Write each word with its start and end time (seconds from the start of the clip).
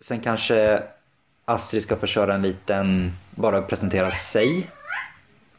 Sen 0.00 0.20
kanske 0.20 0.82
Astrid 1.44 1.82
ska 1.82 1.96
få 1.96 2.06
köra 2.06 2.34
en 2.34 2.42
liten, 2.42 3.12
bara 3.30 3.62
presentera 3.62 4.10
sig. 4.10 4.70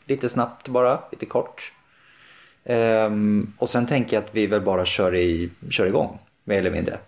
Lite 0.05 0.29
snabbt 0.29 0.67
bara, 0.67 0.99
lite 1.11 1.25
kort. 1.25 1.71
Um, 2.63 3.53
och 3.57 3.69
sen 3.69 3.87
tänker 3.87 4.17
jag 4.17 4.23
att 4.23 4.35
vi 4.35 4.47
väl 4.47 4.61
bara 4.61 4.85
kör, 4.85 5.15
i, 5.15 5.49
kör 5.69 5.85
igång, 5.85 6.19
mer 6.43 6.57
eller 6.57 6.71
mindre. 6.71 6.99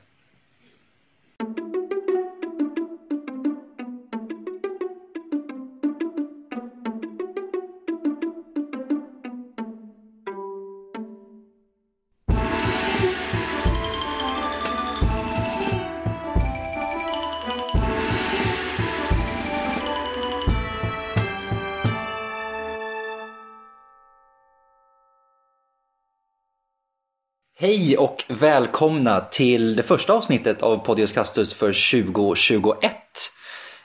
Hej 27.61 27.97
och 27.97 28.23
välkomna 28.27 29.21
till 29.21 29.75
det 29.75 29.83
första 29.83 30.13
avsnittet 30.13 30.61
av 30.61 30.77
Podius 30.77 31.11
Castus 31.11 31.53
för 31.53 31.67
2021. 32.01 32.95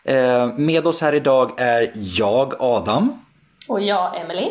Eh, 0.05 0.55
med 0.55 0.87
oss 0.87 1.01
här 1.01 1.15
idag 1.15 1.53
är 1.57 1.93
jag, 1.95 2.55
Adam. 2.59 3.25
Och 3.69 3.81
jag, 3.81 4.21
Emily. 4.21 4.51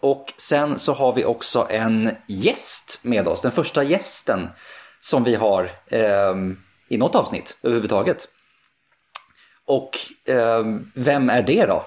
Och 0.00 0.32
sen 0.36 0.78
så 0.78 0.92
har 0.92 1.12
vi 1.12 1.24
också 1.24 1.66
en 1.70 2.16
gäst 2.26 3.00
med 3.02 3.28
oss, 3.28 3.40
den 3.40 3.52
första 3.52 3.82
gästen 3.82 4.48
som 5.00 5.24
vi 5.24 5.34
har 5.34 5.70
eh, 5.86 6.34
i 6.88 6.98
något 6.98 7.14
avsnitt 7.14 7.56
överhuvudtaget. 7.62 8.28
Och 9.64 9.98
eh, 10.24 10.64
vem 10.94 11.30
är 11.30 11.42
det 11.42 11.66
då? 11.66 11.84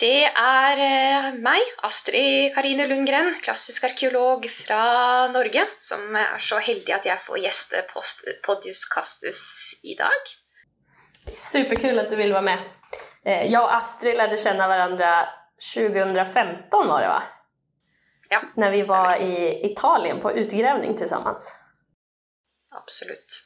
Det 0.00 0.24
er 0.24 0.80
eh, 0.80 1.26
meg, 1.44 1.60
Astrid 1.84 2.54
Karine 2.54 2.86
Lundgren, 2.88 3.34
klassisk 3.44 3.84
arkeolog 3.84 4.46
fra 4.62 5.26
Norge, 5.28 5.66
som 5.84 6.16
er 6.16 6.40
så 6.40 6.56
heldig 6.64 6.94
at 6.96 7.08
jeg 7.08 7.20
får 7.26 7.42
gjeste 7.42 7.82
Podius 8.46 8.86
Castus 8.88 9.42
i 9.84 9.98
dag. 9.98 10.32
Superkul 11.36 12.00
at 12.00 12.08
du 12.08 12.16
ville 12.16 12.32
være 12.32 12.48
med. 12.48 12.64
Jeg 13.28 13.60
og 13.60 13.68
Astrid 13.76 14.16
lærte 14.16 14.40
kjenne 14.40 14.70
hverandre 14.70 15.12
2015 15.60 16.88
var 16.88 17.04
det 17.04 17.12
va? 17.12 17.20
Ja. 18.32 18.40
Når 18.56 18.70
vi 18.72 18.82
var 18.88 19.20
i 19.20 19.34
Italien 19.68 20.24
på 20.24 20.32
utgravning 20.32 20.96
sammen. 21.04 21.36
Absolutt. 22.72 23.40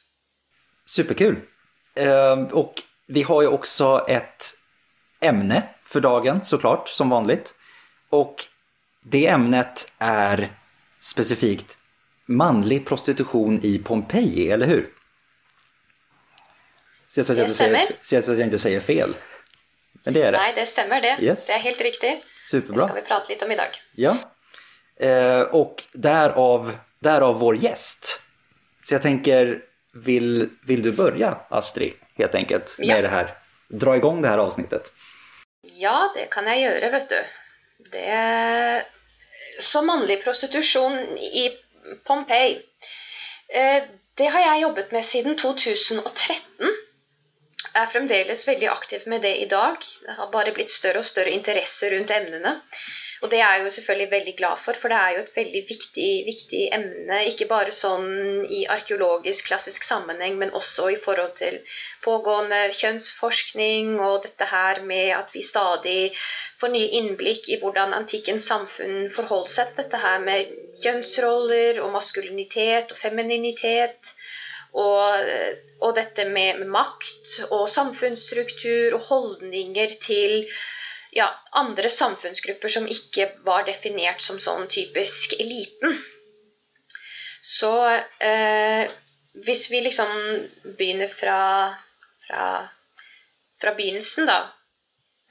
Superkul! 0.87 1.41
Og 1.97 2.53
och 2.53 2.73
vi 3.07 3.21
har 3.21 3.41
jo 3.41 3.53
også 3.53 4.05
et 4.07 4.53
ämne 5.21 5.74
för 5.85 6.01
dagen 6.01 6.45
såklart, 6.45 6.89
som 6.89 7.09
vanligt. 7.09 7.55
Och 8.09 8.45
det 9.03 9.27
ämnet 9.27 9.91
är 9.97 10.51
specifikt 10.99 11.77
manlig 12.25 12.87
prostitution 12.87 13.59
i 13.63 13.77
Pompeji, 13.77 14.51
eller 14.51 14.67
hur? 14.67 14.89
Så 17.07 17.33
jag, 17.33 17.37
det 17.37 17.49
stämmer. 17.49 17.87
så 18.01 18.17
att 18.17 18.27
jag 18.27 18.39
inte 18.39 18.59
säger 18.59 18.79
fel. 18.79 19.15
Men 20.03 20.13
det 20.13 20.21
är 20.21 20.31
det. 20.31 20.37
Nej, 20.37 20.53
det 20.55 20.65
stämmer 20.65 21.01
det. 21.01 21.17
Yes. 21.21 21.47
Det 21.47 21.53
är 21.53 21.59
helt 21.59 21.81
riktigt. 21.81 22.23
Superbra. 22.49 22.85
Det 22.85 22.91
ska 22.91 23.01
vi 23.01 23.07
prata 23.07 23.25
lite 23.29 23.45
om 23.45 23.51
idag. 23.51 23.67
Ja. 23.95 24.17
Eh, 24.99 25.41
och 25.41 25.83
därav, 25.93 26.77
därav 26.99 27.39
vår 27.39 27.55
gäst. 27.55 28.21
Så 28.83 28.93
jag 28.93 29.01
tänker, 29.01 29.61
vill, 29.93 30.49
vill 30.65 30.81
du 30.81 30.91
börja 30.91 31.37
Astrid, 31.49 31.93
helt 32.15 32.35
enkelt, 32.35 32.75
med 32.79 32.87
ja. 32.87 33.01
det 33.01 33.07
här? 33.07 33.37
Dra 33.67 33.95
igång 33.95 34.21
det 34.21 34.27
här 34.27 34.37
avsnittet. 34.37 34.91
Ja, 35.79 36.11
det 36.15 36.29
kan 36.33 36.47
jeg 36.47 36.61
gjøre, 36.65 36.91
vet 36.91 37.09
du. 37.09 37.19
Det 37.91 38.85
Så 39.63 39.81
mannlig 39.81 40.21
prostitusjon 40.23 41.17
i 41.17 41.49
Pompeii 42.07 42.55
eh, 43.49 43.83
Det 44.17 44.27
har 44.31 44.41
jeg 44.45 44.61
jobbet 44.61 44.91
med 44.91 45.05
siden 45.05 45.37
2013. 45.39 46.75
Jeg 47.75 47.81
er 47.83 47.91
fremdeles 47.91 48.47
veldig 48.47 48.67
aktiv 48.71 49.07
med 49.11 49.21
det 49.21 49.33
i 49.41 49.47
dag. 49.51 49.75
Det 50.05 50.15
har 50.17 50.31
bare 50.31 50.53
blitt 50.55 50.71
større 50.71 51.03
og 51.03 51.09
større 51.09 51.33
interesse 51.35 51.89
rundt 51.91 52.11
emnene. 52.15 52.53
Og 53.23 53.29
det 53.31 53.39
er 53.39 53.53
jeg 53.55 53.63
jo 53.63 53.69
selvfølgelig 53.75 54.11
veldig 54.11 54.33
glad 54.37 54.57
for, 54.65 54.77
for 54.81 54.91
det 54.91 54.97
er 54.97 55.13
jo 55.15 55.21
et 55.23 55.35
veldig 55.35 55.61
viktig, 55.69 56.09
viktig 56.27 56.63
emne. 56.77 57.19
Ikke 57.29 57.47
bare 57.51 57.71
sånn 57.75 58.09
i 58.51 58.65
arkeologisk, 58.75 59.47
klassisk 59.47 59.87
sammenheng, 59.87 60.35
men 60.41 60.51
også 60.59 60.89
i 60.91 60.97
forhold 61.05 61.31
til 61.39 61.61
pågående 62.03 62.59
kjønnsforskning 62.79 63.95
og 64.03 64.19
dette 64.27 64.49
her 64.51 64.81
med 64.91 65.13
at 65.19 65.31
vi 65.33 65.45
stadig 65.47 65.99
får 66.59 66.73
nye 66.75 66.91
innblikk 66.99 67.47
i 67.55 67.59
hvordan 67.61 67.95
antikkens 67.95 68.49
samfunn 68.51 69.07
forholdt 69.15 69.55
seg 69.55 69.71
til 69.71 69.83
dette 69.83 70.03
her 70.03 70.19
med 70.27 70.51
kjønnsroller 70.83 71.79
og 71.83 71.93
maskulinitet 71.95 72.91
og 72.91 72.99
femininitet. 72.99 74.15
Og, 74.75 75.27
og 75.79 75.95
dette 75.95 76.25
med, 76.27 76.65
makt 76.67 77.45
og 77.47 77.69
samfunnsstruktur 77.71 78.97
og 78.97 79.05
holdninger 79.07 79.93
til 80.03 80.41
ja, 81.15 81.29
andre 81.51 81.89
samfunnsgrupper 81.89 82.69
som 82.69 82.87
ikke 82.91 83.29
var 83.47 83.63
definert 83.67 84.19
som 84.21 84.39
sånn 84.43 84.67
typisk 84.67 85.37
eliten. 85.39 85.95
Så 87.45 87.71
eh, 88.19 88.91
hvis 89.45 89.69
vi 89.71 89.81
liksom 89.85 90.11
begynner 90.75 91.13
fra, 91.15 91.39
fra, 92.27 92.43
fra 93.61 93.75
begynnelsen, 93.79 94.27
da, 94.27 94.41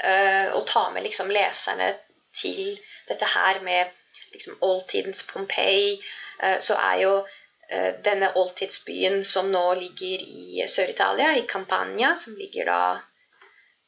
eh, 0.00 0.56
og 0.56 0.65
tar 0.72 0.91
med 0.97 1.05
liksom 1.05 1.33
leserne 1.34 1.93
til 2.41 2.78
dette 3.11 3.28
her 3.37 3.61
med 3.61 3.93
liksom 4.33 4.56
oldtidens 4.65 5.27
Pompeii, 5.28 5.99
eh, 6.41 6.61
så 6.65 6.81
er 6.81 7.01
jo 7.03 7.15
eh, 7.69 7.91
denne 8.06 8.33
oldtidsbyen 8.33 9.21
som 9.28 9.53
nå 9.53 9.66
ligger 9.84 10.25
i 10.25 10.65
Sør-Italia, 10.65 11.34
i 11.37 11.45
Campania, 11.51 12.16
som 12.25 12.41
ligger 12.41 12.72
da 12.72 12.84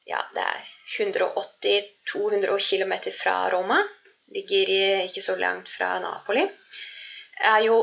Ja, 0.07 0.23
det 0.35 0.43
er 0.43 0.67
180-200 1.03 2.59
km 2.63 2.95
fra 3.19 3.37
Roma. 3.53 3.81
Ligger 4.35 4.71
ikke 5.07 5.23
så 5.23 5.37
langt 5.39 5.69
fra 5.77 5.99
Napoli. 6.03 6.47
Er 7.41 7.59
jo 7.67 7.79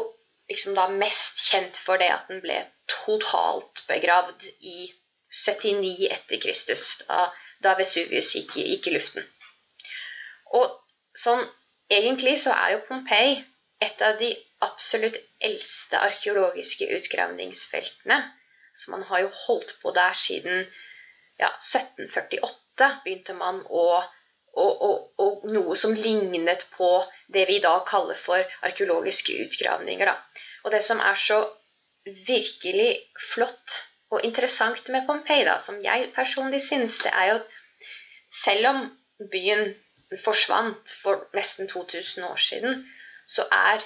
liksom 0.50 0.76
da 0.76 0.88
mest 0.92 1.40
kjent 1.50 1.78
for 1.86 2.00
det 2.02 2.12
at 2.12 2.28
den 2.32 2.42
ble 2.44 2.62
totalt 2.92 3.84
begravd 3.88 4.46
i 4.60 4.92
79 5.34 6.08
etter 6.14 6.42
Kristus, 6.44 6.84
da, 7.08 7.74
Vesuvius 7.80 8.34
gikk, 8.36 8.56
gikk 8.60 8.88
i 8.88 8.96
luften. 8.98 9.26
Og 10.54 10.68
sånn 11.18 11.42
egentlig 11.92 12.38
så 12.44 12.54
er 12.54 12.76
jo 12.76 12.84
Pompeii 12.88 13.40
et 13.84 14.04
av 14.06 14.20
de 14.20 14.30
absolutt 14.64 15.18
eldste 15.44 16.00
arkeologiske 16.00 16.88
utgravningsfeltene. 17.00 18.20
Så 18.78 18.92
man 18.94 19.04
har 19.10 19.26
jo 19.26 19.32
holdt 19.46 19.74
på 19.82 19.92
der 19.96 20.16
siden 20.18 20.68
ja, 21.44 21.52
1748 21.60 22.92
begynte 23.06 23.38
man 23.38 23.62
å 23.70 23.88
og, 24.54 24.82
og, 24.86 24.98
og, 25.18 25.46
noe 25.50 25.76
som 25.82 25.96
lignet 25.98 26.68
på 26.76 26.88
det 27.34 27.48
vi 27.50 27.56
i 27.58 27.64
dag 27.64 27.88
kaller 27.90 28.20
for 28.22 28.58
arkeologiske 28.68 29.34
utgravninger. 29.48 30.12
Da. 30.12 30.44
Og 30.62 30.76
det 30.76 30.84
som 30.86 31.02
er 31.02 31.18
så 31.18 31.40
virkelig 32.28 32.92
flott 33.32 33.80
og 34.14 34.22
interessant 34.28 34.90
med 34.94 35.08
Pompeii, 35.08 35.48
som 35.66 35.80
jeg 35.82 36.12
personlig 36.14 36.62
synes, 36.68 37.00
det 37.02 37.10
er 37.10 37.32
jo 37.32 37.40
at 37.40 37.48
selv 38.44 38.70
om 38.70 38.84
byen 39.32 39.74
forsvant 40.22 40.94
for 41.02 41.26
nesten 41.34 41.70
2000 41.72 42.28
år 42.28 42.38
siden, 42.38 42.84
så 43.26 43.48
er 43.50 43.82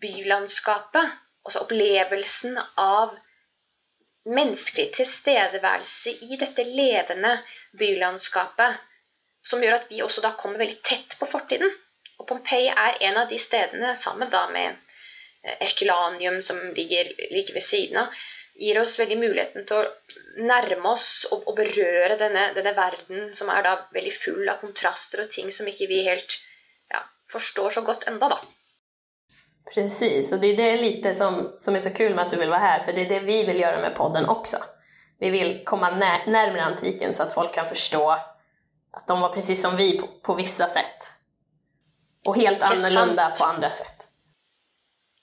bylandskapet, 0.00 1.14
altså 1.46 1.64
opplevelsen 1.64 2.58
av 2.76 3.16
menneskelig 4.26 4.90
tilstedeværelse 4.96 6.12
i 6.26 6.38
dette 6.40 6.64
levende 6.66 7.32
bylandskapet, 7.78 8.78
som 9.46 9.62
gjør 9.62 9.80
at 9.80 9.90
vi 9.90 10.02
også 10.02 10.24
da 10.24 10.34
kommer 10.38 10.62
veldig 10.62 10.80
tett 10.86 11.18
på 11.20 11.28
fortiden. 11.30 11.70
Og 12.18 12.26
Pompeii 12.28 12.72
er 12.72 12.98
en 13.08 13.20
av 13.22 13.30
de 13.30 13.38
stedene, 13.38 13.94
sammen 14.00 14.32
da 14.32 14.46
med 14.50 14.72
eh, 14.72 15.60
Erkelanium, 15.68 16.40
som 16.42 16.58
ligger 16.74 17.12
like 17.30 17.54
ved 17.54 17.62
siden 17.62 18.00
av, 18.02 18.24
gir 18.56 18.80
oss 18.80 18.96
veldig 18.98 19.18
muligheten 19.20 19.66
til 19.68 19.82
å 19.82 20.44
nærme 20.48 20.94
oss 20.94 21.26
og, 21.30 21.44
og 21.44 21.58
berøre 21.58 22.16
denne, 22.20 22.48
denne, 22.56 22.72
verden 22.76 23.32
som 23.36 23.50
er 23.52 23.66
da 23.66 23.74
veldig 23.92 24.14
full 24.22 24.48
av 24.48 24.62
kontraster 24.62 25.26
og 25.26 25.32
ting 25.34 25.52
som 25.52 25.68
ikke 25.68 25.90
vi 25.90 26.02
helt 26.08 26.38
ja, 26.92 27.02
forstår 27.32 27.76
så 27.76 27.84
godt 27.86 28.08
enda, 28.08 28.32
da. 28.32 28.55
Precis, 29.74 30.32
och 30.32 30.38
det 30.38 30.46
är 30.46 30.56
det 30.56 30.76
lite 30.76 31.14
som, 31.14 31.56
som 31.58 31.76
är 31.76 31.80
så 31.80 31.90
kul 31.90 32.14
med 32.14 32.24
att 32.24 32.30
du 32.30 32.36
vill 32.36 32.48
vara 32.48 32.60
här, 32.60 32.80
för 32.80 32.92
det 32.92 33.00
är 33.00 33.08
det 33.08 33.20
vi 33.20 33.44
vill 33.44 33.60
göra 33.60 33.80
med 33.80 33.94
podden 33.94 34.28
också. 34.28 34.56
Vi 35.18 35.30
vill 35.30 35.64
komma 35.64 35.90
nä 35.90 36.22
närmare 36.26 36.62
antiken 36.62 37.14
så 37.14 37.22
att 37.22 37.32
folk 37.32 37.54
kan 37.54 37.68
förstå 37.68 38.10
att 38.92 39.06
de 39.06 39.20
var 39.20 39.28
precis 39.28 39.62
som 39.62 39.76
vi 39.76 39.98
på, 39.98 40.06
på 40.22 40.34
vissa 40.34 40.66
sätt. 40.66 41.10
Och 42.24 42.36
helt 42.36 42.62
annorlunda 42.62 43.30
på 43.38 43.44
andra 43.44 43.70
sätt. 43.70 43.96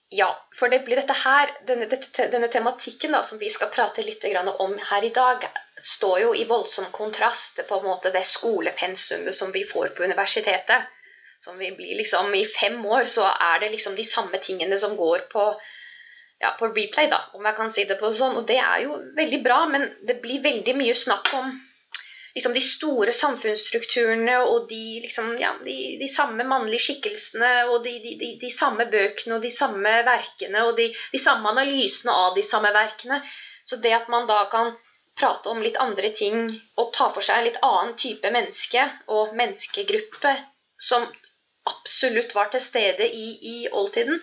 Ja, 0.09 0.35
for 0.59 0.69
det 0.69 0.79
blir 0.79 0.95
dette 0.95 1.13
her, 1.13 1.49
denne, 1.67 1.87
denne 2.31 2.47
tematikken 2.47 3.11
da, 3.11 3.23
som 3.23 3.37
vi 3.37 3.49
skal 3.49 3.69
prate 3.69 4.03
litt 4.03 4.25
om 4.59 4.77
her 4.89 5.03
i 5.03 5.09
dag, 5.09 5.47
står 5.81 6.19
jo 6.19 6.35
i 6.35 6.45
voldsom 6.45 6.85
kontrast 6.91 7.55
til 7.55 7.65
på 7.65 7.79
en 7.79 7.85
måte 7.85 8.11
det 8.11 8.27
skolepensumet 8.27 9.35
som 9.35 9.51
vi 9.51 9.63
får 9.65 9.87
på 9.97 10.03
universitetet. 10.03 10.85
Som 11.43 11.57
vi 11.59 11.71
blir 11.75 11.97
liksom 11.99 12.35
I 12.35 12.45
fem 12.45 12.85
år 12.85 13.05
så 13.11 13.27
er 13.27 13.59
det 13.59 13.73
liksom 13.73 13.95
de 13.95 14.05
samme 14.07 14.39
tingene 14.45 14.77
som 14.79 14.95
går 14.95 15.25
på, 15.33 15.43
ja, 16.39 16.53
på 16.59 16.69
replay, 16.71 17.09
da, 17.11 17.19
om 17.35 17.43
jeg 17.45 17.57
kan 17.57 17.73
si 17.75 17.83
det 17.89 17.97
på 17.99 18.13
sånn. 18.15 18.37
Og 18.39 18.47
det 18.47 18.61
er 18.63 18.85
jo 18.85 18.95
veldig 19.17 19.39
bra, 19.43 19.57
men 19.67 19.89
det 20.07 20.21
blir 20.23 20.43
veldig 20.45 20.75
mye 20.79 20.95
snakk 20.95 21.33
om 21.35 21.51
liksom 22.35 22.53
de 22.53 22.61
store 22.65 23.13
samfunnsstrukturene 23.13 24.37
og 24.41 24.69
de, 24.69 25.01
liksom, 25.03 25.33
ja, 25.41 25.51
de, 25.65 25.75
de 25.99 26.07
samme 26.09 26.45
mannlige 26.47 26.87
skikkelsene 26.87 27.51
og 27.69 27.83
de, 27.85 28.15
de, 28.41 28.49
samme 28.53 28.87
bøkene 28.89 29.37
og 29.37 29.43
de 29.43 29.51
samme 29.53 29.93
verkene 30.07 30.63
og 30.69 30.79
de, 30.79 30.87
samme 31.21 31.51
analysene 31.51 32.15
av 32.23 32.39
de 32.39 32.45
samme 32.47 32.71
verkene. 32.73 33.19
Så 33.67 33.77
det 33.83 33.93
at 33.99 34.09
man 34.11 34.31
da 34.31 34.45
kan 34.51 34.73
prate 35.19 35.51
om 35.51 35.61
litt 35.61 35.77
andre 35.77 36.09
ting 36.17 36.47
og 36.79 36.95
ta 36.95 37.11
for 37.13 37.21
seg 37.25 37.41
en 37.41 37.47
litt 37.51 37.61
annen 37.61 37.93
type 37.99 38.31
menneske 38.33 38.87
og 39.13 39.35
menneskegruppe 39.37 40.33
som 40.87 41.05
absolutt 41.69 42.35
var 42.35 42.51
til 42.51 42.61
stede 42.61 43.07
i, 43.07 43.27
i 43.53 43.55
oldtiden, 43.71 44.19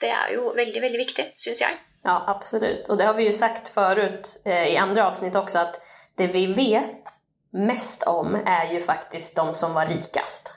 det 0.00 0.10
er 0.10 0.34
jo 0.34 0.52
veldig, 0.56 0.82
veldig 0.82 0.98
viktig, 0.98 1.26
syns 1.38 1.60
jeg. 1.60 1.78
Ja, 2.04 2.16
absolutt. 2.26 2.88
Og 2.90 2.98
det 2.98 3.06
har 3.06 3.14
vi 3.14 3.28
jo 3.28 3.34
sagt 3.34 3.70
forut 3.70 4.30
eh, 4.44 4.72
i 4.72 4.76
andre 4.76 5.04
avsnitt 5.06 5.36
også, 5.38 5.66
at 5.68 5.78
det 6.18 6.32
vi 6.34 6.46
vet 6.56 7.12
mest 7.52 8.02
om 8.10 8.34
er 8.34 8.72
jo 8.74 8.80
faktisk 8.82 9.36
de 9.36 9.54
som 9.54 9.76
var 9.78 9.90
rikest. 9.90 10.54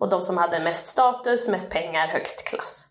Og 0.00 0.10
de 0.10 0.22
som 0.24 0.38
hadde 0.40 0.62
mest 0.64 0.88
status, 0.88 1.48
mest 1.52 1.70
penger, 1.70 2.14
høyest 2.14 2.44
klass. 2.48 2.86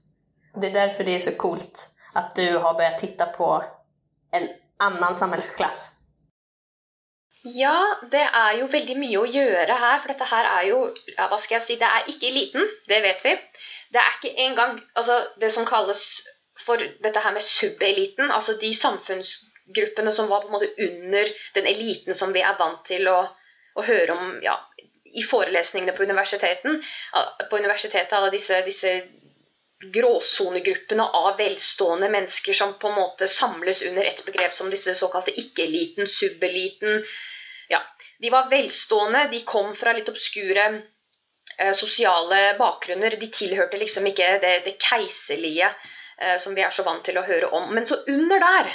Det 0.55 0.69
er 0.69 0.77
derfor 0.85 1.07
det 1.07 1.15
er 1.15 1.25
så 1.25 1.33
coolt 1.39 1.87
at 2.15 2.35
du 2.35 2.59
har 2.59 2.73
börjat 2.73 2.99
titta 2.99 3.25
på 3.25 3.63
en 4.31 4.47
annen 4.77 5.15
samhällsklass. 5.15 5.89
Ja, 7.43 7.97
det 8.11 8.21
er 8.21 8.57
jo 8.59 8.67
veldig 8.69 8.95
mye 9.01 9.21
å 9.21 9.29
gjøre 9.29 9.77
her. 9.83 10.01
For 10.01 10.13
dette 10.13 10.27
her 10.29 10.49
er 10.49 10.65
jo 10.69 10.81
ja, 11.15 11.27
Hva 11.31 11.39
skal 11.41 11.57
jeg 11.57 11.67
si? 11.67 11.77
Det 11.81 11.87
er 11.87 12.09
ikke 12.11 12.29
eliten, 12.29 12.67
det 12.89 13.01
vet 13.01 13.23
vi. 13.25 13.33
Det 13.91 14.01
er 14.01 14.17
ikke 14.17 14.35
engang 14.45 14.77
altså, 14.95 15.17
det 15.41 15.49
som 15.53 15.65
kalles 15.65 16.03
for 16.65 16.77
dette 16.77 17.23
her 17.23 17.33
med 17.33 17.41
subeliten, 17.41 18.29
altså 18.31 18.53
de 18.61 18.69
samfunns 18.77 19.39
gruppene 19.73 20.13
som 20.13 20.29
var 20.29 20.43
på 20.43 20.51
en 20.51 20.53
måte 20.53 20.69
under 20.85 21.31
den 21.55 21.67
eliten 21.67 22.15
som 22.15 22.33
vi 22.33 22.43
er 22.45 22.59
vant 22.59 22.83
til 22.85 23.07
å, 23.09 23.17
å 23.73 23.85
høre 23.87 24.13
om 24.13 24.37
ja, 24.45 24.53
i 25.05 25.23
forelesningene 25.25 25.95
på 25.97 26.05
universiteten. 26.05 26.77
På 27.49 27.57
universitetet 27.57 28.13
alle 28.17 28.29
disse, 28.35 28.61
disse 28.67 28.93
gråsonegruppene 29.81 31.07
av 31.17 31.39
velstående 31.39 32.09
mennesker 32.13 32.53
som 32.53 32.75
på 32.79 32.91
en 32.91 32.99
måte 32.99 33.27
samles 33.31 33.81
under 33.87 34.05
et 34.05 34.21
begrep 34.27 34.53
som 34.53 34.69
disse 34.69 34.93
såkalte 34.99 35.33
ikke-eliten, 35.41 36.05
subeliten. 36.05 37.01
Ja, 37.71 37.81
de 38.19 38.29
var 38.29 38.49
velstående, 38.51 39.27
de 39.31 39.43
kom 39.47 39.71
fra 39.79 39.93
litt 39.95 40.09
obskure 40.11 40.65
eh, 41.57 41.73
sosiale 41.77 42.41
bakgrunner. 42.59 43.15
De 43.17 43.31
tilhørte 43.31 43.79
liksom 43.79 44.07
ikke 44.11 44.27
det, 44.43 44.53
det 44.67 44.77
keiserlige 44.83 45.71
eh, 45.71 46.37
som 46.43 46.57
vi 46.57 46.65
er 46.65 46.73
så 46.75 46.83
vant 46.87 47.05
til 47.07 47.17
å 47.17 47.25
høre 47.25 47.49
om. 47.55 47.69
Men 47.73 47.87
så 47.87 48.01
under 48.11 48.43
der 48.43 48.73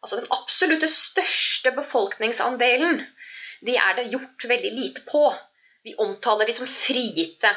altså 0.00 0.20
den 0.20 0.30
absolutte 0.32 0.88
største 0.88 1.72
befolkningsandelen, 1.76 3.02
de 3.66 3.76
er 3.76 3.96
det 3.98 4.10
gjort 4.12 4.46
veldig 4.48 4.70
lite 4.76 5.04
på. 5.08 5.24
Vi 5.84 5.96
omtaler 6.00 6.48
de 6.48 6.54
som 6.56 6.68
frigitte. 6.68 7.50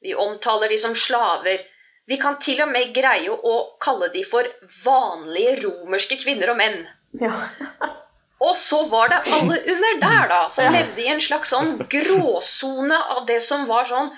Vi 0.00 0.14
omtaler 0.14 0.68
de 0.72 0.78
som 0.80 0.96
slaver. 0.96 1.64
Vi 2.08 2.16
kan 2.20 2.38
til 2.40 2.60
og 2.64 2.70
med 2.72 2.94
greie 2.96 3.32
å 3.32 3.56
kalle 3.80 4.08
de 4.12 4.24
for 4.28 4.48
vanlige 4.84 5.60
romerske 5.64 6.20
kvinner 6.22 6.52
og 6.52 6.60
menn. 6.60 6.84
Ja. 7.20 7.34
og 8.40 8.56
så 8.56 8.84
var 8.88 9.10
det 9.12 9.20
alle 9.34 9.58
under 9.72 10.00
der, 10.00 10.28
da, 10.32 10.40
som 10.54 10.72
levde 10.72 11.02
i 11.02 11.10
en 11.12 11.20
slags 11.20 11.52
sånn 11.52 11.74
gråsone 11.92 12.98
av 13.14 13.26
det 13.28 13.40
som 13.44 13.66
var 13.68 13.88
sånn 13.90 14.08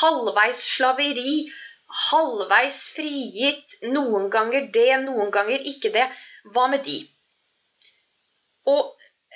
halvveis 0.00 0.62
slaveri, 0.74 1.46
halvveis 2.10 2.80
frigitt, 2.96 3.78
noen 3.94 4.28
ganger 4.34 4.66
det, 4.74 4.90
noen 5.04 5.30
ganger 5.34 5.62
ikke 5.72 5.92
det. 5.94 6.08
Hva 6.52 6.66
med 6.72 6.82
de? 6.88 6.98
Og 8.68 8.90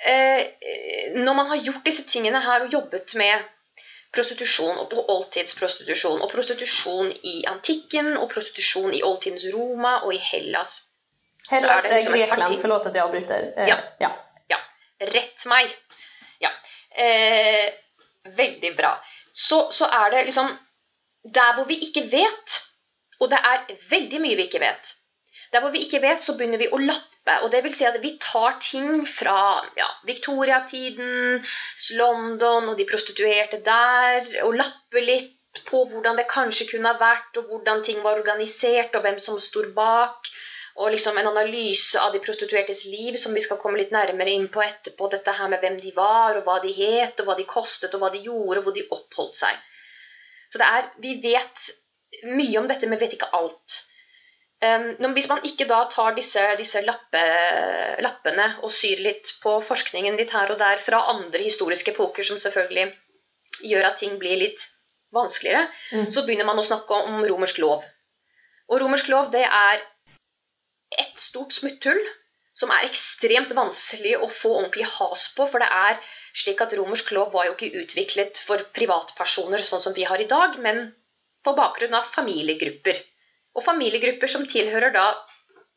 eh, 0.05 0.43
når 1.15 1.39
man 1.39 1.51
har 1.53 1.63
gjort 1.63 1.87
disse 1.87 2.05
tingene 2.11 2.43
her 2.43 2.67
og 2.67 2.75
jobbet 2.75 3.15
med 3.19 3.47
prostitusjon 4.13 4.77
og 4.83 4.93
oldtidsprostitusjon 5.09 6.21
og 6.21 6.29
prostitusjon 6.29 7.15
i 7.25 7.39
antikken 7.49 8.13
og 8.19 8.27
prostitusjon 8.35 8.93
i 8.93 9.01
oldtidens 9.07 9.47
Roma 9.55 10.01
og 10.03 10.13
i 10.13 10.19
Hellas 10.21 10.81
Hellas 11.49 11.87
er 11.87 11.97
liksom 11.97 12.13
Grekland, 12.13 12.59
forlåt 12.61 12.85
at 12.87 12.95
jeg 12.95 13.03
avbryter. 13.03 13.49
Eh, 13.57 13.67
ja. 13.67 13.79
ja. 13.99 14.11
Rett 14.99 15.45
meg. 15.49 15.71
Ja. 16.43 16.51
Eh, 16.89 17.73
veldig 18.37 18.75
bra. 18.77 18.93
Så, 19.33 19.71
så 19.71 19.85
er 19.89 20.11
det 20.11 20.25
liksom 20.27 20.51
Der 21.23 21.55
hvor 21.55 21.65
vi 21.65 21.79
ikke 21.87 22.03
vet, 22.11 22.59
og 23.19 23.29
det 23.31 23.39
er 23.39 23.63
veldig 23.89 24.19
mye 24.21 24.35
vi 24.35 24.43
ikke 24.49 24.59
vet 24.59 24.91
Der 25.53 25.63
hvor 25.63 25.71
vi 25.71 25.85
ikke 25.85 26.01
vet, 26.03 26.21
så 26.21 26.35
begynner 26.37 26.59
vi 26.59 26.67
å 26.67 26.77
lappe 26.77 27.09
og 27.41 27.51
det 27.53 27.61
vil 27.63 27.75
si 27.75 27.85
at 27.87 27.95
vi 28.03 28.17
tar 28.19 28.57
ting 28.59 29.05
fra 29.07 29.63
ja, 29.79 29.87
Victoria-tiden, 30.03 31.45
London 31.95 32.67
og 32.67 32.75
de 32.75 32.87
prostituerte 32.89 33.61
der, 33.63 34.27
og 34.43 34.57
lapper 34.59 35.05
litt 35.07 35.61
på 35.69 35.85
hvordan 35.87 36.17
det 36.19 36.27
kanskje 36.31 36.67
kunne 36.71 36.91
ha 36.91 36.99
vært, 36.99 37.37
og 37.39 37.47
hvordan 37.47 37.83
ting 37.85 38.01
var 38.03 38.19
organisert, 38.19 38.95
og 38.95 39.05
hvem 39.05 39.21
som 39.23 39.39
står 39.39 39.71
bak. 39.77 40.27
Og 40.81 40.89
liksom 40.89 41.17
en 41.21 41.29
analyse 41.29 41.99
av 42.01 42.15
de 42.15 42.21
prostituertes 42.23 42.81
liv 42.89 43.17
som 43.21 43.35
vi 43.37 43.43
skal 43.45 43.59
komme 43.61 43.77
litt 43.77 43.91
nærmere 43.93 44.33
inn 44.33 44.47
på 44.49 44.63
etterpå. 44.63 45.09
Dette 45.11 45.35
her 45.37 45.51
med 45.51 45.61
hvem 45.61 45.77
de 45.83 45.93
var, 45.93 46.39
og 46.39 46.47
hva 46.47 46.57
de 46.63 46.73
het, 46.73 47.19
og 47.21 47.29
hva 47.29 47.37
de 47.37 47.45
kostet, 47.49 47.93
og 47.93 48.01
hva 48.01 48.09
de 48.13 48.23
gjorde, 48.25 48.59
og 48.61 48.67
hvor 48.67 48.75
de 48.77 48.87
oppholdt 48.89 49.37
seg. 49.43 49.59
Så 50.49 50.61
det 50.61 50.69
er, 50.69 50.89
vi 51.01 51.17
vet 51.21 51.73
mye 52.29 52.57
om 52.61 52.69
dette, 52.69 52.89
men 52.89 53.01
vet 53.01 53.13
ikke 53.13 53.29
alt. 53.37 53.83
Um, 54.63 55.13
hvis 55.17 55.27
man 55.27 55.43
ikke 55.43 55.67
da 55.67 55.81
tar 55.91 56.13
disse, 56.15 56.41
disse 56.55 56.81
lappe, 56.85 57.21
lappene 58.05 58.45
og 58.63 58.71
syr 58.71 59.01
litt 59.03 59.33
på 59.43 59.57
forskningen 59.67 60.15
litt 60.15 60.31
her 60.31 60.53
og 60.53 60.61
der 60.61 60.79
fra 60.85 61.01
andre 61.11 61.41
historiske 61.43 61.91
epoker, 61.91 62.23
som 62.23 62.39
selvfølgelig 62.39 62.93
gjør 63.67 63.89
at 63.89 63.99
ting 63.99 64.15
blir 64.21 64.39
litt 64.39 64.61
vanskeligere, 65.13 65.67
mm. 65.91 66.07
så 66.15 66.23
begynner 66.23 66.47
man 66.47 66.61
å 66.61 66.65
snakke 66.65 67.01
om 67.09 67.25
romersk 67.27 67.59
lov. 67.61 67.83
Og 68.71 68.79
romersk 68.81 69.11
lov 69.11 69.33
det 69.35 69.43
er 69.43 69.83
stort 71.33 71.55
smutthull 71.55 72.01
som 72.53 72.69
er 72.69 72.85
ekstremt 72.85 73.51
vanskelig 73.57 74.13
å 74.21 74.29
få 74.29 74.51
ordentlig 74.59 74.85
has 74.99 75.25
på. 75.33 75.47
For 75.49 75.63
det 75.63 75.69
er 75.73 76.01
slik 76.37 76.61
at 76.61 76.75
romersk 76.77 77.09
lov 77.17 77.33
var 77.33 77.49
jo 77.49 77.55
ikke 77.57 77.81
utviklet 77.81 78.41
for 78.45 78.61
privatpersoner 78.77 79.65
sånn 79.65 79.81
som 79.81 79.97
vi 79.97 80.05
har 80.05 80.21
i 80.21 80.29
dag, 80.29 80.59
men 80.61 80.85
på 81.43 81.55
bakgrunn 81.57 81.97
av 81.97 82.13
familiegrupper 82.13 83.01
og 83.53 83.65
familiegrupper 83.65 84.31
som 84.31 84.45
tilhører 84.49 84.93
da 84.93 85.07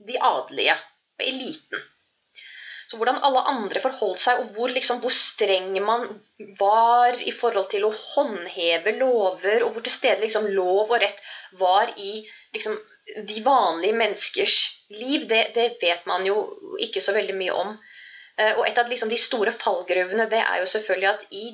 de 0.07 0.17
adelige 0.21 0.77
eliten. 1.21 1.83
Så 2.87 3.01
hvordan 3.01 3.19
alle 3.27 3.43
andre 3.51 3.81
forholdt 3.83 4.23
seg, 4.23 4.41
og 4.41 4.53
hvor, 4.55 4.71
liksom, 4.71 5.01
hvor 5.03 5.13
streng 5.13 5.73
man 5.83 6.05
var 6.61 7.17
i 7.19 7.33
forhold 7.35 7.67
til 7.73 7.89
å 7.89 7.95
håndheve 8.13 8.95
lover, 9.01 9.65
og 9.67 9.73
hvor 9.75 9.83
til 9.83 9.95
stede 9.97 10.23
liksom, 10.23 10.47
lov 10.55 10.93
og 10.93 11.01
rett 11.03 11.19
var 11.59 11.91
i 11.99 12.21
liksom, 12.55 12.79
de 13.07 13.43
vanlige 13.45 13.97
menneskers 13.97 14.57
liv, 14.91 15.29
det, 15.29 15.53
det, 15.55 15.71
vet 15.83 16.07
man 16.07 16.27
jo 16.27 16.37
ikke 16.83 17.03
så 17.05 17.15
veldig 17.15 17.37
mye 17.39 17.55
om. 17.55 17.73
Eh, 18.37 18.53
og 18.59 18.67
et 18.67 18.79
av 18.79 18.91
liksom, 18.91 19.11
de 19.13 19.19
store 19.21 19.55
fallgruvene 19.63 20.29
det 20.33 20.43
er 20.43 20.63
jo 20.63 20.71
selvfølgelig 20.73 21.11
at 21.13 21.27
i, 21.31 21.47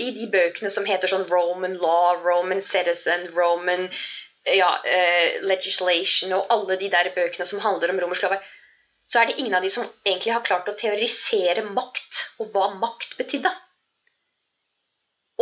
i 0.00 0.10
de 0.16 0.28
bøkene 0.32 0.72
som 0.72 0.88
heter 0.88 1.12
sånn 1.12 1.28
Roman 1.30 1.76
law, 1.82 2.16
Roman 2.24 2.64
citizen, 2.64 3.28
Roman 3.36 3.90
ja, 4.44 4.70
eh, 4.84 5.40
legislation 5.44 6.34
og 6.36 6.50
alle 6.52 6.78
de 6.80 6.90
der 6.92 7.12
bøkene 7.14 7.46
som 7.48 7.62
handler 7.64 7.92
om 7.92 8.00
romersk 8.02 8.26
lov, 8.26 8.36
så 9.06 9.20
er 9.20 9.28
det 9.28 9.38
ingen 9.38 9.54
av 9.54 9.62
de 9.62 9.70
som 9.70 9.86
egentlig 10.04 10.32
har 10.32 10.44
klart 10.44 10.68
å 10.68 10.76
teorisere 10.80 11.64
makt, 11.76 12.20
og 12.40 12.52
hva 12.54 12.70
makt 12.80 13.16
betydde. 13.18 13.52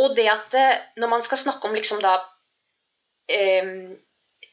Og 0.03 0.15
det 0.17 0.25
at 0.27 0.55
uh, 0.57 0.81
når 0.99 1.11
man 1.11 1.23
skal 1.23 1.39
snakke 1.39 1.69
om 1.69 1.75
liksom 1.77 2.01
da 2.03 2.17
um, 3.31 3.93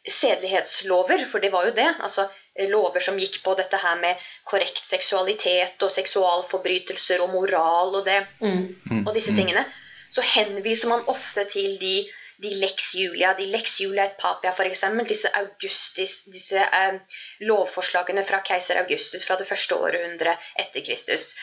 sedelighetslover, 0.09 1.26
for 1.30 1.42
det 1.45 1.50
var 1.52 1.66
jo 1.69 1.75
det, 1.76 1.88
altså 2.00 2.28
lover 2.71 3.02
som 3.04 3.19
gikk 3.21 3.42
på 3.45 3.54
dette 3.59 3.76
her 3.80 3.99
med 4.00 4.21
korrekt 4.49 4.87
seksualitet 4.88 5.83
og 5.85 5.92
seksualforbrytelser 5.92 7.21
og 7.25 7.33
moral 7.35 8.00
og 8.00 8.07
det, 8.09 8.23
mm. 8.40 8.62
mm. 8.90 9.04
og 9.04 9.12
disse 9.16 9.35
mm. 9.35 9.42
tingene, 9.42 9.66
så 10.14 10.25
henviser 10.26 10.90
man 10.90 11.07
ofte 11.09 11.45
til 11.52 11.76
de 11.80 11.95
de 12.40 12.54
Lex 12.57 12.95
Julia, 12.95 13.35
de 13.37 13.47
Lex 13.52 13.80
Julia 13.80 14.07
et 14.09 14.16
papia 14.16 14.54
f.eks., 14.57 14.85
disse, 15.09 15.28
Augustis, 15.37 16.14
disse 16.33 16.57
eh, 16.57 17.00
lovforslagene 17.45 18.25
fra 18.28 18.40
keiser 18.47 18.80
Augustus 18.80 19.26
fra 19.28 19.37
det 19.37 19.49
første 19.49 19.76
århundret 19.76 20.40
etter 20.57 20.85
Kristus. 20.87 21.35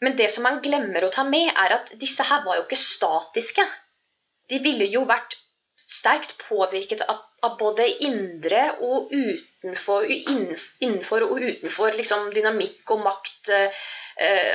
Men 0.00 0.16
det 0.16 0.30
som 0.34 0.46
man 0.48 0.62
glemmer 0.64 1.04
å 1.04 1.12
ta 1.12 1.24
med, 1.28 1.52
er 1.52 1.76
at 1.76 1.92
disse 2.00 2.24
her 2.26 2.46
var 2.46 2.58
jo 2.58 2.64
ikke 2.64 2.80
statiske. 2.80 3.66
De 4.50 4.58
ville 4.64 4.88
jo 4.90 5.04
vært 5.08 5.36
sterkt 6.02 6.34
påvirket 6.48 7.04
av, 7.06 7.22
av 7.46 7.56
både 7.60 7.86
indre 8.02 8.64
og 8.82 9.12
utenfor, 9.14 10.10
innenfor 10.10 11.28
og 11.28 11.38
utenfor 11.38 11.94
liksom, 11.98 12.30
dynamikk 12.34 12.90
og 12.94 13.04
makt. 13.06 13.52
Eh, 13.54 13.82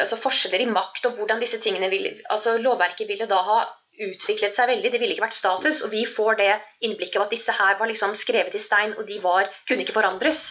altså 0.04 0.20
Forskjeller 0.22 0.68
i 0.68 0.70
makt 0.70 1.08
og 1.10 1.18
hvordan 1.18 1.39
disse 1.42 1.58
tingene 1.63 1.89
ville 1.89 2.12
altså 2.30 2.60
Lovverket 2.62 3.10
ville 3.10 3.25
da 3.25 3.39
ha 3.48 3.58
utviklet 3.98 4.54
seg 4.54 4.70
veldig. 4.70 4.92
Det 4.94 5.01
ville 5.01 5.16
ikke 5.16 5.25
vært 5.25 5.39
status. 5.39 5.82
Og 5.86 5.94
vi 5.94 6.06
får 6.06 6.39
det 6.42 6.54
innblikket 6.86 7.20
av 7.20 7.27
at 7.27 7.36
disse 7.36 7.56
her 7.56 7.80
var 7.80 7.89
liksom 7.89 8.16
skrevet 8.20 8.56
i 8.56 8.62
stein, 8.62 8.94
og 8.98 9.08
de 9.10 9.20
var, 9.24 9.50
kunne 9.70 9.86
ikke 9.86 9.98
forandres. 9.98 10.46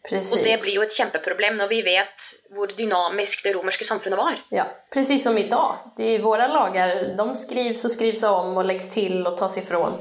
Precis. 0.00 0.32
Og 0.32 0.46
det 0.46 0.54
blir 0.62 0.78
jo 0.78 0.84
et 0.86 0.94
kjempeproblem 0.96 1.58
når 1.60 1.68
vi 1.68 1.82
vet 1.84 2.28
hvor 2.56 2.70
dynamisk 2.72 3.42
det 3.44 3.52
romerske 3.52 3.84
samfunnet 3.84 4.18
var. 4.18 4.38
Ja, 4.54 4.64
precis 4.92 5.22
som 5.22 5.36
i 5.36 5.44
dag. 5.50 5.90
Våre 6.24 6.46
lager 6.48 6.94
de 7.18 7.26
skrivs 7.36 7.84
og 7.84 7.92
skrivs 7.92 8.24
om 8.30 8.56
og 8.56 8.64
legges 8.64 8.88
til 8.94 9.20
og 9.20 9.36
tas 9.38 9.58
ifrån. 9.60 10.00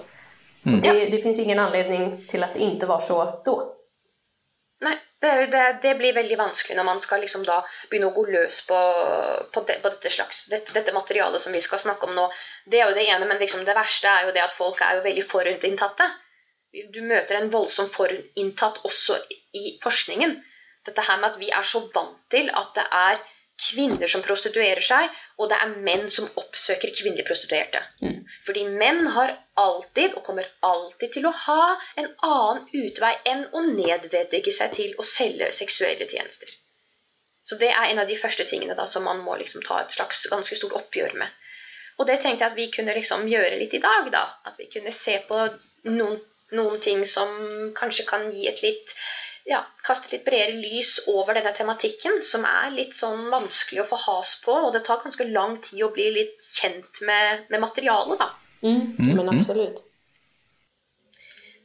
Mm. 0.66 0.82
Det, 0.82 0.94
det 1.12 1.22
finnes 1.24 1.40
ingen 1.40 1.60
anledning 1.60 2.16
til 2.30 2.44
at 2.44 2.56
det 2.56 2.66
ikke 2.66 2.90
var 2.90 3.04
så 3.04 3.20
da. 3.46 3.58
Nei, 4.84 4.96
det, 5.22 5.32
det, 5.52 5.64
det, 5.84 5.94
blir 6.00 6.16
veldig 6.16 6.38
vanskelig 6.40 6.78
når 6.78 6.88
man 6.88 7.02
skal 7.04 7.20
liksom 7.24 7.44
da 7.48 7.58
begynne 7.90 8.12
å 8.12 8.16
gå 8.16 8.24
løs 8.32 8.62
på, 8.68 8.80
på, 9.54 9.64
de, 9.68 9.76
på 9.84 9.92
dette, 9.92 10.12
slags, 10.16 10.46
dette, 10.52 10.94
materialet 10.96 11.44
som 11.44 11.56
vi 11.56 11.64
skal 11.64 11.82
snakke 11.84 12.08
om 12.08 12.16
nå. 12.16 12.30
Det 12.66 12.80
er 12.80 12.88
jo 12.88 12.96
det 12.96 13.08
ene, 13.08 13.28
men 13.28 13.42
liksom 13.42 13.66
det 13.68 13.76
verste 13.76 14.12
er 14.12 14.28
jo 14.28 14.36
det 14.36 14.46
at 14.46 14.56
folk 14.56 14.80
er 14.86 15.00
jo 15.00 15.06
veldig 15.08 15.26
forutinntatte. 15.32 16.08
Du 16.94 17.02
møter 17.04 17.40
en 17.40 17.52
voldsom 17.52 17.90
forutinntatt 17.92 18.80
også 18.88 19.18
i 19.58 19.80
forskningen. 19.84 20.38
Dette 20.88 21.04
her 21.04 21.20
med 21.20 21.34
at 21.34 21.40
vi 21.42 21.52
er 21.52 21.68
så 21.68 21.82
vant 21.94 22.22
til 22.32 22.48
at 22.56 22.72
det 22.78 22.88
er 23.02 23.20
kvinner 23.60 24.08
som 24.12 24.24
prostituerer 24.24 24.82
seg, 24.86 25.10
og 25.38 25.50
det 25.52 25.58
er 25.60 25.76
menn 25.88 26.08
som 26.14 26.30
oppsøker 26.40 26.94
kvinnelige 26.96 27.28
prostituerte. 27.28 27.82
Mm. 28.04 28.22
Fordi 28.48 28.64
menn 28.82 29.08
har 29.16 29.36
alltid, 29.60 30.16
og 30.16 30.24
kommer 30.28 30.48
alltid 30.66 31.14
til 31.16 31.28
å 31.28 31.36
ha, 31.46 31.76
en 32.00 32.10
annen 32.26 32.66
utvei 32.86 33.14
enn 33.34 33.46
å 33.52 33.66
nedvedlegge 33.68 34.56
seg 34.56 34.76
til 34.78 34.96
å 34.98 35.08
selge 35.08 35.52
seksuelle 35.60 36.08
tjenester. 36.12 36.56
Så 37.50 37.58
det 37.58 37.72
er 37.74 37.90
en 37.90 38.00
av 38.04 38.10
de 38.10 38.18
første 38.22 38.46
tingene 38.50 38.78
da, 38.78 38.86
som 38.88 39.08
man 39.10 39.24
må 39.26 39.36
liksom 39.40 39.64
ta 39.66 39.82
et 39.84 39.96
slags 39.96 40.26
ganske 40.32 40.58
stort 40.60 40.76
oppgjør 40.80 41.16
med. 41.18 41.32
Og 42.00 42.08
det 42.08 42.20
tenkte 42.24 42.46
jeg 42.46 42.52
at 42.52 42.60
vi 42.60 42.68
kunne 42.72 42.96
liksom 42.96 43.26
gjøre 43.28 43.58
litt 43.60 43.74
i 43.76 43.82
dag. 43.84 44.12
da, 44.14 44.26
At 44.48 44.60
vi 44.60 44.70
kunne 44.72 44.94
se 44.96 45.18
på 45.28 45.40
noen, 45.90 46.20
noen 46.56 46.78
ting 46.84 47.02
som 47.10 47.34
kanskje 47.76 48.06
kan 48.08 48.30
gi 48.32 48.48
et 48.48 48.62
litt 48.64 48.94
ja, 49.50 49.64
kaste 49.86 50.12
litt 50.14 50.26
bredere 50.28 50.60
lys 50.62 51.00
over 51.10 51.38
denne 51.38 51.56
tematikken, 51.58 52.22
som 52.26 52.46
er 52.46 52.70
litt 52.76 52.96
sånn 52.98 53.30
vanskelig 53.34 53.84
å 53.84 53.90
få 53.90 54.00
has 54.06 54.36
på. 54.44 54.54
Og 54.68 54.74
det 54.76 54.84
tar 54.86 55.02
ganske 55.04 55.26
lang 55.32 55.58
tid 55.66 55.88
å 55.88 55.94
bli 55.96 56.10
litt 56.20 56.38
kjent 56.54 57.04
med, 57.06 57.48
med 57.50 57.64
materialet, 57.66 58.22
da. 58.22 58.34
Mm, 58.62 58.82
mm 59.00 59.08
men 59.08 59.24
mm. 59.26 59.32
absolutt. 59.36 59.86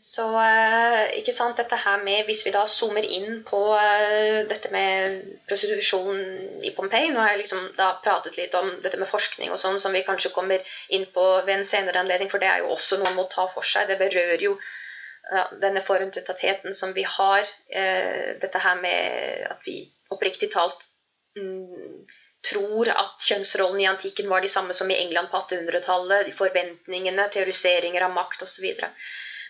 Så 0.05 0.25
eh, 0.37 1.15
ikke 1.19 1.33
sant, 1.33 1.57
dette 1.57 1.79
her 1.81 2.03
med 2.05 2.27
Hvis 2.29 2.43
vi 2.45 2.51
da 2.53 2.67
zoomer 2.69 3.07
inn 3.09 3.39
på 3.49 3.61
uh, 3.73 4.45
dette 4.51 4.69
med 4.71 5.23
prostitusjon 5.49 6.21
i 6.61 6.75
Pompeii 6.77 7.09
Nå 7.11 7.23
har 7.23 7.33
jeg 7.33 7.41
liksom 7.41 7.71
da 7.79 7.89
pratet 8.05 8.37
litt 8.37 8.53
om 8.59 8.69
dette 8.85 9.01
med 9.01 9.09
forskning 9.09 9.55
og 9.55 9.63
sånn, 9.63 9.81
som 9.81 9.97
vi 9.97 10.05
kanskje 10.05 10.35
kommer 10.37 10.77
inn 10.93 11.09
på 11.15 11.25
ved 11.47 11.55
en 11.57 11.67
senere 11.67 12.05
anledning, 12.05 12.29
for 12.31 12.43
det 12.43 12.53
er 12.53 12.63
jo 12.63 12.75
også 12.77 13.01
noe 13.01 13.09
man 13.09 13.23
må 13.23 13.27
ta 13.33 13.49
for 13.57 13.67
seg. 13.67 13.89
Det 13.89 13.99
berører 14.03 14.45
jo 14.45 14.59
denne 15.61 15.83
forutinntattheten 15.83 16.75
som 16.75 16.93
vi 16.93 17.03
har, 17.03 17.47
eh, 17.69 18.37
dette 18.41 18.59
her 18.59 18.77
med 18.77 19.47
at 19.51 19.61
vi 19.65 19.79
oppriktig 20.13 20.51
talt 20.53 20.85
mm, 21.37 22.05
tror 22.51 22.91
at 22.93 23.25
kjønnsrollen 23.25 23.81
i 23.81 23.89
antikken 23.89 24.29
var 24.29 24.45
de 24.45 24.49
samme 24.53 24.75
som 24.75 24.91
i 24.91 24.99
England 25.01 25.31
på 25.33 25.41
1800-tallet, 25.41 26.35
forventningene, 26.37 27.29
teoriseringer 27.33 28.05
av 28.05 28.13
makt 28.13 28.45
osv. 28.45 28.67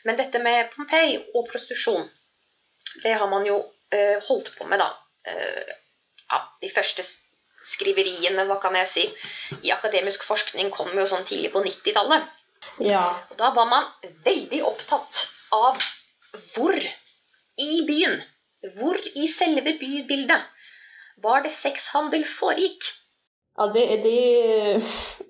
Men 0.05 0.21
dette 0.21 0.39
med 0.39 0.71
Pompeii 0.77 1.19
og 1.35 1.49
prostitusjon, 1.51 2.07
det 3.03 3.17
har 3.19 3.29
man 3.31 3.47
jo 3.49 3.59
eh, 3.91 4.23
holdt 4.29 4.55
på 4.59 4.69
med, 4.71 4.79
da. 4.79 4.93
Eh, 5.27 5.75
ja, 6.31 6.41
de 6.63 6.71
første 6.71 7.05
skriveriene, 7.65 8.47
hva 8.47 8.61
kan 8.63 8.77
jeg 8.79 8.91
si, 8.93 9.05
i 9.65 9.73
akademisk 9.75 10.23
forskning 10.29 10.71
kom 10.71 10.93
jo 10.95 11.09
sånn 11.11 11.27
tidlig 11.27 11.51
på 11.53 11.65
90-tallet. 11.65 12.31
Ja. 12.85 13.07
Og 13.33 13.39
da 13.41 13.51
var 13.57 13.67
man 13.69 13.89
veldig 14.25 14.63
opptatt 14.65 15.25
av 15.55 15.81
hvor 16.55 16.77
i 17.61 17.73
byen, 17.87 18.19
hvor 18.77 18.99
i 19.15 19.29
selve 19.31 19.77
bybildet, 19.81 20.51
var 21.23 21.45
det 21.45 21.55
sexhandel 21.55 22.27
foregikk. 22.39 22.83
Ja, 23.57 23.69
det, 23.71 23.85
det 24.03 24.15
er 24.19 24.81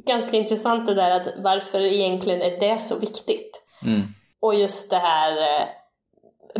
ganske 0.08 0.36
interessant 0.38 0.86
det 0.88 0.96
der 0.96 1.18
at 1.18 1.28
hvorfor 1.44 1.84
egentlig 1.84 2.38
er 2.40 2.56
det 2.60 2.78
så 2.82 2.96
viktig. 3.00 3.40
Mm. 3.84 4.14
Og 4.44 4.56
just 4.56 4.90
det 4.90 5.00
her 5.04 5.42
eh, 5.44 5.68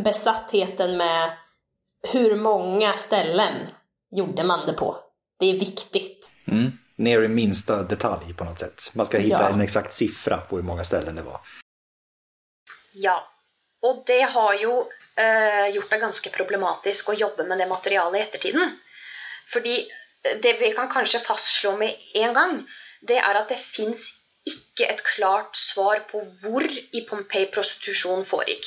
besattheten 0.05 0.99
med 1.01 1.41
hvor 2.13 2.37
mange 2.37 2.93
ställen 3.01 3.65
gjorde 4.13 4.45
man 4.45 4.67
det 4.67 4.77
på. 4.77 4.93
Det 5.41 5.55
er 5.55 5.61
viktig. 5.61 6.05
Mm. 6.47 6.73
Ned 6.97 7.25
i 7.25 7.29
minsta 7.29 7.83
detalj 7.83 8.35
på 8.37 8.47
noe 8.47 8.61
sett. 8.61 8.91
Man 8.93 9.09
skal 9.09 9.25
hitta 9.25 9.47
ja. 9.49 9.53
en 9.53 9.65
exakt 9.65 9.97
siffra 9.97 10.43
på 10.45 10.59
hvor 10.59 10.67
mange 10.69 10.85
ställen 10.85 11.17
det 11.17 11.25
var. 11.27 11.41
Ja, 12.93 13.17
og 13.85 14.05
det 14.09 14.23
har 14.35 14.55
jo 14.61 14.79
eh, 15.21 15.75
gjort 15.75 15.93
det 15.93 16.01
ganske 16.03 16.33
problematisk 16.35 17.13
å 17.13 17.19
jobbe 17.19 17.47
med 17.49 17.61
det 17.61 17.69
materialet 17.71 18.21
i 18.21 18.25
ettertiden. 18.25 18.75
Fordi 19.53 19.77
det 20.43 20.55
vi 20.61 20.73
kan 20.77 20.89
kanskje 20.93 21.25
fastslå 21.27 21.75
med 21.77 22.01
en 22.21 22.35
gang, 22.37 22.61
det 23.05 23.19
er 23.21 23.41
at 23.43 23.51
det 23.53 23.61
fins 23.75 24.07
ikke 24.49 24.89
et 24.89 25.03
klart 25.05 25.57
svar 25.57 26.05
på 26.11 26.23
hvor 26.41 26.65
i 26.65 27.05
Pompeii 27.09 27.51
prostitusjon 27.53 28.25
foregikk. 28.29 28.67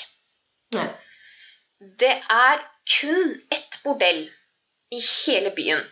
Det 2.02 2.14
er 2.34 2.64
kun 3.00 3.36
ett 3.54 3.80
bordell 3.84 4.24
i 4.94 5.02
hele 5.02 5.52
byen. 5.58 5.84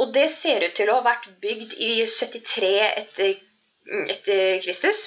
Og 0.00 0.12
det 0.14 0.28
ser 0.32 0.64
ut 0.64 0.76
til 0.76 0.88
å 0.88 1.00
ha 1.00 1.04
vært 1.04 1.28
bygd 1.42 1.74
i 1.76 1.90
73 2.08 2.70
etter, 2.86 3.34
etter 4.14 4.62
Kristus. 4.64 5.02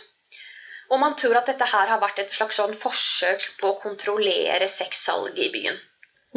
Og 0.93 1.01
man 1.01 1.15
tror 1.17 1.39
at 1.39 1.49
dette 1.49 1.65
her 1.71 1.89
har 1.89 2.01
vært 2.01 2.21
et 2.21 2.33
slags 2.35 2.59
sånn 2.59 2.75
forsøk 2.81 3.47
på 3.59 3.71
å 3.71 3.79
kontrollere 3.81 4.67
sexsalget 4.69 5.41
i 5.47 5.51
byen. 5.53 5.79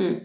Mm. 0.01 0.19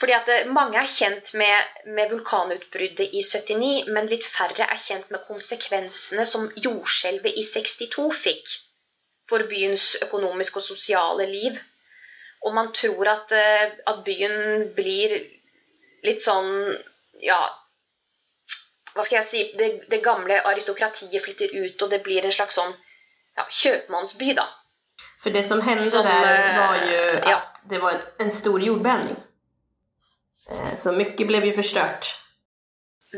Fordi 0.00 0.16
at 0.16 0.30
eh, 0.32 0.48
Mange 0.48 0.80
er 0.80 0.88
kjent 0.90 1.34
med, 1.36 1.76
med, 1.86 2.10
vulkanutbruddet 2.14 3.14
i 3.14 3.22
79, 3.22 3.92
men 3.94 4.08
litt 4.10 4.26
færre 4.32 4.66
er 4.66 4.80
kjent 4.80 5.10
med 5.12 5.22
konsekvensene 5.28 6.26
som 6.26 6.48
jordskjelvet 6.56 7.36
i 7.36 7.44
62 7.46 8.08
fikk 8.24 8.54
for 9.30 9.46
byens 9.50 9.92
økonomiske 10.02 10.58
og 10.58 10.66
sosiale 10.66 11.28
liv. 11.30 11.58
Og 12.40 12.56
man 12.56 12.72
tror 12.74 13.12
at, 13.12 13.32
eh, 13.36 13.76
at 13.92 14.04
byen 14.06 14.70
blir 14.76 15.18
litt 16.06 16.24
sånn 16.24 16.78
Ja, 17.20 17.36
hva 18.94 19.02
skal 19.04 19.18
jeg 19.18 19.26
si 19.28 19.40
det, 19.58 19.66
det 19.92 19.98
gamle 20.02 20.38
aristokratiet 20.48 21.20
flytter 21.20 21.52
ut, 21.52 21.82
og 21.84 21.90
det 21.92 21.98
blir 22.06 22.24
en 22.24 22.32
slags 22.32 22.56
sånn 22.56 22.72
ja, 23.36 23.46
kjøpmannsby, 23.62 24.34
da. 24.38 24.46
For 25.20 25.34
det 25.34 25.44
som 25.48 25.60
hendte 25.60 25.90
som, 25.92 26.06
der, 26.06 26.30
eh, 26.32 26.56
var 26.58 26.78
jo 26.86 27.02
at 27.18 27.28
ja. 27.28 27.40
det 27.68 27.80
var 27.82 28.00
en 28.18 28.30
stor 28.32 28.62
jordbevning. 28.64 29.18
Eh, 30.50 30.74
så 30.80 30.94
mye 30.96 31.28
ble 31.28 31.42
jo 31.44 31.52
forstørt. 31.56 32.14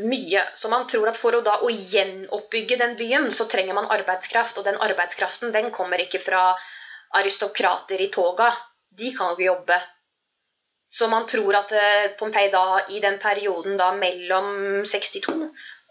Mye. 0.03 0.43
Så 0.57 0.69
man 0.69 0.87
tror 0.89 1.11
at 1.11 1.19
for 1.21 1.37
å 1.37 1.43
da 1.45 1.59
å 1.61 1.69
gjenoppbygge 1.69 2.79
den 2.81 2.95
byen, 2.97 3.29
så 3.31 3.45
trenger 3.49 3.77
man 3.77 3.91
arbeidskraft. 3.93 4.57
Og 4.57 4.65
den 4.67 4.79
arbeidskraften 4.81 5.53
den 5.53 5.71
kommer 5.71 6.01
ikke 6.01 6.21
fra 6.23 6.45
aristokrater 7.19 8.01
i 8.01 8.09
toga. 8.11 8.51
De 8.97 9.13
kan 9.15 9.37
jo 9.37 9.51
jobbe. 9.51 9.79
Så 10.93 11.07
man 11.07 11.27
tror 11.27 11.55
at 11.57 11.71
eh, 11.73 12.11
Pompeii 12.19 12.51
da 12.53 12.85
i 12.89 12.99
den 13.01 13.17
perioden 13.19 13.77
da 13.79 13.91
mellom 13.97 14.49
62 14.85 15.33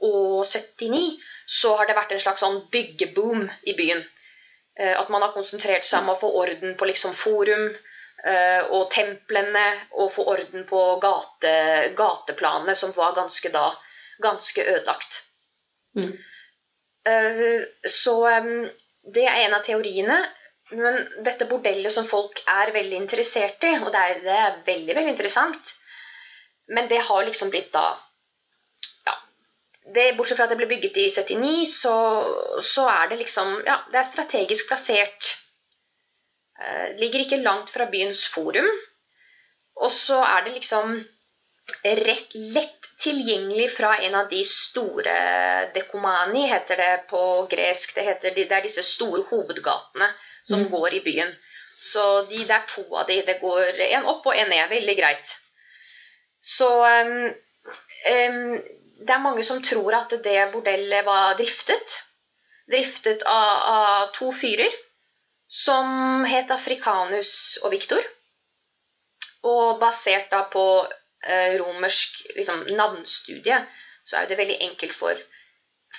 og 0.06 0.44
79 0.46 1.00
så 1.50 1.72
har 1.76 1.88
det 1.88 1.96
vært 1.98 2.12
en 2.14 2.22
slags 2.22 2.42
sånn 2.44 2.60
byggeboom 2.70 3.48
i 3.66 3.74
byen. 3.78 4.04
Eh, 4.78 4.94
at 4.94 5.10
man 5.10 5.24
har 5.26 5.34
konsentrert 5.34 5.88
seg 5.88 6.04
om 6.04 6.12
å 6.14 6.20
få 6.20 6.30
orden 6.44 6.76
på 6.78 6.86
liksom 6.86 7.16
forum 7.18 7.64
eh, 7.66 8.62
og 8.70 8.92
templene, 8.94 9.64
og 9.98 10.12
få 10.14 10.26
orden 10.36 10.68
på 10.70 10.82
gate, 11.02 11.54
gateplanene, 11.98 12.78
som 12.78 12.94
var 12.94 13.18
ganske 13.18 13.50
da 13.50 13.72
ganske 14.22 14.62
ødelagt. 14.62 15.18
Mm. 15.98 16.12
Så 17.90 18.12
det 19.02 19.24
er 19.26 19.40
en 19.40 19.56
av 19.56 19.64
teoriene. 19.66 20.20
Men 20.72 21.02
dette 21.26 21.48
bordellet 21.50 21.92
som 21.92 22.08
folk 22.08 22.38
er 22.48 22.72
veldig 22.74 22.96
interessert 22.96 23.64
i, 23.68 23.74
og 23.82 23.90
det 23.92 24.02
er, 24.08 24.22
det 24.24 24.38
er 24.38 24.62
veldig, 24.66 24.94
veldig 24.96 25.12
interessant, 25.12 25.74
men 26.72 26.88
det 26.88 27.02
har 27.08 27.26
liksom 27.28 27.52
blitt 27.52 27.72
da 27.74 27.90
det, 29.94 30.12
bortsett 30.16 30.38
fra 30.38 30.46
at 30.46 30.52
det 30.52 30.60
ble 30.60 30.68
bygget 30.70 30.98
i 31.00 31.08
79, 31.10 31.64
så, 31.70 31.94
så 32.64 32.86
er 32.90 33.10
det 33.10 33.22
liksom 33.24 33.56
Ja, 33.66 33.80
det 33.90 33.98
er 34.00 34.10
strategisk 34.10 34.68
plassert. 34.70 35.32
Eh, 36.60 36.94
ligger 37.00 37.24
ikke 37.24 37.42
langt 37.42 37.72
fra 37.74 37.88
byens 37.90 38.22
forum. 38.30 38.68
Og 39.82 39.92
så 39.96 40.20
er 40.22 40.46
det 40.46 40.54
liksom 40.58 41.00
rett 41.82 42.34
lett 42.34 42.88
tilgjengelig 43.02 43.70
fra 43.76 43.96
en 44.06 44.14
av 44.14 44.28
de 44.30 44.42
store 44.46 45.14
Dekomani, 45.74 46.44
heter 46.50 46.78
det 46.78 46.92
på 47.10 47.22
gresk. 47.50 47.94
Det, 47.96 48.04
heter, 48.06 48.36
det 48.36 48.52
er 48.52 48.68
disse 48.68 48.84
store 48.86 49.24
hovedgatene 49.30 50.12
som 50.48 50.68
går 50.70 50.94
i 50.94 51.00
byen. 51.04 51.32
Så 51.92 52.02
de, 52.30 52.44
det 52.46 52.54
er 52.54 52.68
to 52.70 52.84
av 52.94 53.08
de. 53.08 53.22
Det 53.26 53.40
går 53.42 53.80
en 53.88 54.06
opp 54.12 54.26
og 54.26 54.38
en 54.38 54.50
ned. 54.50 54.68
Veldig 54.70 54.94
greit. 54.98 55.34
Så 56.42 56.68
um, 56.82 57.26
um, 58.12 58.54
det 59.02 59.14
er 59.14 59.22
mange 59.22 59.44
som 59.46 59.62
tror 59.62 59.94
at 59.98 60.14
det 60.24 60.38
bordellet 60.54 61.06
var 61.06 61.36
driftet. 61.38 61.98
Driftet 62.70 63.22
av, 63.26 63.52
av 63.74 64.10
to 64.16 64.30
fyrer 64.38 64.74
som 65.52 66.24
het 66.24 66.50
Afrikanus 66.54 67.32
og 67.62 67.74
Viktor. 67.74 68.02
Og 69.42 69.80
basert 69.82 70.30
da 70.30 70.44
på 70.50 70.64
eh, 71.26 71.58
romersk 71.58 72.22
liksom, 72.36 72.62
navnstudie, 72.78 73.58
så 74.06 74.20
er 74.20 74.30
det 74.30 74.38
veldig 74.38 74.58
enkelt 74.70 74.94
for 74.98 75.18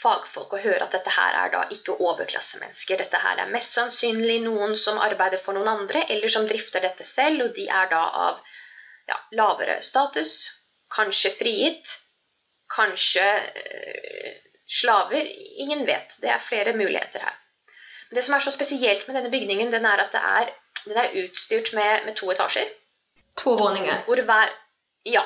fagfolk 0.01 0.55
å 0.55 0.61
høre 0.63 0.85
at 0.85 0.95
dette 0.95 1.11
her 1.13 1.37
er 1.43 1.51
da 1.53 1.63
ikke 1.73 1.95
overklassemennesker. 2.01 2.97
Dette 3.03 3.19
her 3.21 3.41
er 3.43 3.51
mest 3.53 3.75
sannsynlig 3.77 4.39
noen 4.45 4.75
som 4.79 5.01
arbeider 5.01 5.43
for 5.45 5.57
noen 5.57 5.69
andre, 5.69 6.05
eller 6.09 6.33
som 6.33 6.47
drifter 6.49 6.83
dette 6.83 7.05
selv, 7.07 7.45
og 7.45 7.57
de 7.57 7.67
er 7.69 7.91
da 7.91 8.01
av 8.27 8.41
ja, 9.09 9.19
lavere 9.37 9.81
status, 9.85 10.37
kanskje 10.93 11.33
frigitt, 11.39 11.93
kanskje 12.73 13.25
øh, 13.61 14.33
slaver. 14.79 15.29
Ingen 15.65 15.85
vet. 15.87 16.15
Det 16.21 16.31
er 16.31 16.47
flere 16.47 16.75
muligheter 16.77 17.25
her. 17.27 17.37
Men 18.09 18.17
det 18.17 18.25
som 18.25 18.35
er 18.35 18.45
så 18.45 18.53
spesielt 18.53 19.07
med 19.07 19.17
denne 19.17 19.31
bygningen, 19.33 19.71
den 19.73 19.85
er 19.85 20.05
at 20.05 20.17
er, 20.17 20.49
den 20.85 20.97
er 20.97 21.15
utstyrt 21.23 21.73
med, 21.73 22.05
med 22.05 22.17
to 22.17 22.31
etasjer. 22.31 22.73
To 23.37 23.55
våninger. 23.59 24.03
Hvor 24.05 24.21
hver 24.21 24.49
Ja. 25.05 25.23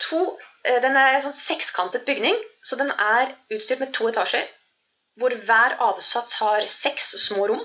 To, 0.00 0.38
øh, 0.68 0.82
den 0.82 0.96
er 0.96 1.14
en 1.16 1.22
sånn 1.22 1.36
sekskantet 1.36 2.06
bygning, 2.08 2.36
så 2.70 2.76
den 2.78 2.92
er 2.94 3.32
utstyrt 3.50 3.80
med 3.82 3.90
to 3.96 4.06
etasjer. 4.12 4.46
Hvor 5.18 5.34
hver 5.46 5.72
avsats 5.82 6.36
har 6.38 6.66
seks 6.70 7.08
små 7.26 7.48
rom. 7.50 7.64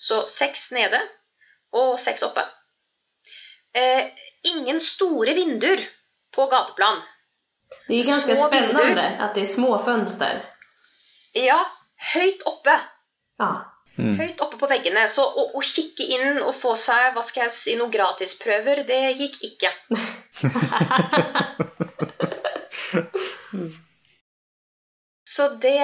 Så 0.00 0.22
seks 0.32 0.70
nede 0.72 1.00
og 1.76 1.98
seks 2.00 2.24
oppe. 2.24 2.46
Eh, 3.76 4.08
ingen 4.48 4.80
store 4.80 5.34
vinduer 5.36 5.82
på 6.32 6.46
gateplan. 6.48 7.02
Det 7.88 7.98
er 7.98 8.08
ganske 8.08 8.36
Små 8.36 8.48
spennende 8.48 8.86
vinduer. 8.86 9.20
at 9.26 9.36
det 9.36 9.44
er 9.44 9.52
små 9.52 9.76
fönster. 9.84 10.40
Ja, 11.34 11.60
høyt 12.14 12.42
oppe. 12.48 12.78
Ja. 13.40 13.50
Mm. 13.98 14.16
Høyt 14.18 14.40
oppe 14.40 14.58
på 14.58 14.70
veggene. 14.70 15.08
Så 15.12 15.26
å, 15.28 15.50
å 15.58 15.60
kikke 15.60 16.08
inn 16.16 16.40
og 16.40 16.56
få 16.62 16.76
seg 16.80 17.12
hva 17.14 17.22
skal 17.26 17.46
jeg 17.46 17.56
si, 17.58 17.76
noen 17.76 17.92
gratisprøver, 17.92 18.86
det 18.88 19.02
gikk 19.20 19.36
ikke. 19.52 19.74
Så 25.34 25.48
det 25.62 25.78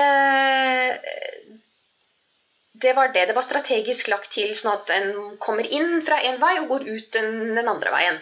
Det 2.80 2.92
var 2.96 3.08
det. 3.12 3.26
Det 3.26 3.36
var 3.36 3.44
strategisk 3.44 4.08
lagt 4.08 4.32
til 4.32 4.54
sånn 4.56 4.72
at 4.78 4.90
en 4.94 5.36
kommer 5.42 5.66
inn 5.66 6.00
fra 6.06 6.20
en 6.24 6.38
vei 6.40 6.54
og 6.62 6.68
går 6.70 6.86
ut 6.88 7.10
den, 7.12 7.54
den 7.56 7.68
andre 7.68 7.92
veien. 7.92 8.20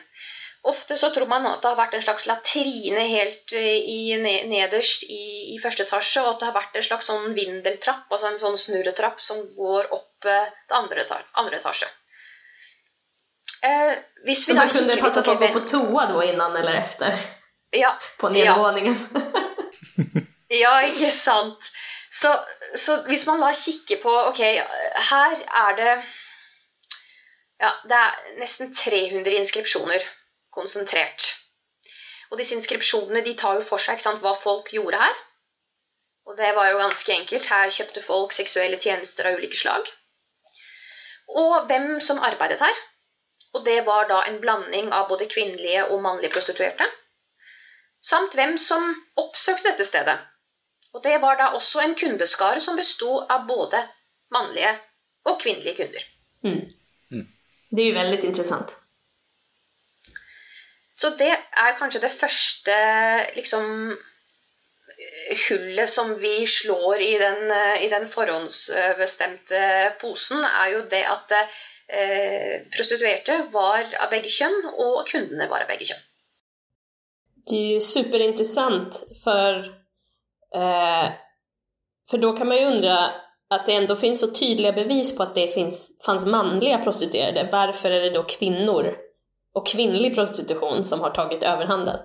Ofte 0.66 0.96
så 0.98 1.10
tror 1.14 1.28
man 1.30 1.46
at 1.46 1.62
det 1.62 1.70
har 1.70 1.78
vært 1.78 1.94
en 1.94 2.02
slags 2.02 2.26
latrine 2.26 3.04
helt 3.06 3.52
eh, 3.54 3.78
i, 3.78 4.16
nederst 4.50 5.04
i, 5.06 5.54
i 5.54 5.60
første 5.62 5.86
etasje, 5.86 6.24
og 6.24 6.32
at 6.32 6.40
det 6.40 6.48
har 6.48 6.56
vært 6.56 6.76
en 6.80 6.86
slags 6.88 7.06
sånn 7.06 7.30
vindeltrapp, 7.36 8.08
altså 8.10 8.32
en 8.32 8.40
sånn 8.42 8.58
snurretrapp 8.58 9.22
som 9.22 9.44
går 9.54 9.92
opp 9.94 10.26
eh, 10.26 10.50
til 10.66 10.80
andre, 10.80 11.06
andre 11.38 11.60
etasje. 11.62 11.88
Eh, 13.62 13.94
Så 14.34 14.54
man 14.58 14.70
kunne 14.74 14.98
passe 14.98 15.22
passa 15.22 15.22
på 15.22 15.36
å 15.36 15.40
gå 15.40 15.52
på 15.54 15.64
toa 15.70 16.08
da 16.10 16.26
innan 16.26 16.58
eller 16.58 16.82
efter? 16.82 17.22
Ja, 17.72 17.98
På 18.18 18.30
Ja. 18.34 18.54
Ja, 20.50 20.80
ikke 20.80 21.10
sant. 21.12 21.58
Så, 22.20 22.30
så 22.76 23.02
hvis 23.06 23.26
man 23.26 23.40
da 23.40 23.52
kikker 23.52 24.00
på 24.02 24.12
Ok, 24.30 24.38
her 25.10 25.34
er 25.64 25.76
det 25.76 25.92
Ja, 27.60 27.70
det 27.84 27.98
er 27.98 28.38
nesten 28.38 28.74
300 28.74 29.34
inskripsjoner 29.34 30.04
konsentrert. 30.54 31.26
Og 32.30 32.38
disse 32.38 32.54
inskripsjonene 32.54 33.24
de 33.24 33.34
tar 33.36 33.58
jo 33.58 33.64
for 33.68 33.82
seg 33.82 34.00
sant, 34.00 34.22
hva 34.22 34.36
folk 34.42 34.70
gjorde 34.72 35.00
her. 35.02 35.16
Og 36.26 36.36
det 36.38 36.52
var 36.54 36.70
jo 36.70 36.78
ganske 36.78 37.12
enkelt. 37.12 37.48
Her 37.50 37.72
kjøpte 37.74 38.04
folk 38.06 38.32
seksuelle 38.36 38.78
tjenester 38.80 39.26
av 39.26 39.40
ulike 39.40 39.58
slag. 39.58 39.90
Og 41.28 41.66
hvem 41.66 41.98
som 42.00 42.22
arbeidet 42.22 42.60
her. 42.62 42.80
Og 43.54 43.64
det 43.64 43.80
var 43.86 44.06
da 44.08 44.22
en 44.28 44.40
blanding 44.40 44.92
av 44.92 45.08
både 45.08 45.28
kvinnelige 45.28 45.88
og 45.88 46.02
mannlige 46.02 46.32
prostituerte 46.36 46.86
samt 48.08 48.34
hvem 48.36 48.56
som 48.58 48.90
oppsøkte 49.20 49.72
dette 49.72 49.86
stedet. 49.88 50.18
Og 50.96 51.04
det 51.04 51.18
var 51.20 51.36
da 51.38 51.52
også 51.56 51.82
en 51.84 51.94
kundeskare 51.98 52.60
som 52.64 52.78
besto 52.80 53.20
av 53.28 53.46
både 53.48 53.84
mannlige 54.34 54.74
og 55.28 55.40
kvinnelige 55.42 55.76
kunder. 55.82 56.04
Mm. 56.46 56.60
Mm. 57.12 57.26
Det 57.70 57.84
er 57.84 57.90
jo 57.90 57.98
veldig 57.98 58.20
interessant. 58.30 58.76
Så 60.98 61.12
det 61.18 61.30
er 61.30 61.76
kanskje 61.78 62.02
det 62.02 62.16
første 62.20 62.76
liksom 63.36 63.98
hullet 65.48 65.90
som 65.90 66.14
vi 66.18 66.46
slår 66.46 67.00
i 67.04 67.12
den, 67.18 67.50
eh, 67.50 67.84
i 67.84 67.88
den 67.88 68.08
forhåndsbestemte 68.10 69.60
posen, 70.00 70.44
er 70.44 70.72
jo 70.72 70.80
det 70.90 71.04
at 71.06 71.34
eh, 71.36 72.66
prostituerte 72.74 73.38
var 73.52 73.94
av 74.00 74.10
begge 74.10 74.32
kjønn, 74.32 74.58
og 74.74 75.06
kundene 75.10 75.48
var 75.50 75.64
av 75.64 75.70
begge 75.70 75.92
kjønn. 75.92 76.02
Det 77.50 77.56
är 77.56 77.72
ju 77.74 77.80
superintressant 77.80 79.04
för, 79.24 79.58
eh, 80.54 81.10
för 82.10 82.18
då 82.18 82.36
kan 82.36 82.48
man 82.48 82.56
ju 82.56 82.64
undra 82.64 83.10
att 83.50 83.66
det 83.66 83.72
ändå 83.72 83.96
finns 83.96 84.20
så 84.20 84.30
tydliga 84.30 84.72
bevis 84.72 85.16
på 85.16 85.22
att 85.22 85.34
det 85.34 85.48
finns, 85.48 86.04
fanns 86.06 86.26
manliga 86.26 86.78
prostituerade. 86.78 87.48
Varför 87.52 87.90
är 87.90 88.00
det 88.00 88.10
då 88.10 88.22
kvinnor 88.22 88.96
och 89.54 89.66
kvinnlig 89.66 90.14
prostitution 90.14 90.84
som 90.84 91.00
har 91.00 91.10
tagit 91.10 91.42
överhanden? 91.42 91.96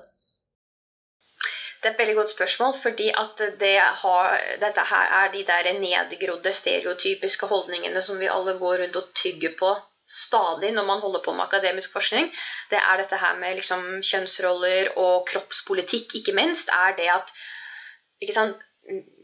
Det 1.82 1.90
er 1.90 1.94
et 1.94 2.00
veldig 2.00 2.16
godt 2.16 2.30
spørsmål, 2.32 2.74
fordi 2.84 3.10
at 3.12 3.42
det 3.60 3.80
har, 4.04 4.38
dette 4.60 4.84
her 4.92 5.10
er 5.24 5.32
de 5.34 5.42
der 5.44 5.74
nedgrodde, 5.80 6.54
stereotypiske 6.54 7.46
holdningene 7.46 8.02
som 8.02 8.20
vi 8.20 8.30
alle 8.32 8.54
går 8.60 8.78
rundt 8.78 8.96
og 8.96 9.10
tygger 9.24 9.52
på 9.60 9.74
stadig 10.10 10.74
når 10.74 10.86
man 10.86 11.02
holder 11.02 11.24
på 11.26 11.34
med 11.34 11.46
akademisk 11.46 11.94
forskning. 11.94 12.30
Det 12.70 12.80
er 12.80 13.02
dette 13.02 13.18
her 13.18 13.38
med 13.40 13.56
liksom 13.60 14.02
kjønnsroller 14.04 14.94
og 14.98 15.26
kroppspolitikk, 15.30 16.16
ikke 16.20 16.36
minst, 16.38 16.70
er 16.70 16.96
det 16.98 17.10
at 17.14 17.34
sant, 18.34 18.62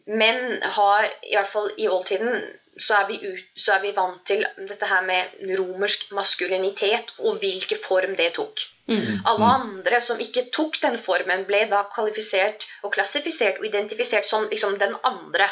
menn 0.10 0.62
har, 0.64 1.12
i 1.24 1.36
hvert 1.36 1.54
fall 1.54 1.70
i 1.78 1.88
oldtiden, 1.88 2.42
så 2.80 3.02
er, 3.02 3.08
vi 3.10 3.18
ut, 3.20 3.48
så 3.60 3.76
er 3.76 3.82
vi 3.84 3.94
vant 3.96 4.22
til 4.28 4.46
dette 4.70 4.88
her 4.88 5.04
med 5.04 5.40
romersk 5.60 6.08
maskulinitet 6.16 7.12
og 7.20 7.42
hvilken 7.42 7.82
form 7.84 8.16
det 8.16 8.32
tok. 8.38 8.64
Mm. 8.90 9.20
Alle 9.28 9.50
andre 9.60 10.00
som 10.02 10.22
ikke 10.24 10.48
tok 10.56 10.80
den 10.82 10.98
formen, 11.04 11.44
ble 11.50 11.66
da 11.72 11.84
kvalifisert 11.94 12.64
og 12.84 12.94
klassifisert 12.96 13.60
og 13.60 13.68
identifisert 13.68 14.26
som 14.30 14.48
liksom 14.50 14.80
den 14.82 14.96
andre. 15.04 15.50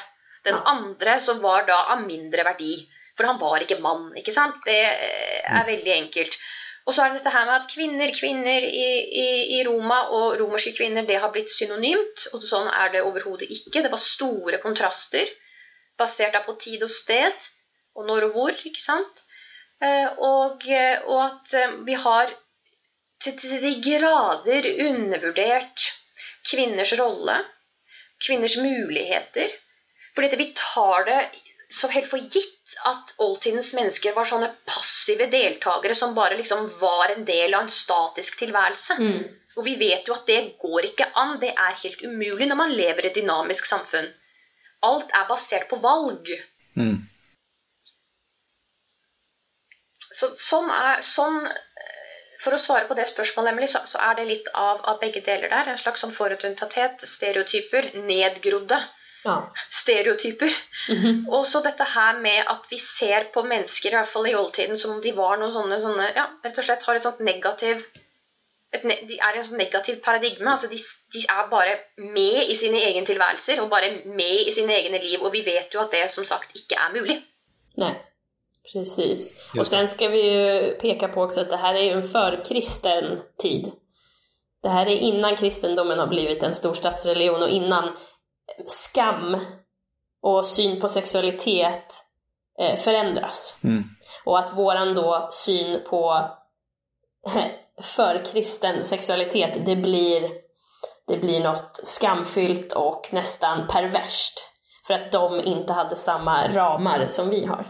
Den 0.47 0.55
andre 0.55 1.19
som 1.21 1.43
var 1.43 1.67
da 1.67 1.81
av 1.93 2.05
mindre 2.07 2.45
verdi. 2.47 2.87
For 3.17 3.25
han 3.25 3.39
var 3.41 3.63
ikke 3.65 3.81
mann, 3.81 4.11
ikke 4.19 4.35
sant? 4.35 4.61
Det 4.65 4.77
er 4.77 5.67
veldig 5.67 5.93
enkelt. 5.95 6.37
Og 6.87 6.95
så 6.95 7.03
er 7.03 7.11
det 7.11 7.19
dette 7.19 7.33
her 7.33 7.47
med 7.49 7.55
at 7.57 7.71
kvinner, 7.73 8.11
kvinner 8.15 8.63
i, 8.63 8.85
i, 9.23 9.27
i 9.57 9.63
Roma 9.67 10.03
og 10.15 10.37
romerske 10.39 10.71
kvinner, 10.77 11.03
det 11.03 11.17
har 11.19 11.33
blitt 11.33 11.51
synonymt. 11.51 12.29
Og 12.31 12.45
sånn 12.47 12.69
er 12.71 12.93
det 12.93 13.03
overhodet 13.03 13.49
ikke. 13.51 13.81
Det 13.83 13.91
var 13.91 14.03
store 14.03 14.61
kontraster 14.63 15.27
basert 15.99 16.37
på 16.45 16.55
tid 16.61 16.85
og 16.85 16.93
sted, 16.93 17.47
og 17.97 18.07
når 18.07 18.29
og 18.29 18.37
hvor, 18.37 18.59
ikke 18.69 18.83
sant? 18.83 19.23
Eh, 19.81 20.09
Og, 20.29 20.63
eh, 20.69 21.01
og 21.05 21.19
at 21.25 21.53
eh, 21.57 21.75
vi 21.85 21.97
har 21.97 22.31
til, 23.23 23.35
til 23.41 23.61
de 23.61 23.73
grader 23.83 24.69
undervurdert 24.87 25.87
kvinners 26.49 26.93
rolle, 26.99 27.41
kvinners 28.25 28.57
muligheter. 28.61 29.51
Fordi 30.15 30.39
vi 30.39 30.53
tar 30.57 31.05
det 31.09 31.19
så 31.73 31.89
helt 31.93 32.09
for 32.09 32.21
gitt 32.31 32.56
at 32.85 33.13
oldtidens 33.23 33.69
mennesker 33.75 34.15
var 34.15 34.27
sånne 34.27 34.49
passive 34.67 35.29
deltakere 35.31 35.95
som 35.95 36.15
bare 36.15 36.37
liksom 36.39 36.67
var 36.81 37.13
en 37.13 37.25
del 37.27 37.55
av 37.55 37.65
en 37.65 37.73
statisk 37.73 38.39
tilværelse. 38.41 38.97
Mm. 38.99 39.21
Og 39.57 39.65
vi 39.65 39.75
vet 39.79 40.07
jo 40.07 40.15
at 40.17 40.27
det 40.29 40.39
går 40.61 40.89
ikke 40.91 41.07
an. 41.15 41.37
Det 41.41 41.53
er 41.53 41.79
helt 41.83 42.03
umulig 42.03 42.49
når 42.49 42.59
man 42.59 42.75
lever 42.75 43.05
i 43.05 43.11
et 43.11 43.19
dynamisk 43.19 43.69
samfunn. 43.69 44.09
Alt 44.85 45.13
er 45.15 45.29
basert 45.29 45.69
på 45.71 45.79
valg. 45.81 46.27
Mm. 46.77 47.07
Så, 50.17 50.33
sånn 50.39 50.69
er, 50.73 51.01
sånn, 51.05 51.39
eh, 51.47 52.19
for 52.43 52.55
å 52.55 52.61
svare 52.61 52.87
på 52.89 52.95
det 52.97 53.07
spørsmålet, 53.09 53.53
Emily, 53.53 53.71
så, 53.71 53.83
så 53.89 54.01
er 54.09 54.19
det 54.19 54.29
litt 54.29 54.47
av, 54.53 54.83
av 54.91 55.01
begge 55.01 55.23
deler 55.25 55.49
der. 55.53 55.71
En 55.71 55.81
slags 55.81 56.03
sånn 56.03 56.15
forutinntatthet, 56.17 57.03
stereotyper, 57.15 57.93
nedgrodde 58.07 58.81
Ja. 59.25 59.37
stereotyper. 59.71 60.51
Mhm. 60.89 61.25
Og 61.29 61.47
så 61.47 61.61
dette 61.65 61.83
her 61.83 62.19
med 62.21 62.43
at 62.47 62.67
vi 62.69 62.77
ser 62.79 63.29
på 63.33 63.43
mennesker, 63.43 63.89
i 63.89 63.95
hvert 63.95 64.11
fall 64.13 64.27
i 64.27 64.35
oldtiden, 64.35 64.77
som 64.79 64.91
om 64.91 65.01
de 65.01 65.15
var 65.15 65.37
noen 65.37 65.53
sånne, 65.53 65.81
sånne 65.81 66.11
ja, 66.15 66.27
rett 66.45 66.57
og 66.57 66.67
slett 66.67 66.83
har 66.83 66.95
et 66.95 67.03
sånt 67.03 67.19
negativ 67.19 67.83
et, 68.73 68.83
De 68.83 69.15
er 69.15 69.35
i 69.35 69.39
en 69.39 69.45
sånn 69.47 69.57
negativ 69.57 70.01
paradigme. 70.03 70.51
altså 70.51 70.67
de, 70.67 70.77
de 71.13 71.23
er 71.29 71.49
bare 71.49 71.77
med 71.97 72.49
i 72.51 72.55
sine 72.55 72.81
egne 72.83 73.05
tilværelser 73.05 73.61
og 73.63 73.69
bare 73.69 73.91
med 74.05 74.47
i 74.47 74.51
sine 74.51 74.75
egne 74.75 74.99
liv. 74.99 75.23
Og 75.23 75.31
vi 75.31 75.45
vet 75.45 75.73
jo 75.73 75.79
at 75.79 75.91
det 75.91 76.11
som 76.11 76.25
sagt 76.25 76.51
ikke 76.55 76.75
er 76.75 76.91
mulig. 76.93 77.21
Nei, 77.77 77.93
Precis. 78.71 79.31
Og 79.59 79.65
sen 79.65 79.87
skal 79.87 80.11
vi 80.11 80.21
jo 80.21 80.73
peka 80.81 81.07
på 81.13 81.23
også 81.23 81.45
at 81.45 81.51
det 81.51 81.59
her 81.61 81.77
er 81.77 81.85
jo 81.85 81.99
en 82.01 82.09
førkristen 82.09 83.21
tid. 83.39 83.69
Det 84.63 84.73
her 84.73 84.89
er 84.89 85.03
innan 85.07 85.37
kristendommen 85.39 85.99
har 85.99 86.09
blivit 86.11 86.43
en 86.43 86.55
storstadsreligion 86.57 87.45
og 87.45 87.53
innan 87.53 87.93
skam 88.67 89.37
och 90.21 90.47
syn 90.47 90.81
på 90.81 90.89
sexualitet 90.89 92.03
eh, 92.59 92.75
förändras. 92.75 93.59
Mm. 93.63 93.83
Och 94.25 94.39
att 94.39 94.53
våran 94.53 94.95
då 94.95 95.29
syn 95.31 95.83
på 95.89 96.31
förkristen 97.81 98.83
sexualitet, 98.83 99.65
det 99.65 99.75
blir, 99.75 100.31
det 101.07 101.17
blir 101.17 101.43
något 101.43 101.79
skamfyllt 101.83 102.73
och 102.73 103.09
nästan 103.11 103.67
perverst. 103.67 104.43
För 104.87 104.93
att 104.93 105.11
de 105.11 105.39
inte 105.39 105.73
hade 105.73 105.95
samma 105.95 106.47
ramar 106.47 107.07
som 107.07 107.29
vi 107.29 107.45
har. 107.45 107.65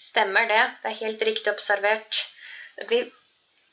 Stemmer 0.00 0.46
det. 0.46 0.70
Det 0.82 0.88
er 0.88 0.94
helt 0.94 1.22
riktig 1.22 1.52
observert. 1.52 2.26
Det 2.76 2.88
blir 2.88 3.10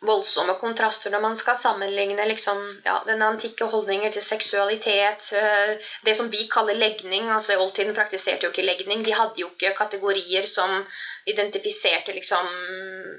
voldsomme 0.08 0.56
kontraster 0.62 1.12
når 1.14 1.24
man 1.24 1.38
skal 1.40 1.58
sammenligne 1.62 2.28
liksom, 2.30 2.62
ja, 2.86 3.00
den 3.08 3.24
antikke 3.26 3.68
holdninger 3.72 4.14
til 4.16 4.24
seksualitet. 4.24 5.32
eh, 5.34 5.78
Det 6.06 6.16
som 6.18 6.30
vi 6.30 6.48
kaller 6.52 6.74
legning. 6.74 7.30
altså 7.30 7.58
oldtiden 7.58 7.96
praktiserte 7.96 8.46
jo 8.46 8.52
ikke 8.52 8.66
legning. 8.66 9.04
De 9.06 9.14
hadde 9.14 9.42
jo 9.42 9.50
ikke 9.50 9.76
kategorier 9.78 10.48
som 10.48 10.86
identifiserte 11.28 12.14
liksom, 12.14 12.48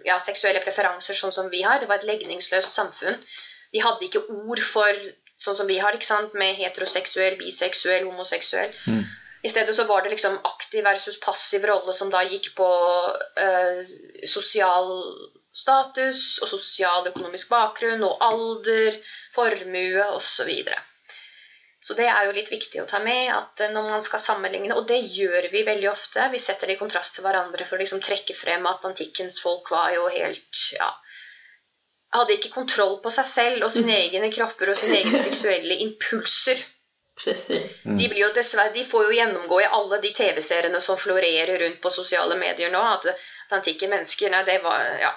ja, 0.05 0.19
seksuelle 0.19 0.63
preferanser 0.65 1.15
sånn 1.15 1.33
som 1.33 1.51
vi 1.51 1.63
har. 1.63 1.81
Det 1.81 1.89
var 1.89 2.03
et 2.03 2.11
legningsløst 2.11 2.71
samfunn. 2.71 3.21
De 3.73 3.83
hadde 3.83 4.07
ikke 4.07 4.27
ord 4.31 4.63
for 4.73 4.93
sånn 5.39 5.57
som 5.57 5.67
vi 5.67 5.79
har, 5.79 5.95
ikke 5.95 6.09
sant, 6.09 6.35
med 6.35 6.57
heteroseksuell, 6.57 7.37
biseksuell, 7.41 8.07
homoseksuell. 8.09 8.73
Mm. 8.87 9.05
I 9.45 9.51
stedet 9.53 9.77
så 9.77 9.85
var 9.87 10.03
det 10.03 10.15
liksom 10.15 10.39
aktiv 10.49 10.85
versus 10.85 11.19
passiv 11.23 11.67
rolle 11.69 11.95
som 11.95 12.11
da 12.11 12.23
gikk 12.27 12.49
på 12.57 12.69
eh, 13.39 13.83
sosial 14.27 14.89
status 15.57 16.27
og 16.43 16.51
sosialøkonomisk 16.53 17.49
bakgrunn 17.53 18.05
og 18.07 18.21
alder, 18.25 19.01
formue 19.37 20.11
osv. 20.17 20.51
Så, 20.67 20.77
så 21.87 21.97
det 21.99 22.09
er 22.11 22.27
jo 22.27 22.37
litt 22.37 22.53
viktig 22.53 22.83
å 22.83 22.89
ta 22.91 23.01
med 23.03 23.33
at 23.33 23.65
eh, 23.65 23.73
når 23.73 23.91
man 23.95 24.05
skal 24.05 24.23
sammenligne, 24.23 24.77
og 24.77 24.89
det 24.91 25.01
gjør 25.17 25.49
vi 25.53 25.65
veldig 25.67 25.91
ofte, 25.93 26.29
vi 26.35 26.43
setter 26.43 26.69
det 26.69 26.77
i 26.77 26.83
kontrast 26.83 27.17
til 27.17 27.27
hverandre 27.27 27.67
for 27.69 27.79
å 27.79 27.83
liksom 27.85 28.05
trekke 28.05 28.37
frem 28.39 28.69
at 28.69 28.85
antikkens 28.89 29.41
folk 29.45 29.73
var 29.73 29.95
jo 29.97 30.09
helt 30.13 30.63
ja, 30.77 30.93
hadde 32.17 32.39
ikke 32.39 32.55
kontroll 32.55 32.99
på 33.03 33.13
seg 33.15 33.29
selv 33.33 33.69
og 33.69 33.75
sine 33.75 33.97
egne 34.05 34.33
kropper 34.35 34.73
og 34.73 34.81
sine 34.81 35.03
egne 35.03 35.23
seksuelle 35.27 35.79
impulser. 35.87 36.65
Precis. 37.17 37.79
De, 37.81 38.09
blir 38.11 38.19
jo 38.21 38.33
dessverre, 38.37 38.75
de 38.75 38.83
får 38.91 39.07
jo 39.07 39.15
gjennomgå 39.17 39.63
i 39.63 39.71
alle 39.79 40.03
de 40.03 40.11
TV-seriene 40.19 40.83
som 40.85 40.99
florerer 41.01 41.55
rundt 41.63 41.79
på 41.81 41.93
sosiale 41.95 42.37
medier 42.37 42.69
nå, 42.73 42.83
at, 42.93 43.07
at 43.09 43.55
antikke 43.57 43.89
mennesker 43.89 44.35
nei, 44.35 44.43
det 44.45 44.59
var, 44.65 44.85
ja, 45.01 45.15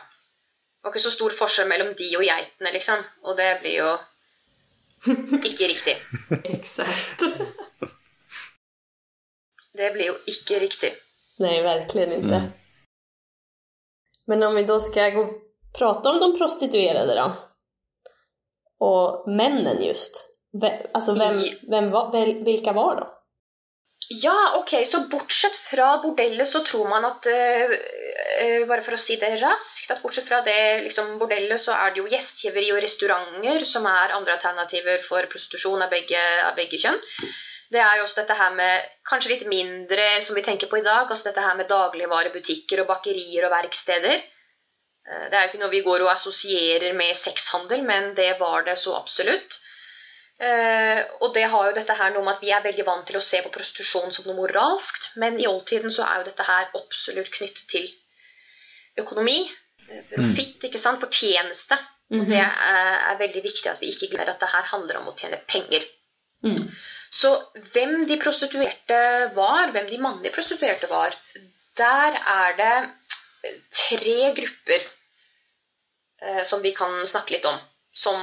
det 0.80 0.88
var 0.88 0.92
ikke 0.96 1.04
så 1.04 1.12
stor 1.12 1.34
forskjell 1.40 1.68
mellom 1.68 1.94
de 1.98 2.08
og 2.18 2.24
geitene, 2.24 2.72
liksom. 2.74 3.02
Og 3.24 3.38
det 3.38 3.50
blir 3.62 3.76
jo 3.80 3.90
ikke 5.44 5.68
riktig. 5.68 5.96
Exakt. 6.56 7.24
Det 9.74 9.92
blir 9.94 10.06
jo 10.08 10.16
ikke 10.28 10.60
riktig. 10.60 10.94
Nej, 11.40 11.62
verkligen 11.64 12.12
inte. 12.14 12.36
Mm. 12.36 12.50
Men 14.28 14.44
om 14.44 14.56
vi 14.56 14.64
då 14.64 14.80
ska 14.80 15.10
gå 15.10 15.34
prata 15.80 16.10
om 16.10 16.20
de 16.20 16.38
prostituerade 16.38 17.16
då. 17.16 17.34
Och 18.86 19.30
männen 19.32 19.84
just. 19.84 20.26
Ve- 20.62 20.88
Alltså 20.94 21.14
vem, 21.14 21.40
I- 21.40 21.60
vem 21.70 21.90
var, 21.90 22.12
vilka 22.46 22.74
var 22.74 22.96
de? 22.96 23.08
Ja, 24.12 24.56
ok, 24.58 24.72
så 24.90 25.00
bortsett 25.06 25.58
fra 25.70 26.00
bordellet 26.02 26.50
så 26.50 26.64
tror 26.66 26.88
man 26.90 27.06
at 27.06 27.28
uh, 27.30 27.74
uh, 27.74 28.64
Bare 28.66 28.82
for 28.82 28.98
å 28.98 29.02
si 29.02 29.20
det 29.22 29.36
raskt, 29.38 29.92
at 29.94 30.02
bortsett 30.02 30.26
fra 30.26 30.40
det 30.48 30.56
liksom, 30.88 31.12
bordellet, 31.22 31.62
så 31.62 31.76
er 31.76 31.94
det 31.94 32.02
jo 32.02 32.10
gjestgiveri 32.10 32.72
og 32.74 32.82
restauranter 32.82 33.68
som 33.70 33.86
er 33.86 34.16
andre 34.18 34.34
alternativer 34.40 35.06
for 35.06 35.30
prostitusjon 35.30 35.86
av 35.86 35.94
begge, 35.94 36.24
av 36.42 36.58
begge 36.58 36.82
kjønn. 36.82 36.98
Det 37.70 37.84
er 37.86 38.00
jo 38.00 38.08
også 38.08 38.24
dette 38.24 38.40
her 38.42 38.58
med 38.58 38.90
kanskje 39.06 39.36
litt 39.36 39.46
mindre 39.46 40.10
som 40.26 40.34
vi 40.42 40.46
tenker 40.48 40.74
på 40.74 40.82
i 40.82 40.88
dag, 40.90 41.06
altså 41.06 41.30
dette 41.30 41.46
her 41.46 41.62
med 41.62 41.70
dagligvarebutikker 41.70 42.82
og 42.82 42.90
bakerier 42.90 43.46
og 43.46 43.54
verksteder. 43.60 44.26
Uh, 45.06 45.26
Det 45.30 45.36
er 45.38 45.46
jo 45.46 45.54
ikke 45.54 45.66
noe 45.68 45.76
vi 45.78 45.86
går 45.86 46.08
og 46.08 46.16
assosierer 46.18 46.98
med 46.98 47.14
sexhandel, 47.14 47.86
men 47.86 48.16
det 48.18 48.40
var 48.42 48.66
det 48.66 48.80
så 48.82 48.98
absolutt. 48.98 49.62
Eh, 50.40 51.00
og 51.20 51.34
det 51.36 51.46
har 51.52 51.68
jo 51.68 51.76
dette 51.76 51.96
her 52.00 52.14
noe 52.16 52.24
med 52.24 52.38
at 52.38 52.44
vi 52.44 52.52
er 52.56 52.64
veldig 52.64 52.86
vant 52.88 53.08
til 53.10 53.20
å 53.20 53.24
se 53.24 53.42
på 53.44 53.52
prostitusjon 53.52 54.14
som 54.16 54.28
noe 54.30 54.38
moralskt, 54.38 55.10
men 55.20 55.40
i 55.40 55.48
oldtiden 55.50 55.92
så 55.92 56.06
er 56.08 56.22
jo 56.22 56.30
dette 56.30 56.46
her 56.48 56.70
absolutt 56.80 57.32
knyttet 57.34 57.66
til 57.72 57.90
økonomi. 59.04 59.42
eh, 59.90 60.06
Profitt, 60.14 60.64
ikke 60.64 60.80
sant, 60.80 61.04
fortjeneste. 61.04 61.80
Og 62.10 62.24
det 62.26 62.40
er, 62.42 62.96
er 63.12 63.20
veldig 63.20 63.42
viktig 63.44 63.68
at 63.70 63.82
vi 63.84 63.92
ikke 63.94 64.08
glemmer 64.10 64.32
at 64.32 64.40
det 64.42 64.48
her 64.50 64.66
handler 64.72 64.98
om 64.98 65.12
å 65.12 65.16
tjene 65.20 65.38
penger. 65.46 65.84
Mm. 66.42 66.72
Så 67.14 67.30
hvem 67.74 68.08
de 68.10 68.18
prostituerte 68.22 69.02
var, 69.36 69.70
hvem 69.76 69.90
de 69.92 70.00
mannlige 70.02 70.34
prostituerte 70.34 70.90
var, 70.90 71.14
der 71.78 72.18
er 72.18 72.58
det 72.58 73.52
tre 73.76 74.32
grupper 74.40 74.88
eh, 76.22 76.44
som 76.50 76.64
vi 76.66 76.74
kan 76.74 76.98
snakke 77.08 77.38
litt 77.38 77.46
om. 77.50 77.60
Som 78.00 78.20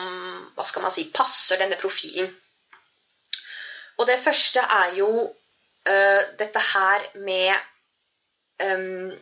hva 0.56 0.64
skal 0.64 0.86
man 0.86 0.94
si, 0.94 1.06
passer 1.12 1.60
denne 1.60 1.76
profilen. 1.80 2.30
Og 3.96 4.08
det 4.08 4.22
første 4.24 4.60
er 4.60 4.96
jo 4.98 5.10
uh, 5.26 6.22
dette 6.38 6.62
her 6.72 7.06
med 7.24 7.52
um, 8.62 9.12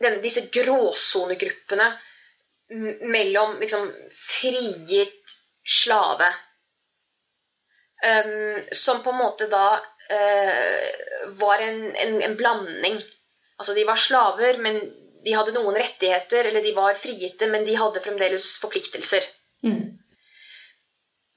denne, 0.00 0.20
disse 0.24 0.46
gråsonegruppene 0.52 1.90
mellom 3.10 3.56
liksom 3.60 3.88
frigitt 4.30 5.34
slave 5.66 6.28
um, 8.06 8.60
som 8.72 9.02
på 9.02 9.10
en 9.10 9.18
måte 9.18 9.48
da 9.50 9.66
uh, 9.80 11.32
var 11.40 11.64
en, 11.66 11.82
en, 11.96 12.20
en 12.22 12.36
blanding. 12.38 13.00
Altså 13.60 13.74
de 13.76 13.84
var 13.88 14.00
slaver, 14.00 14.60
men 14.62 14.80
de 15.24 15.34
hadde 15.36 15.54
noen 15.54 15.76
rettigheter, 15.76 16.48
eller 16.48 16.64
de 16.64 16.74
var 16.76 17.00
frigitte, 17.02 17.48
men 17.50 17.64
de 17.66 17.76
hadde 17.76 18.02
fremdeles 18.04 18.46
forpliktelser. 18.62 19.26
Mm. 19.66 19.98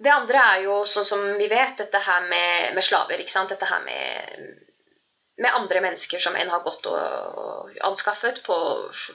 Det 0.04 0.12
andre 0.12 0.44
er 0.54 0.64
jo 0.66 0.78
sånn 0.90 1.08
som 1.08 1.26
vi 1.40 1.48
vet, 1.52 1.78
dette 1.80 2.00
her 2.04 2.26
med, 2.28 2.74
med 2.76 2.84
slaver. 2.86 3.22
ikke 3.22 3.34
sant? 3.34 3.52
Dette 3.54 3.68
her 3.70 3.84
med, 3.86 4.48
med 5.40 5.60
andre 5.60 5.84
mennesker 5.86 6.24
som 6.24 6.36
en 6.36 6.52
har 6.52 6.64
gått 6.66 6.88
og, 6.92 6.98
og 7.44 7.78
anskaffet 7.92 8.42
på, 8.48 8.58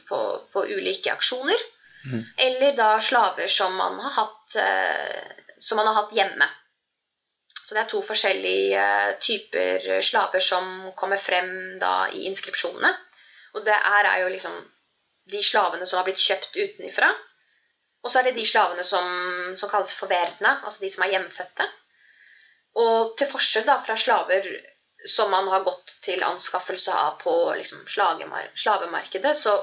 på, 0.09 0.23
på 0.53 0.65
ulike 0.69 1.13
aksjoner. 1.13 1.67
Mm. 2.07 2.23
Eller 2.47 2.77
da 2.79 2.93
slaver 3.05 3.51
som 3.53 3.75
man 3.77 3.99
har 4.01 4.17
hatt, 4.21 4.57
eh, 4.57 5.53
som 5.59 5.81
man 5.81 5.91
har 5.91 6.03
hatt 6.03 6.17
hjemme. 6.17 6.49
Så 7.65 7.75
det 7.75 7.83
er 7.83 7.91
to 7.91 8.01
forskjellige 8.07 8.85
eh, 8.85 9.17
typer 9.21 9.91
slaver 10.07 10.45
som 10.45 10.93
kommer 10.97 11.21
frem 11.21 11.51
da 11.83 12.09
i 12.15 12.25
inskripsjonene. 12.31 12.95
Og 13.57 13.65
det 13.67 13.75
her 13.75 14.11
er 14.11 14.23
jo 14.23 14.33
liksom 14.33 14.59
de 15.33 15.43
slavene 15.45 15.87
som 15.87 16.01
har 16.01 16.07
blitt 16.09 16.23
kjøpt 16.23 16.57
utenifra. 16.57 17.11
Og 18.05 18.13
så 18.13 18.21
er 18.21 18.29
det 18.29 18.39
de 18.39 18.47
slavene 18.47 18.85
som, 18.87 19.07
som 19.59 19.71
kalles 19.71 19.95
forverdene, 19.99 20.59
altså 20.65 20.85
de 20.85 20.91
som 20.95 21.05
er 21.05 21.15
hjemfødte. 21.17 21.67
Og 22.79 23.17
til 23.19 23.31
forskjell 23.33 23.67
da 23.67 23.81
fra 23.85 23.97
slaver 23.99 24.47
som 25.07 25.31
man 25.31 25.49
har 25.53 25.65
gått 25.67 25.93
til 26.03 26.23
anskaffelse 26.27 26.95
av 26.95 27.19
på 27.23 27.33
liksom, 27.59 27.85
slavemarkedet, 27.89 29.35
så, 29.39 29.55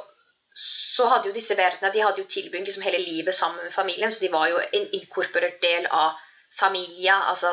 så 0.95 1.07
hadde 1.11 1.29
jo 1.29 1.35
disse 1.35 1.57
verdene 1.59 1.91
de 1.91 2.03
hadde 2.03 2.23
jo 2.23 2.29
tilbringt 2.31 2.69
liksom, 2.69 2.85
hele 2.87 3.01
livet 3.03 3.35
sammen 3.35 3.65
med 3.65 3.75
familien, 3.75 4.11
så 4.11 4.23
de 4.23 4.31
var 4.31 4.47
jo 4.51 4.61
en 4.63 4.87
inkorporert 4.95 5.59
del 5.63 5.87
av 5.91 6.15
familia, 6.59 7.17
altså 7.31 7.51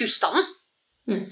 husstanden. 0.00 0.48
Mm. 1.06 1.28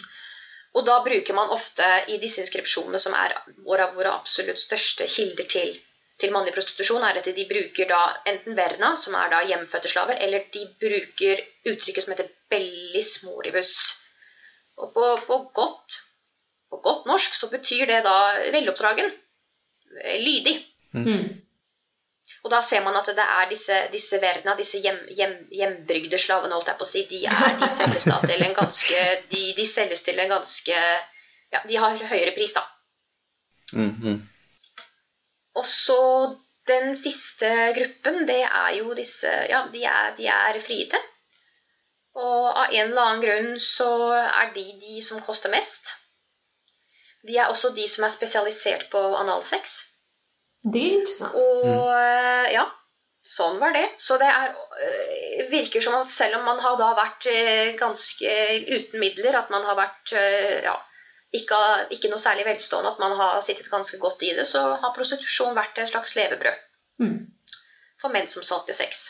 Og 0.74 0.86
da 0.86 0.98
bruker 1.04 1.36
man 1.36 1.52
ofte 1.54 1.86
i 2.10 2.18
disse 2.22 2.42
inskripsjonene, 2.42 3.00
som 3.02 3.14
er 3.14 3.36
våre, 3.66 3.90
våre 3.94 4.14
absolutt 4.14 4.58
største 4.58 5.06
kilder 5.10 5.46
til, 5.50 5.76
til 6.20 6.32
mannlig 6.34 6.54
prostitusjon, 6.56 7.04
er 7.06 7.20
at 7.20 7.28
de 7.36 7.46
bruker 7.50 7.90
da 7.90 8.00
enten 8.30 8.56
verna, 8.58 8.94
som 8.98 9.14
er 9.18 9.30
da 9.30 9.44
hjemfødte 9.46 9.92
slaver, 9.92 10.18
eller 10.24 10.48
de 10.54 10.64
bruker 10.82 11.44
uttrykket 11.70 12.06
som 12.06 12.16
heter 12.16 12.32
bellis 12.50 13.20
moribus. 13.26 13.76
Og 14.82 14.90
på, 14.96 15.06
på, 15.28 15.38
godt, 15.54 16.00
på 16.70 16.82
godt 16.82 17.06
norsk 17.06 17.38
så 17.38 17.50
betyr 17.52 17.86
det 17.92 18.02
da 18.06 18.18
veloppdragen. 18.50 19.14
Lydig. 20.18 20.56
Mm. 20.90 21.43
Og 22.44 22.50
da 22.52 22.60
ser 22.64 22.84
man 22.84 22.96
at 22.96 23.08
det 23.16 23.24
er 23.24 23.48
disse, 23.48 23.78
disse 23.92 24.20
verna, 24.20 24.54
disse 24.56 24.78
hjem, 24.84 25.00
hjem, 25.16 25.34
hjembrygde 25.52 26.18
slavene, 26.20 26.56
holdt 26.56 26.70
jeg 26.72 26.78
på 26.80 26.86
å 26.86 26.90
si, 26.90 27.02
de, 27.08 27.22
er, 27.28 27.56
de 27.60 27.68
selges 27.78 28.06
da 28.08 28.20
til 28.24 28.44
en 28.44 28.56
ganske 28.56 29.02
de, 29.32 29.42
de 29.56 29.66
selges 29.68 30.04
til 30.06 30.20
en 30.20 30.38
ganske 30.38 30.78
Ja, 31.54 31.60
de 31.68 31.76
har 31.78 32.00
høyere 32.10 32.32
pris, 32.34 32.52
da. 32.52 32.64
Mm, 33.72 33.90
-hmm. 33.90 34.16
Og 35.54 35.66
så 35.66 35.98
den 36.66 36.96
siste 36.98 37.50
gruppen, 37.76 38.26
det 38.28 38.42
er 38.42 38.70
jo 38.78 38.94
disse 38.94 39.28
Ja, 39.28 39.66
de 39.72 39.84
er, 39.84 40.16
de 40.16 40.26
er 40.26 40.60
frigitte. 40.66 40.98
Og 42.14 42.58
av 42.58 42.72
en 42.72 42.88
eller 42.88 43.02
annen 43.02 43.24
grunn 43.24 43.60
så 43.60 43.90
er 44.14 44.52
de 44.54 44.64
de 44.80 45.02
som 45.02 45.22
koster 45.22 45.50
mest. 45.50 45.86
de 47.26 47.36
er 47.36 47.46
også 47.48 47.70
de 47.76 47.88
som 47.88 48.04
er 48.04 48.08
spesialisert 48.08 48.90
på 48.90 49.00
analsex. 49.16 49.93
Det 50.64 50.80
er 50.80 50.96
interessant. 50.98 51.36
Og 51.36 51.90
eh, 51.92 52.48
ja, 52.54 52.64
sånn 53.28 53.60
var 53.60 53.74
det. 53.76 53.84
Så 54.00 54.16
det 54.20 54.30
er, 54.30 54.54
eh, 54.80 55.44
virker 55.52 55.84
som 55.84 55.98
at 55.98 56.12
selv 56.14 56.38
om 56.38 56.48
man 56.48 56.62
har 56.64 56.78
da 56.80 56.90
vært 56.96 57.28
eh, 57.30 57.74
ganske 57.80 58.36
uten 58.70 59.00
midler, 59.02 59.36
at 59.38 59.52
man 59.52 59.66
har 59.68 59.76
vært 59.78 60.14
ja, 60.64 60.76
ikke, 61.36 61.60
ikke 61.96 62.12
noe 62.12 62.22
særlig 62.22 62.46
velstående, 62.48 62.94
at 62.94 63.02
man 63.02 63.16
har 63.18 63.42
sittet 63.44 63.68
ganske 63.72 64.00
godt 64.00 64.24
i 64.24 64.32
det, 64.38 64.46
så 64.48 64.64
har 64.80 64.96
prostitusjon 64.96 65.56
vært 65.56 65.82
et 65.82 65.92
slags 65.92 66.16
levebrød 66.18 66.62
Mm. 66.94 67.26
for 67.98 68.12
menn 68.14 68.28
som 68.30 68.44
solgte 68.46 68.74
sex. 68.78 69.00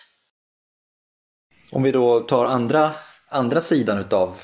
Om 1.76 1.82
vi 1.84 1.90
da 1.92 2.20
tar 2.24 2.46
andre, 2.48 2.84
andre 3.28 3.60
siden 3.60 3.98
utav 4.06 4.38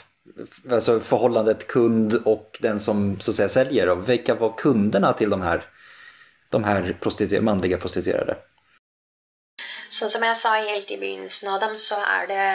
altså 0.71 0.99
forholdet 1.01 1.67
kund 1.69 2.19
og 2.25 2.59
den 2.61 2.81
som 2.81 3.21
så 3.21 3.31
att 3.31 3.37
säga 3.37 3.49
säljer. 3.49 3.87
Då. 3.87 3.95
Var 3.95 4.57
kundene 4.59 5.13
til 5.13 5.31
de 5.31 5.43
här, 5.43 5.65
de 6.51 6.65
här 6.65 6.93
prostituer 7.01 7.41
manliga 7.41 7.79
prostituerade? 7.79 8.37
Sånn 9.91 10.11
som 10.11 10.23
jeg 10.23 10.39
sa 10.39 10.55
helt 10.55 10.91
i 10.91 10.99
begynnelsen 11.01 11.51
av 11.51 11.61
dem, 11.61 11.77
så 11.79 11.99
er 11.99 12.27
det 12.31 12.47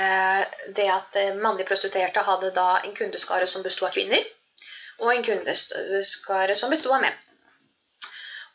det 0.78 0.88
at 0.92 1.18
eh, 1.20 1.36
mannlige 1.36 1.68
prostituerte 1.68 2.24
hadde 2.24 2.54
da 2.56 2.80
en 2.80 2.96
kundeskare 2.96 3.48
som 3.52 3.64
besto 3.64 3.88
av 3.88 3.92
kvinner, 3.96 4.24
og 5.04 5.12
en 5.12 5.26
kundeskare 5.26 6.56
som 6.56 6.72
besto 6.72 6.94
av 6.96 7.04
menn. 7.04 7.18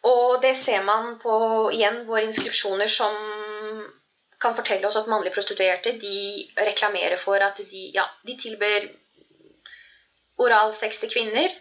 Og 0.09 0.41
det 0.41 0.55
ser 0.57 0.81
man 0.85 1.19
på 1.21 1.35
igjen 1.77 2.07
våre 2.09 2.25
inskripsjoner 2.31 2.89
som 2.89 3.19
kan 4.41 4.57
fortelle 4.57 4.89
oss 4.89 4.97
at 4.97 5.11
mannlige 5.13 5.35
prostituerte 5.35 5.93
de 6.01 6.17
reklamerer 6.57 7.21
for 7.21 7.43
at 7.45 7.61
de, 7.61 7.91
ja, 7.93 8.07
de 8.25 8.39
tilbyr 8.41 8.89
oralsex 10.41 11.03
til 11.03 11.13
kvinner, 11.13 11.53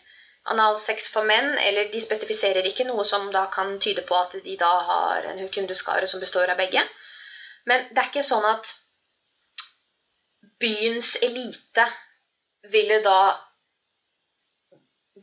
analsex 0.50 1.08
for 1.14 1.28
menn, 1.28 1.58
eller 1.58 1.92
de 1.92 2.02
spesifiserer 2.02 2.66
ikke 2.70 2.88
noe 2.88 3.06
som 3.06 3.30
da 3.34 3.46
kan 3.54 3.78
tyde 3.84 4.06
på 4.08 4.18
at 4.18 4.36
de 4.44 4.56
da 4.60 4.72
har 4.90 5.30
en 5.32 5.42
kundeskare 5.54 6.08
som 6.08 6.22
består 6.24 6.52
av 6.52 6.58
begge. 6.60 6.84
Men 7.70 7.88
det 7.92 8.02
er 8.02 8.10
ikke 8.10 8.26
sånn 8.26 8.48
at 8.50 8.72
byens 10.60 11.16
elite 11.24 11.86
ville 12.72 13.00
da 13.06 13.20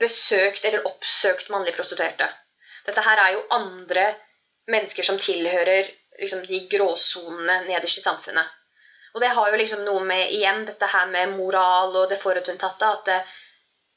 besøkt 0.01 0.65
eller 0.65 0.87
oppsøkt 0.89 1.51
mannlige 1.53 1.77
prostituerte. 1.77 2.29
Dette 2.87 3.03
her 3.03 3.21
er 3.21 3.33
jo 3.35 3.47
andre 3.57 4.07
mennesker 4.71 5.07
som 5.07 5.19
tilhører 5.19 5.89
liksom, 6.21 6.45
de 6.47 6.63
gråsonene 6.71 7.63
nederst 7.67 8.01
i 8.01 8.05
samfunnet. 8.05 8.53
Og 9.17 9.23
det 9.25 9.33
har 9.33 9.51
jo 9.51 9.59
liksom 9.59 9.85
noe 9.87 10.03
med 10.05 10.33
igjen 10.37 10.67
dette 10.69 10.89
her 10.93 11.09
med 11.09 11.37
moral 11.39 11.95
og 11.97 12.11
det 12.11 12.21
forutinntatte 12.21 12.89
at 12.99 13.07
det, 13.09 13.21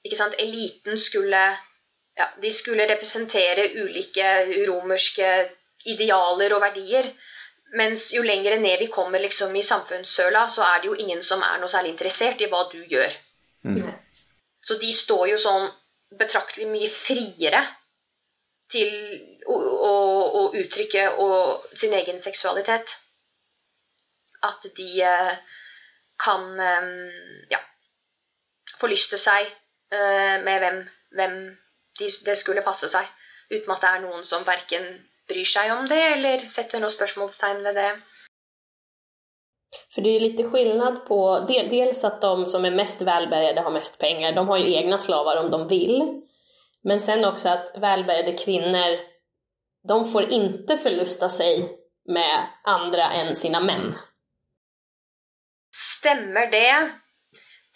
ikke 0.04 0.20
sant, 0.20 0.36
eliten 0.40 0.98
skulle 1.00 1.42
ja, 2.20 2.28
de 2.42 2.54
skulle 2.54 2.88
representere 2.90 3.70
ulike 3.80 4.28
romerske 4.68 5.32
idealer 5.88 6.56
og 6.56 6.62
verdier. 6.62 7.12
Mens 7.80 8.10
jo 8.14 8.24
lenger 8.26 8.58
ned 8.60 8.82
vi 8.82 8.90
kommer 8.92 9.22
liksom 9.22 9.56
i 9.56 9.64
samfunnssøla, 9.64 10.48
så 10.52 10.66
er 10.66 10.82
det 10.82 10.90
jo 10.90 10.98
ingen 11.00 11.22
som 11.24 11.44
er 11.46 11.60
noe 11.62 11.72
særlig 11.72 11.94
interessert 11.94 12.42
i 12.42 12.50
hva 12.52 12.66
du 12.72 12.80
gjør. 12.92 13.14
Mm. 13.64 13.92
Så 14.66 14.80
de 14.82 14.90
står 14.96 15.28
jo 15.34 15.38
sånn 15.42 15.70
betraktelig 16.20 16.68
mye 16.72 16.90
friere 16.90 17.62
til 18.74 18.90
å, 19.46 19.56
å, 19.56 19.94
å 20.40 20.44
uttrykke 20.58 21.06
og, 21.22 21.70
sin 21.78 21.94
egen 21.94 22.20
seksualitet. 22.22 22.92
At 24.46 24.66
de 24.76 24.90
eh, 25.06 25.32
kan 26.20 26.46
eh, 26.64 26.92
ja, 27.54 27.62
forlyste 28.82 29.20
seg 29.22 29.50
med 29.90 30.60
hvem, 30.62 30.80
hvem 31.18 31.36
de, 32.00 32.10
det 32.26 32.38
skulle 32.38 32.66
passe 32.66 32.90
seg. 32.92 33.08
Uten 33.50 33.74
at 33.74 33.82
det 33.82 33.90
er 33.90 34.04
noen 34.04 34.24
som 34.28 34.46
verken 34.46 34.86
bryr 35.30 35.48
seg 35.50 35.72
om 35.74 35.88
det 35.90 36.00
eller 36.14 36.46
setter 36.54 36.82
noe 36.82 36.94
spørsmålstegn 36.94 37.64
ved 37.66 37.80
det. 37.80 37.90
För 39.94 40.02
det 40.02 40.10
är 40.16 40.20
lite 40.20 40.46
skillnad 40.50 41.06
på 41.08 41.20
del, 41.50 41.70
dels 41.70 42.04
at 42.04 42.22
de 42.22 42.46
som 42.50 42.66
er 42.66 42.74
mest 42.74 43.02
välbärgade 43.02 43.62
har 43.62 43.74
mest 43.74 44.00
penger, 44.02 44.32
de 44.34 44.48
har 44.48 44.58
ju 44.58 44.74
egna 44.78 44.98
slavar 44.98 45.44
om 45.44 45.52
de 45.52 45.68
vil, 45.70 46.02
Men 46.84 47.00
sen 47.00 47.26
også 47.26 47.50
at 47.50 47.72
välbärgade 47.76 48.38
kvinner, 48.46 49.00
de 49.88 49.98
får 50.12 50.32
ikke 50.32 50.78
förlusta 50.78 51.30
seg 51.30 51.66
med 52.10 52.48
andre 52.68 53.10
enn 53.20 53.36
sina 53.36 53.60
menn. 53.64 53.92
Stemmer 55.76 56.48
det? 56.52 56.72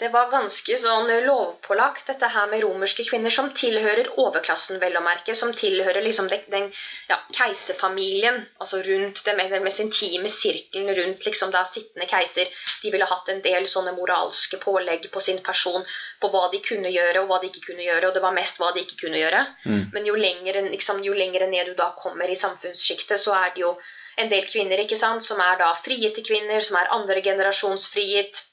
Det 0.04 0.10
var 0.12 0.26
ganske 0.28 0.76
sånn 0.84 1.08
lovpålagt, 1.24 2.10
dette 2.10 2.28
her 2.28 2.50
med 2.52 2.60
romerske 2.66 3.06
kvinner 3.08 3.32
som 3.32 3.54
tilhører 3.56 4.10
overklassen, 4.20 4.76
vel 4.82 4.98
å 5.00 5.04
merke. 5.06 5.32
Som 5.40 5.54
tilhører 5.56 6.04
liksom 6.04 6.28
den, 6.28 6.44
den 6.52 6.68
ja, 7.08 7.22
keiserfamilien, 7.38 8.42
altså 8.60 8.82
rundt 8.84 9.24
med 9.38 9.56
den 9.56 9.64
mest 9.64 9.80
intime 9.80 10.28
sirkelen 10.34 10.92
rundt 10.98 11.24
liksom 11.24 11.56
da 11.56 11.64
sittende 11.70 12.10
keiser. 12.12 12.52
De 12.84 12.92
ville 12.92 13.08
hatt 13.08 13.32
en 13.32 13.40
del 13.48 13.70
sånne 13.72 13.96
moralske 13.96 14.60
pålegg 14.68 15.08
på 15.16 15.24
sin 15.24 15.40
person 15.48 15.88
på 16.20 16.34
hva 16.36 16.50
de 16.52 16.60
kunne 16.68 16.92
gjøre 16.92 17.24
og 17.24 17.32
hva 17.32 17.40
de 17.40 17.54
ikke 17.54 17.70
kunne 17.72 17.88
gjøre, 17.88 18.10
og 18.10 18.20
det 18.20 18.28
var 18.28 18.36
mest 18.36 18.60
hva 18.60 18.76
de 18.76 18.84
ikke 18.84 19.06
kunne 19.06 19.24
gjøre. 19.24 19.46
Mm. 19.64 19.84
Men 19.96 20.12
jo 20.12 20.20
lengre, 20.20 20.68
liksom, 20.76 21.00
jo 21.08 21.16
lengre 21.16 21.48
ned 21.48 21.72
du 21.72 21.78
da 21.80 21.94
kommer 21.96 22.28
i 22.28 22.42
samfunnssjiktet, 22.44 23.24
så 23.24 23.40
er 23.40 23.56
det 23.56 23.70
jo 23.70 23.78
en 24.20 24.36
del 24.36 24.52
kvinner 24.52 24.84
ikke 24.84 25.00
sant, 25.00 25.24
som 25.24 25.40
er 25.40 25.64
da 25.64 25.78
frigitte 25.86 26.28
kvinner, 26.28 26.60
som 26.60 26.84
er 26.84 26.92
andre 26.92 27.24
generasjons 27.24 27.88
frigitt 27.96 28.50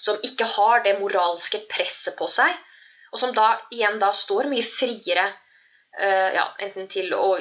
som 0.00 0.20
ikke 0.26 0.48
har 0.56 0.84
det 0.84 0.98
moralske 1.00 1.62
presset 1.70 2.16
på 2.18 2.28
seg, 2.32 2.52
og 3.12 3.20
som 3.22 3.34
da 3.36 3.52
igjen 3.74 3.98
da 4.00 4.12
står 4.16 4.48
mye 4.50 4.66
friere 4.66 5.26
uh, 5.30 6.28
ja, 6.36 6.46
enten 6.62 6.88
til 6.92 7.12
å 7.16 7.32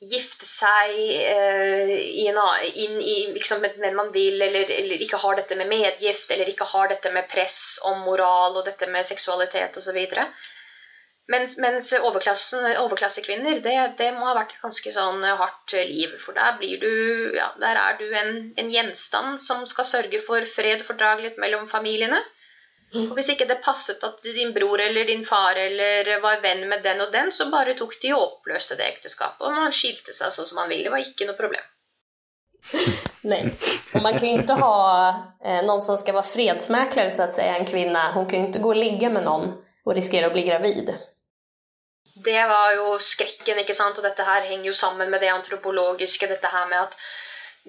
gifte 0.00 0.46
seg 0.48 0.94
uh, 0.96 1.96
inn 2.24 3.00
i 3.04 3.16
liksom, 3.34 3.60
med 3.60 3.76
hvem 3.76 3.98
man 3.98 4.12
vil, 4.14 4.40
eller, 4.40 4.70
eller 4.78 5.04
ikke 5.04 5.20
har 5.20 5.36
dette 5.36 5.58
med 5.58 5.68
medgift, 5.68 6.30
eller 6.30 6.48
ikke 6.48 6.68
har 6.70 6.88
dette 6.92 7.12
med 7.12 7.28
press 7.28 7.60
om 7.84 8.00
moral 8.06 8.56
og 8.56 8.64
dette 8.70 8.88
med 8.88 9.08
seksualitet 9.08 9.76
osv. 9.76 10.00
Mens, 11.30 11.54
mens 11.62 11.92
overklassekvinner, 11.94 13.60
det, 13.62 13.76
det 14.00 14.08
må 14.16 14.26
ha 14.26 14.34
vært 14.34 14.56
et 14.56 14.64
ganske 14.64 14.92
sånn 14.94 15.22
hardt 15.22 15.74
liv. 15.86 16.16
For 16.24 16.34
der 16.34 16.56
blir 16.58 16.80
du 16.82 16.92
ja, 17.36 17.52
der 17.62 17.78
er 17.78 18.00
du 18.00 18.06
en, 18.08 18.32
en 18.58 18.70
gjenstand 18.72 19.38
som 19.42 19.62
skal 19.70 19.86
sørge 19.86 20.22
for 20.26 20.46
fred 20.56 20.82
og 20.82 20.88
fordragelighet 20.90 21.38
mellom 21.42 21.68
familiene. 21.70 22.18
Og 22.90 23.12
hvis 23.14 23.28
ikke 23.30 23.46
det 23.46 23.60
passet 23.62 24.02
at 24.02 24.24
din 24.24 24.50
bror 24.54 24.80
eller 24.82 25.06
din 25.06 25.22
far 25.26 25.54
eller 25.54 26.08
var 26.24 26.40
venn 26.42 26.64
med 26.68 26.82
den 26.82 27.04
og 27.04 27.12
den, 27.14 27.30
så 27.32 27.46
bare 27.52 27.76
tok 27.78 27.94
de 28.02 28.10
og 28.16 28.24
oppløste 28.24 28.74
det 28.80 28.88
ekteskapet. 28.96 29.44
Og 29.46 29.54
man 29.54 29.76
skilte 29.76 30.14
seg 30.16 30.34
sånn 30.34 30.48
som 30.50 30.58
man 30.58 30.72
ville. 30.72 30.88
Det 30.88 30.94
var 30.96 31.06
ikke 31.06 31.28
noe 31.28 31.38
problem. 31.38 31.68
Nej. 33.20 33.54
Och 33.94 34.02
man 34.02 34.18
kan 34.18 34.28
ju 34.28 34.34
inte 34.34 34.52
ha 34.52 35.08
eh, 35.44 35.66
någon 35.66 35.82
som 35.82 35.98
ska 35.98 36.12
vara 36.12 36.22
fredsmäklare 36.22 37.10
så 37.10 37.22
att 37.22 37.34
säga, 37.34 37.56
en 37.56 37.66
kvinna. 37.66 38.12
Hon 38.12 38.26
kan 38.26 38.38
ju 38.38 38.46
inte 38.46 38.58
gå 38.58 38.68
och 38.68 38.76
ligga 38.76 39.10
med 39.10 39.24
någon 39.24 39.54
och 39.84 39.94
riskera 39.94 40.26
att 40.26 40.32
bli 40.32 40.42
gravid. 40.42 40.94
Det 42.24 42.42
var 42.48 42.74
jo 42.76 42.98
skrekken, 43.02 43.58
ikke 43.62 43.74
sant. 43.78 43.98
Og 43.98 44.04
dette 44.04 44.24
her 44.26 44.46
henger 44.48 44.70
jo 44.70 44.74
sammen 44.76 45.10
med 45.10 45.20
det 45.20 45.30
antropologiske. 45.32 46.28
Dette 46.30 46.50
her 46.52 46.66
med 46.70 46.78
at 46.78 46.96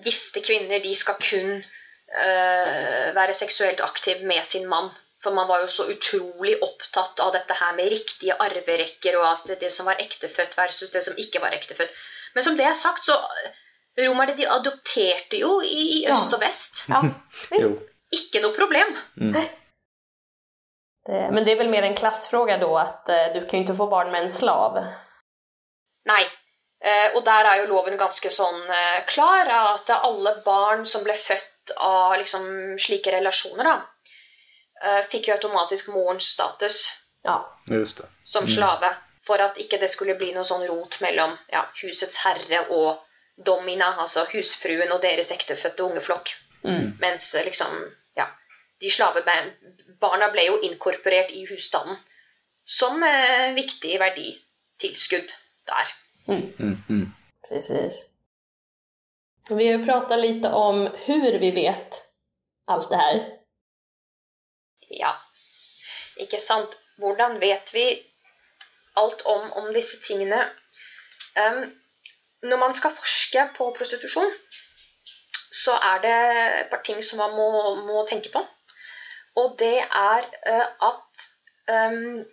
gifte 0.05 0.41
kvinner 0.43 0.79
de 0.83 0.95
skal 0.95 1.15
kun 1.19 1.51
øh, 1.61 3.15
være 3.15 3.33
seksuelt 3.37 3.81
aktiv 3.81 4.25
med 4.27 4.43
sin 4.43 4.67
mann. 4.69 4.89
For 5.23 5.33
man 5.37 5.47
var 5.47 5.61
jo 5.61 5.67
så 5.69 5.85
utrolig 5.93 6.55
opptatt 6.65 7.19
av 7.21 7.33
dette 7.35 7.53
her 7.53 7.75
med 7.77 7.91
riktige 7.93 8.33
arverekker, 8.41 9.17
og 9.19 9.27
at 9.31 9.59
det 9.61 9.69
som 9.73 9.85
var 9.85 9.99
ektefødt 10.01 10.57
versus 10.57 10.89
det 10.91 11.03
som 11.05 11.17
ikke 11.17 11.41
var 11.43 11.53
ektefødt. 11.53 11.91
Men 12.33 12.43
som 12.43 12.57
det 12.57 12.65
er 12.65 12.73
sagt, 12.79 13.05
så 13.05 13.19
romerne 13.99 14.33
de 14.37 14.47
adopterte 14.49 15.37
jo 15.37 15.59
i, 15.61 16.03
Ja. 16.07 16.15
øst 16.15 16.33
og 16.33 16.41
vest. 16.41 16.73
Ja. 16.89 17.01
Ikke 18.17 18.41
noe 18.43 18.55
problem. 18.57 18.97
Mm. 19.15 19.35
Det, 21.05 21.29
men 21.31 21.45
det 21.45 21.51
är 21.51 21.57
väl 21.57 21.69
mer 21.69 21.83
en 21.83 21.95
klassfråga 21.95 22.57
då 22.57 22.77
att 22.77 23.09
eh, 23.09 23.33
du 23.33 23.39
kan 23.39 23.49
ju 23.51 23.57
inte 23.57 23.75
få 23.75 23.87
barn 23.87 24.11
med 24.11 24.21
en 24.21 24.29
slav. 24.29 24.85
Nei. 26.05 26.23
Eh, 26.83 27.15
og 27.15 27.25
der 27.25 27.45
er 27.45 27.59
jo 27.61 27.67
loven 27.69 27.97
ganske 27.97 28.29
sånn 28.33 28.63
eh, 28.73 29.03
klar, 29.05 29.49
at 29.49 29.89
alle 30.01 30.35
barn 30.45 30.85
som 30.89 31.03
ble 31.05 31.13
født 31.13 31.73
av 31.77 32.15
liksom, 32.17 32.47
slike 32.81 33.11
relasjoner, 33.13 33.67
da, 33.67 33.75
eh, 34.81 35.03
fikk 35.11 35.29
jo 35.29 35.35
automatisk 35.35 35.91
morens 35.93 36.31
status 36.33 36.87
Ja, 37.23 37.37
Just 37.69 37.97
det. 38.01 38.07
som 38.25 38.47
slave. 38.47 38.95
For 39.27 39.37
at 39.37 39.57
ikke 39.61 39.77
det 39.77 39.91
skulle 39.93 40.15
bli 40.17 40.31
noe 40.33 40.45
sånn 40.49 40.65
rot 40.65 40.97
mellom 41.01 41.35
ja, 41.53 41.67
husets 41.83 42.17
herre 42.23 42.63
og 42.73 43.03
domina, 43.37 43.91
altså 44.01 44.25
husfruen 44.31 44.89
og 44.91 45.01
deres 45.01 45.29
ektefødte 45.31 45.83
ungeflokk. 45.83 46.33
mm. 46.63 46.97
Mens 46.99 47.33
liksom, 47.45 47.77
de 48.81 48.91
slavebarna 48.91 50.29
ble 50.33 50.45
jo 50.47 50.59
inkorporert 50.67 51.31
i 51.31 51.45
husstanden 51.49 51.99
som 52.65 53.03
eh, 53.03 53.53
viktig 53.57 53.99
verditilskudd 53.99 55.33
der. 55.69 55.91
Mm. 56.27 56.83
Mm. 56.89 57.13
precis. 57.49 58.05
Vi 59.49 59.67
har 59.67 59.79
ju 59.79 59.85
pratat 59.85 60.19
lite 60.19 60.49
om 60.49 60.89
hur 61.05 61.39
vi 61.39 61.51
vet 61.51 61.95
alt 62.67 62.89
det 62.89 62.97
her. 62.97 63.19
Ja, 64.89 65.15
ikke 66.17 66.39
sant. 66.39 66.77
hvordan 67.01 67.39
vet 67.39 67.73
vi 67.73 67.85
alt 68.95 69.21
om, 69.25 69.51
om 69.51 69.73
disse 69.73 69.97
tingene? 70.07 70.43
Um, 71.35 71.63
når 72.43 72.57
man 72.57 72.73
skal 72.73 72.93
forske 72.95 73.47
på 73.57 73.71
prostitusjon, 73.77 74.31
så 75.63 75.71
er 75.71 76.01
det 76.05 76.17
et 76.59 76.69
par 76.69 76.83
ting 76.85 77.03
som 77.03 77.17
man 77.17 77.33
må, 77.35 77.47
må 77.87 78.05
tenke 78.09 78.29
på. 78.33 78.43
Og 79.35 79.55
det 79.59 79.77
er 79.79 80.27
uh, 80.51 80.89
at 80.89 81.21
um, 81.71 82.25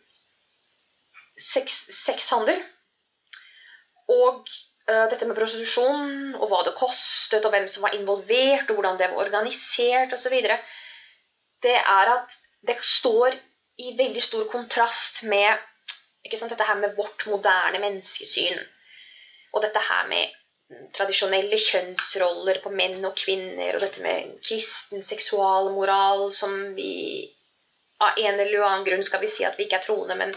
sex, 1.39 1.85
sexhandel 1.95 2.63
og 4.09 4.43
uh, 4.91 5.07
dette 5.11 5.29
med 5.29 5.37
prostitusjon 5.39 6.35
og 6.35 6.49
hva 6.51 6.65
det 6.67 6.75
kostet, 6.79 7.45
og 7.45 7.55
hvem 7.55 7.69
som 7.71 7.87
var 7.87 7.95
involvert, 7.95 8.71
og 8.71 8.81
hvordan 8.81 8.99
det 8.99 9.11
var 9.13 9.23
organisert 9.27 10.17
osv., 10.17 10.41
det 11.63 11.77
er 11.77 12.13
at 12.17 12.35
det 12.67 12.79
står 12.83 13.37
i 13.79 13.95
veldig 13.99 14.23
stor 14.23 14.47
kontrast 14.51 15.23
med 15.23 15.59
sant, 16.35 16.51
dette 16.51 16.67
her 16.67 16.79
med 16.79 16.97
vårt 16.99 17.27
moderne 17.31 17.79
menneskesyn. 17.83 18.59
Og 19.55 19.63
dette 19.63 19.81
her 19.81 20.07
med 20.11 20.35
tradisjonelle 20.97 21.57
kjønnsroller 21.61 22.61
på 22.65 22.73
menn 22.75 23.05
og 23.09 23.17
kvinner, 23.17 23.77
og 23.77 23.85
dette 23.85 24.03
med 24.05 24.35
kristen 24.45 25.05
seksualmoral 25.07 26.29
som 26.37 26.75
vi 26.77 26.93
av 28.05 28.19
en 28.21 28.41
eller 28.41 28.65
annen 28.67 28.85
grunn 28.87 29.05
skal 29.07 29.23
vi 29.25 29.31
si 29.33 29.47
at 29.49 29.57
vi 29.59 29.67
ikke 29.67 29.81
er 29.81 29.87
troende, 29.87 30.17
men 30.19 30.35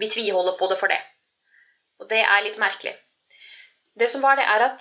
vi 0.00 0.08
tviholder 0.10 0.56
på 0.58 0.68
det 0.72 0.78
for 0.80 0.90
det. 0.90 0.98
Og 2.00 2.08
det 2.10 2.22
er 2.24 2.46
litt 2.46 2.58
merkelig. 2.58 2.94
Det 3.94 4.08
som 4.10 4.24
var 4.24 4.40
det, 4.40 4.48
er 4.48 4.66
at 4.70 4.80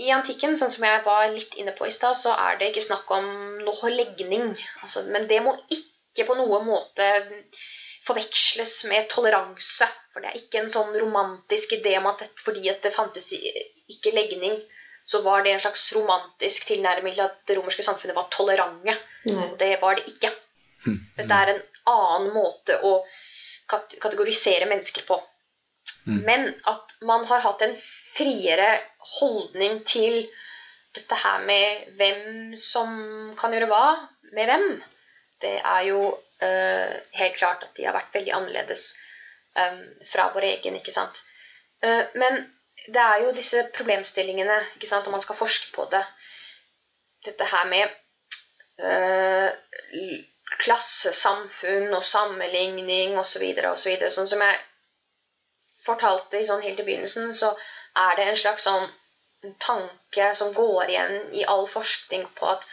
i 0.00 0.10
antikken, 0.14 0.56
sånn 0.58 0.72
som 0.74 0.86
jeg 0.86 1.02
var 1.04 1.28
litt 1.30 1.54
inne 1.60 1.74
på 1.76 1.86
i 1.86 1.94
stad, 1.94 2.16
så 2.18 2.32
er 2.34 2.58
det 2.58 2.70
ikke 2.70 2.86
snakk 2.86 3.10
om 3.14 3.26
noe 3.66 3.90
legning. 3.92 4.54
Altså, 4.82 5.04
men 5.06 5.28
det 5.30 5.42
må 5.44 5.54
ikke 5.70 6.26
på 6.26 6.38
noen 6.38 6.64
måte 6.66 7.10
forveksles 8.06 8.84
med 8.90 9.08
toleranse. 9.12 9.88
For 10.12 10.22
det 10.22 10.30
er 10.30 10.40
ikke 10.40 10.62
en 10.62 10.72
sånn 10.72 10.94
romantisk 11.00 11.74
idé 11.78 11.96
om 11.98 12.08
at 12.12 12.24
fordi 12.44 12.68
at 12.72 12.84
det 12.84 12.94
fantes 12.94 13.30
ikke 13.34 14.14
legning, 14.14 14.60
så 15.04 15.20
var 15.24 15.44
det 15.44 15.52
en 15.52 15.60
slags 15.60 15.84
romantisk 15.92 16.66
tilnærming 16.68 17.16
til 17.16 17.26
at 17.26 17.36
det 17.48 17.58
romerske 17.58 17.84
samfunnet 17.84 18.16
var 18.16 18.30
tolerante. 18.32 18.96
Mm. 19.28 19.56
Det 19.60 19.74
var 19.82 19.98
det 19.98 20.06
ikke. 20.08 20.30
Hm. 20.86 21.00
Dette 21.18 21.40
er 21.40 21.52
en 21.52 21.62
annen 21.90 22.32
måte 22.32 22.78
å 22.84 22.94
kategorisere 23.68 24.68
mennesker 24.68 25.04
på. 25.08 25.18
Mm. 26.06 26.20
Men 26.24 26.48
at 26.68 26.96
man 27.04 27.24
har 27.28 27.44
hatt 27.44 27.62
en 27.64 27.76
friere 28.16 28.70
holdning 29.18 29.82
til 29.88 30.24
dette 30.94 31.16
her 31.18 31.44
med 31.44 31.94
hvem 31.98 32.54
som 32.60 32.90
kan 33.38 33.52
gjøre 33.52 33.68
hva 33.70 33.86
med 34.34 34.48
hvem, 34.48 34.68
det 35.42 35.56
er 35.58 35.88
jo 35.88 36.00
uh, 36.44 36.92
helt 37.18 37.38
klart 37.38 37.64
at 37.66 37.72
de 37.76 37.86
har 37.86 37.96
vært 37.96 38.14
veldig 38.14 38.34
annerledes 38.36 38.90
um, 39.58 39.80
fra 40.12 40.28
vår 40.34 40.48
egen, 40.52 40.76
ikke 40.80 40.94
sant. 40.94 41.20
Uh, 41.84 42.04
men 42.20 42.44
det 42.86 43.00
er 43.00 43.24
jo 43.24 43.32
disse 43.36 43.64
problemstillingene, 43.76 44.60
ikke 44.76 44.90
sant, 44.90 45.08
om 45.08 45.16
man 45.16 45.24
skal 45.24 45.38
forske 45.40 45.72
på 45.74 45.88
det. 45.92 46.04
Dette 47.24 47.48
her 47.48 47.68
med 47.70 47.94
uh, 48.84 49.50
klassesamfunn 50.60 51.94
og 51.94 52.04
sammenligning 52.04 53.18
osv. 53.18 53.44
osv. 53.70 53.96
Så 54.04 54.12
sånn 54.18 54.30
som 54.30 54.44
jeg 54.44 54.60
fortalte 55.84 56.44
sånn 56.46 56.64
helt 56.64 56.80
i 56.80 56.86
begynnelsen, 56.86 57.32
så 57.36 57.54
er 57.96 58.18
det 58.18 58.28
en 58.28 58.40
slags 58.40 58.66
sånn 58.68 58.88
tanke 59.60 60.30
som 60.38 60.54
går 60.56 60.90
igjen 60.90 61.16
i 61.36 61.44
all 61.48 61.66
forskning 61.68 62.26
på 62.38 62.48
at 62.54 62.64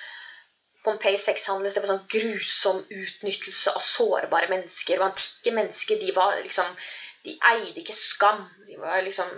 Pompeii 0.85 1.19
sexhandel 1.21 1.73
det 1.73 1.83
var 1.83 1.91
sånn 1.91 2.07
grusom 2.09 2.81
utnyttelse 2.89 3.75
av 3.77 3.83
sårbare 3.85 4.49
mennesker. 4.49 4.97
Og 4.99 5.11
antikke 5.11 5.53
mennesker 5.57 6.01
de 6.01 6.15
var 6.15 6.39
liksom 6.41 6.75
De 7.21 7.35
eide 7.51 7.77
ikke 7.77 7.93
skam. 7.93 8.47
De 8.65 8.79
var 8.81 9.03
liksom 9.05 9.29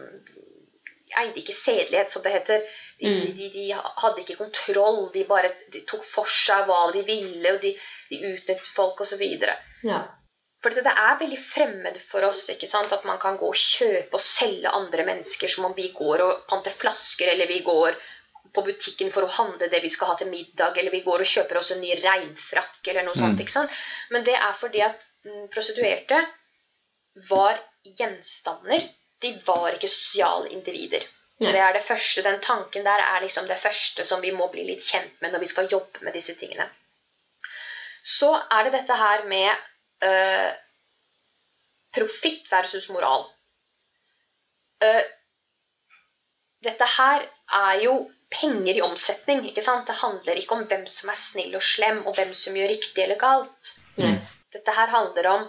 eide 1.19 1.41
ikke 1.41 1.55
sedelighet, 1.55 2.09
som 2.09 2.23
det 2.23 2.31
heter. 2.31 2.63
De, 2.99 3.09
mm. 3.09 3.25
de, 3.37 3.49
de, 3.53 3.65
hadde 3.75 4.23
ikke 4.23 4.39
kontroll. 4.39 5.09
De 5.13 5.25
bare 5.27 5.51
de 5.73 5.83
tok 5.89 6.05
for 6.07 6.31
seg 6.31 6.63
hva 6.69 6.85
de 6.95 7.03
ville, 7.07 7.51
og 7.51 7.59
de, 7.61 7.73
de 8.09 8.21
utnyttet 8.21 8.71
folk 8.75 9.03
osv. 9.03 9.23
Ja. 9.83 9.99
For 10.63 10.71
det 10.71 10.87
er 10.87 11.19
veldig 11.19 11.41
fremmed 11.43 11.97
for 12.07 12.23
oss 12.23 12.45
ikke 12.53 12.69
sant? 12.71 12.93
at 12.95 13.03
man 13.03 13.19
kan 13.19 13.35
gå 13.39 13.49
og 13.51 13.59
kjøpe 13.59 14.15
og 14.15 14.23
selge 14.23 14.71
andre 14.71 15.03
mennesker 15.09 15.51
som 15.51 15.67
om 15.67 15.73
vi 15.75 15.89
går 15.95 16.23
og 16.23 16.45
panter 16.47 16.75
flasker, 16.79 17.33
eller 17.33 17.51
vi 17.51 17.59
går 17.65 17.99
på 18.53 18.61
butikken 18.65 19.11
for 19.13 19.25
å 19.25 19.33
handle 19.33 19.69
det 19.71 19.79
vi 19.83 19.91
skal 19.93 20.11
ha 20.11 20.15
til 20.19 20.29
middag, 20.29 20.77
eller 20.77 20.93
vi 20.93 21.03
går 21.05 21.23
og 21.23 21.29
kjøper 21.29 21.59
oss 21.59 21.71
en 21.73 21.81
ny 21.81 21.95
regnfrakk, 22.01 22.81
eller 22.87 23.05
noe 23.07 23.15
mm. 23.15 23.21
sånt. 23.23 23.43
ikke 23.43 23.55
sant? 23.55 23.77
Men 24.13 24.25
det 24.27 24.35
er 24.35 24.57
fordi 24.59 24.83
at 24.85 25.05
mm, 25.25 25.47
prostituerte 25.53 26.19
var 27.29 27.61
gjenstander 27.83 28.89
de 29.23 29.33
var 29.47 29.75
ikke 29.75 29.87
sosiale 29.87 30.51
individer. 30.51 31.05
Ja. 31.41 31.51
Det 31.51 31.59
er 31.59 31.73
det 31.73 31.85
første, 31.87 32.23
Den 32.23 32.41
tanken 32.41 32.85
der 32.85 33.01
er 33.01 33.21
liksom 33.23 33.47
det 33.47 33.59
første 33.61 34.05
som 34.05 34.21
vi 34.21 34.31
må 34.31 34.49
bli 34.51 34.65
litt 34.67 34.83
kjent 34.85 35.21
med 35.21 35.33
når 35.33 35.43
vi 35.43 35.51
skal 35.51 35.71
jobbe 35.71 36.03
med 36.03 36.13
disse 36.13 36.35
tingene. 36.39 36.67
Så 38.03 38.29
er 38.51 38.63
det 38.63 38.73
dette 38.75 38.95
her 38.99 39.23
med 39.31 39.49
øh, 40.03 40.51
profitt 41.95 42.51
versus 42.51 42.89
moral. 42.89 43.29
Uh, 44.83 45.03
dette 46.63 46.87
her 46.97 47.25
er 47.53 47.81
jo 47.83 47.95
penger 48.33 48.77
i 48.77 48.81
omsetning. 48.81 49.43
ikke 49.49 49.61
sant? 49.65 49.87
Det 49.87 49.99
handler 49.99 50.39
ikke 50.39 50.57
om 50.57 50.65
hvem 50.69 50.87
som 50.89 51.11
er 51.13 51.19
snill 51.19 51.55
og 51.59 51.65
slem, 51.65 52.01
og 52.07 52.15
hvem 52.17 52.33
som 52.37 52.57
gjør 52.57 52.71
riktig 52.73 53.03
eller 53.03 53.19
galt. 53.21 53.75
Mm. 53.97 54.17
Dette 54.53 54.79
her 54.79 54.89
handler 54.93 55.29
om 55.35 55.45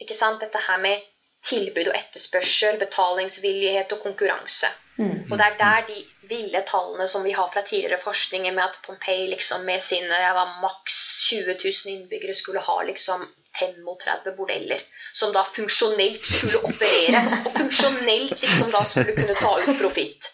ikke 0.00 0.16
sant? 0.16 0.40
Dette 0.44 0.60
her 0.66 0.80
med 0.82 1.00
tilbud 1.48 1.88
og 1.88 1.96
etterspørsel, 1.96 2.78
betalingsvillighet 2.80 3.92
og 3.96 4.02
konkurranse. 4.02 4.68
Mm. 5.00 5.30
Og 5.30 5.38
det 5.38 5.46
er 5.46 5.56
der 5.60 5.86
de 5.88 6.00
ville 6.28 6.60
tallene 6.68 7.06
som 7.08 7.24
vi 7.24 7.32
har 7.32 7.48
fra 7.52 7.62
tidligere 7.64 8.02
forskninger, 8.04 8.52
med 8.52 8.64
at 8.66 8.80
Pompeii 8.86 9.30
liksom 9.30 9.64
med 9.64 9.80
sine 9.80 10.18
maks 10.60 10.98
20 11.28 11.56
000 11.64 11.94
innbyggere 11.94 12.34
skulle 12.34 12.60
ha 12.60 12.82
liksom 12.82 13.24
35 13.60 14.36
bordeller. 14.36 14.82
Som 15.14 15.32
da 15.32 15.46
funksjonelt 15.56 16.22
skulle 16.24 16.60
operere, 16.68 17.24
og 17.46 17.56
funksjonelt 17.56 18.36
liksom 18.42 18.70
da 18.70 18.84
skulle 18.84 19.16
kunne 19.16 19.40
ta 19.40 19.56
ut 19.62 19.80
profitt. 19.80 20.30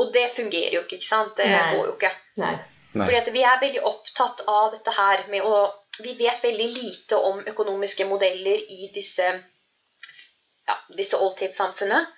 Og 0.00 0.12
det 0.14 0.28
fungerer 0.36 0.74
jo 0.74 0.82
ikke, 0.84 0.98
ikke 0.98 1.08
sant? 1.08 1.36
Det 1.38 1.46
Nei. 1.50 1.76
går 1.76 1.86
jo 1.86 1.94
ikke. 1.94 2.10
Nei. 2.42 2.54
Fordi 2.94 3.18
at 3.18 3.30
vi 3.34 3.42
er 3.42 3.62
veldig 3.62 3.82
opptatt 3.90 4.44
av 4.50 4.74
dette 4.76 4.94
her 4.94 5.26
med 5.30 5.46
å 5.46 5.56
Vi 6.02 6.16
vet 6.18 6.40
veldig 6.42 6.64
lite 6.74 7.18
om 7.22 7.36
økonomiske 7.46 8.04
modeller 8.10 8.64
i 8.70 8.88
disse 8.94 9.28
ja, 10.66 10.74
disse 10.98 11.20
oldtidssamfunnet. 11.22 12.08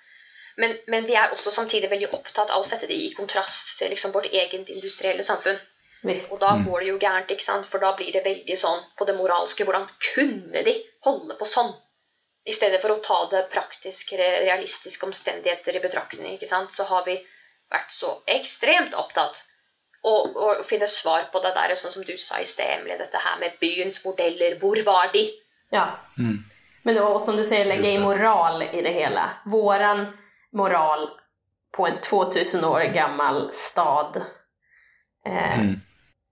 Men, 0.57 0.73
men, 0.87 1.05
vi 1.05 1.13
er 1.13 1.33
også 1.35 1.51
samtidig 1.53 1.91
veldig 1.91 2.09
opptatt 2.17 2.49
av 2.49 2.63
å 2.63 2.65
sette 2.65 2.87
det 2.89 2.97
i 2.97 3.11
kontrast 3.13 3.75
til 3.77 3.91
liksom 3.93 4.15
vårt 4.15 4.31
eget 4.31 4.71
industrielle 4.73 5.25
samfunn. 5.27 5.59
Visst. 6.01 6.31
Og 6.33 6.41
da 6.41 6.55
mm. 6.57 6.65
går 6.65 6.79
det 6.81 6.89
jo 6.89 6.97
gærent, 7.01 7.31
ikke 7.33 7.45
sant? 7.45 7.69
for 7.69 7.83
da 7.83 7.91
blir 7.97 8.09
det 8.13 8.23
veldig 8.25 8.57
sånn 8.57 8.81
på 8.97 9.05
det 9.05 9.15
moralske 9.17 9.65
Hvordan 9.65 9.87
kunne 10.11 10.65
de 10.65 10.73
holde 11.05 11.37
på 11.37 11.49
sånn? 11.49 11.73
I 12.47 12.55
stedet 12.55 12.79
for 12.81 12.93
å 12.93 13.01
ta 13.03 13.19
det 13.29 13.47
praktiske, 13.53 14.17
realistiske 14.17 15.05
omstendigheter 15.05 15.77
i 15.77 15.83
betraktning, 15.83 16.37
ikke 16.37 16.49
sant? 16.49 16.73
så 16.73 16.85
har 16.89 17.05
vi 17.05 17.17
vært 17.71 17.91
så 17.91 18.13
ekstremt 18.27 18.95
opptatt 18.95 19.43
og, 20.03 20.35
og 20.35 20.65
finne 20.69 20.87
svar 20.87 21.27
på 21.31 21.41
det 21.43 21.53
der, 21.55 21.75
sånn 21.75 21.91
som 21.91 22.05
du 22.07 22.15
sa 22.21 22.39
i 22.39 22.47
sted, 22.47 22.77
Emilie, 22.77 22.99
dette 22.99 23.19
her 23.21 23.39
med 23.41 23.57
byens 23.61 23.99
modeller. 24.05 24.59
Hvor 24.61 24.79
var 24.85 25.09
de? 25.13 25.25
Ja. 25.73 25.87
Mm. 26.17 26.45
Men 26.83 26.97
och 26.97 27.21
som 27.21 27.35
du 27.35 27.43
sier, 27.43 27.65
legge 27.65 27.89
i 27.89 27.99
moral 27.99 28.63
i 28.63 28.81
det 28.81 28.89
hele. 28.95 29.29
Våran 29.45 30.07
moral 30.51 31.09
på 31.77 31.87
en 31.87 32.01
2000 32.01 32.65
år 32.65 32.81
gammel 32.81 33.49
stad. 33.53 34.21
Eh, 35.25 35.59
mm. 35.59 35.81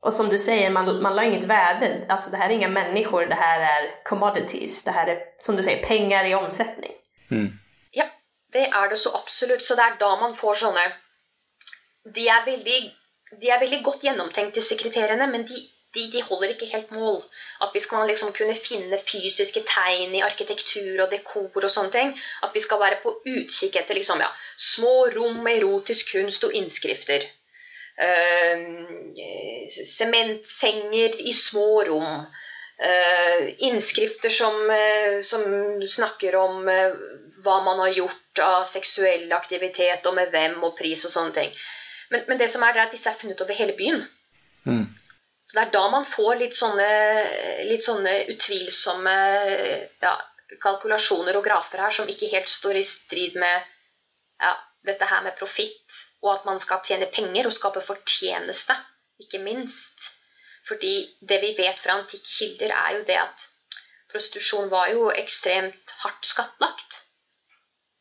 Og 0.02 0.13
som 0.13 0.30
du 0.30 0.38
sier, 0.39 0.69
man, 0.69 1.02
man 1.02 1.15
la 1.15 1.24
inget 1.24 1.43
värde. 1.43 2.06
Alltså 2.10 2.30
det 2.30 2.38
här 2.38 2.50
är 2.50 2.54
inga 2.54 2.67
människor, 2.67 3.26
det 3.26 3.36
här 3.36 3.60
är 3.60 4.04
commodities. 4.04 4.84
Det 4.84 4.91
här 4.91 5.08
är, 5.08 5.19
som 5.39 5.56
du 5.56 5.63
sier, 5.63 5.84
pengar 5.84 6.26
i 6.26 6.36
omsetning. 6.36 6.91
Mm. 7.32 7.59
Ja, 7.91 8.05
det 8.53 8.68
er 8.68 8.89
det 8.89 8.97
så 8.97 9.16
absolutt. 9.18 9.66
Så 9.66 9.76
det 9.76 9.82
er 9.82 9.97
da 9.99 10.16
man 10.22 10.38
får 10.38 10.55
sånne 10.55 10.86
De 12.14 12.28
er 12.30 12.45
veldig, 12.45 12.80
de 13.41 13.49
er 13.49 13.62
veldig 13.62 13.82
godt 13.84 14.06
gjennomtenkt, 14.06 14.56
disse 14.56 14.78
kriteriene, 14.78 15.28
men 15.32 15.47
de 15.49 15.64
de, 15.95 16.12
de, 16.12 16.22
holder 16.22 16.53
ikke 16.53 16.70
helt 16.74 16.91
mål. 16.91 17.22
At 17.64 17.70
vi 17.74 17.80
skal 17.80 18.08
liksom 18.10 18.34
kunne 18.36 18.56
finne 18.68 18.99
fysiske 19.08 19.64
tegn 19.70 20.16
i 20.16 20.24
arkitektur 20.26 21.06
og 21.06 21.12
dekor 21.14 21.64
og 21.64 21.72
sånne 21.72 21.93
ting. 21.95 22.14
At 22.43 22.56
vi 22.56 22.64
skal 22.66 22.82
være 22.82 22.99
på 23.03 23.16
utkikk 23.32 23.80
etter 23.82 23.97
liksom, 23.97 24.24
ja, 24.24 24.32
små 24.74 24.95
rom 25.16 25.41
med 25.45 25.62
erotisk 25.62 26.12
kunst 26.16 26.43
og 26.47 26.56
innskrifter. 26.60 27.28
Sementsenger 29.95 31.16
uh, 31.16 31.24
i 31.32 31.34
små 31.38 31.70
rom. 31.88 32.26
Uh, 32.76 33.43
innskrifter 33.64 34.34
som, 34.36 34.58
uh, 34.68 35.22
som, 35.24 35.45
snakker 35.88 36.36
om 36.36 36.68
uh, 36.68 36.97
hva 37.45 37.62
man 37.64 37.80
har 37.86 37.93
gjort 37.95 38.43
av 38.43 38.66
seksuell 38.68 39.32
aktivitet, 39.32 40.03
og 40.03 40.18
med 40.18 40.36
hvem 40.36 40.60
og 40.68 40.76
pris 40.76 41.08
og 41.08 41.16
sånne 41.16 41.38
ting. 41.39 41.56
Men, 42.12 42.26
men 42.28 42.39
det 42.41 42.51
som 42.53 42.64
er, 42.64 42.76
det 42.76 42.84
er 42.84 42.89
at 42.89 42.95
disse 42.95 43.10
er 43.10 43.20
funnet 43.20 43.41
over 43.41 43.58
hele 43.58 43.76
byen. 43.78 44.06
Mm. 44.66 44.86
Så 45.45 45.58
det 45.58 45.64
er 45.64 45.74
da 45.74 45.84
man 45.93 46.08
får 46.10 46.39
litt 46.41 46.58
sånne, 46.58 46.89
litt 47.70 47.86
sånne 47.86 48.16
utvilsomme 48.34 49.16
ja, 50.01 50.16
kalkulasjoner 50.62 51.38
og 51.38 51.45
grafer 51.45 51.84
her 51.86 51.93
som 51.93 52.10
ikke 52.10 52.32
helt 52.34 52.49
står 52.49 52.82
i 52.82 52.86
strid 52.88 53.38
med 53.41 53.62
ja, 54.41 54.56
dette 54.86 55.08
her 55.10 55.24
med 55.26 55.38
profitt, 55.39 56.01
og 56.26 56.34
at 56.34 56.45
man 56.49 56.60
skal 56.62 56.82
tjene 56.86 57.10
penger 57.14 57.49
og 57.49 57.56
skape 57.56 57.84
fortjeneste, 57.86 58.76
ikke 59.22 59.41
minst. 59.43 60.12
Fordi 60.66 60.95
det 61.22 61.41
vi 61.43 61.53
vet 61.58 61.82
fra 61.82 61.99
antikke 61.99 62.32
kilder, 62.39 62.74
er 62.74 62.97
jo 62.97 63.06
det 63.06 63.18
at 63.22 63.49
prostitusjon 64.12 64.72
var 64.72 64.89
jo 64.93 65.12
ekstremt 65.14 65.93
hardt 66.01 66.26
skattlagt. 66.26 67.01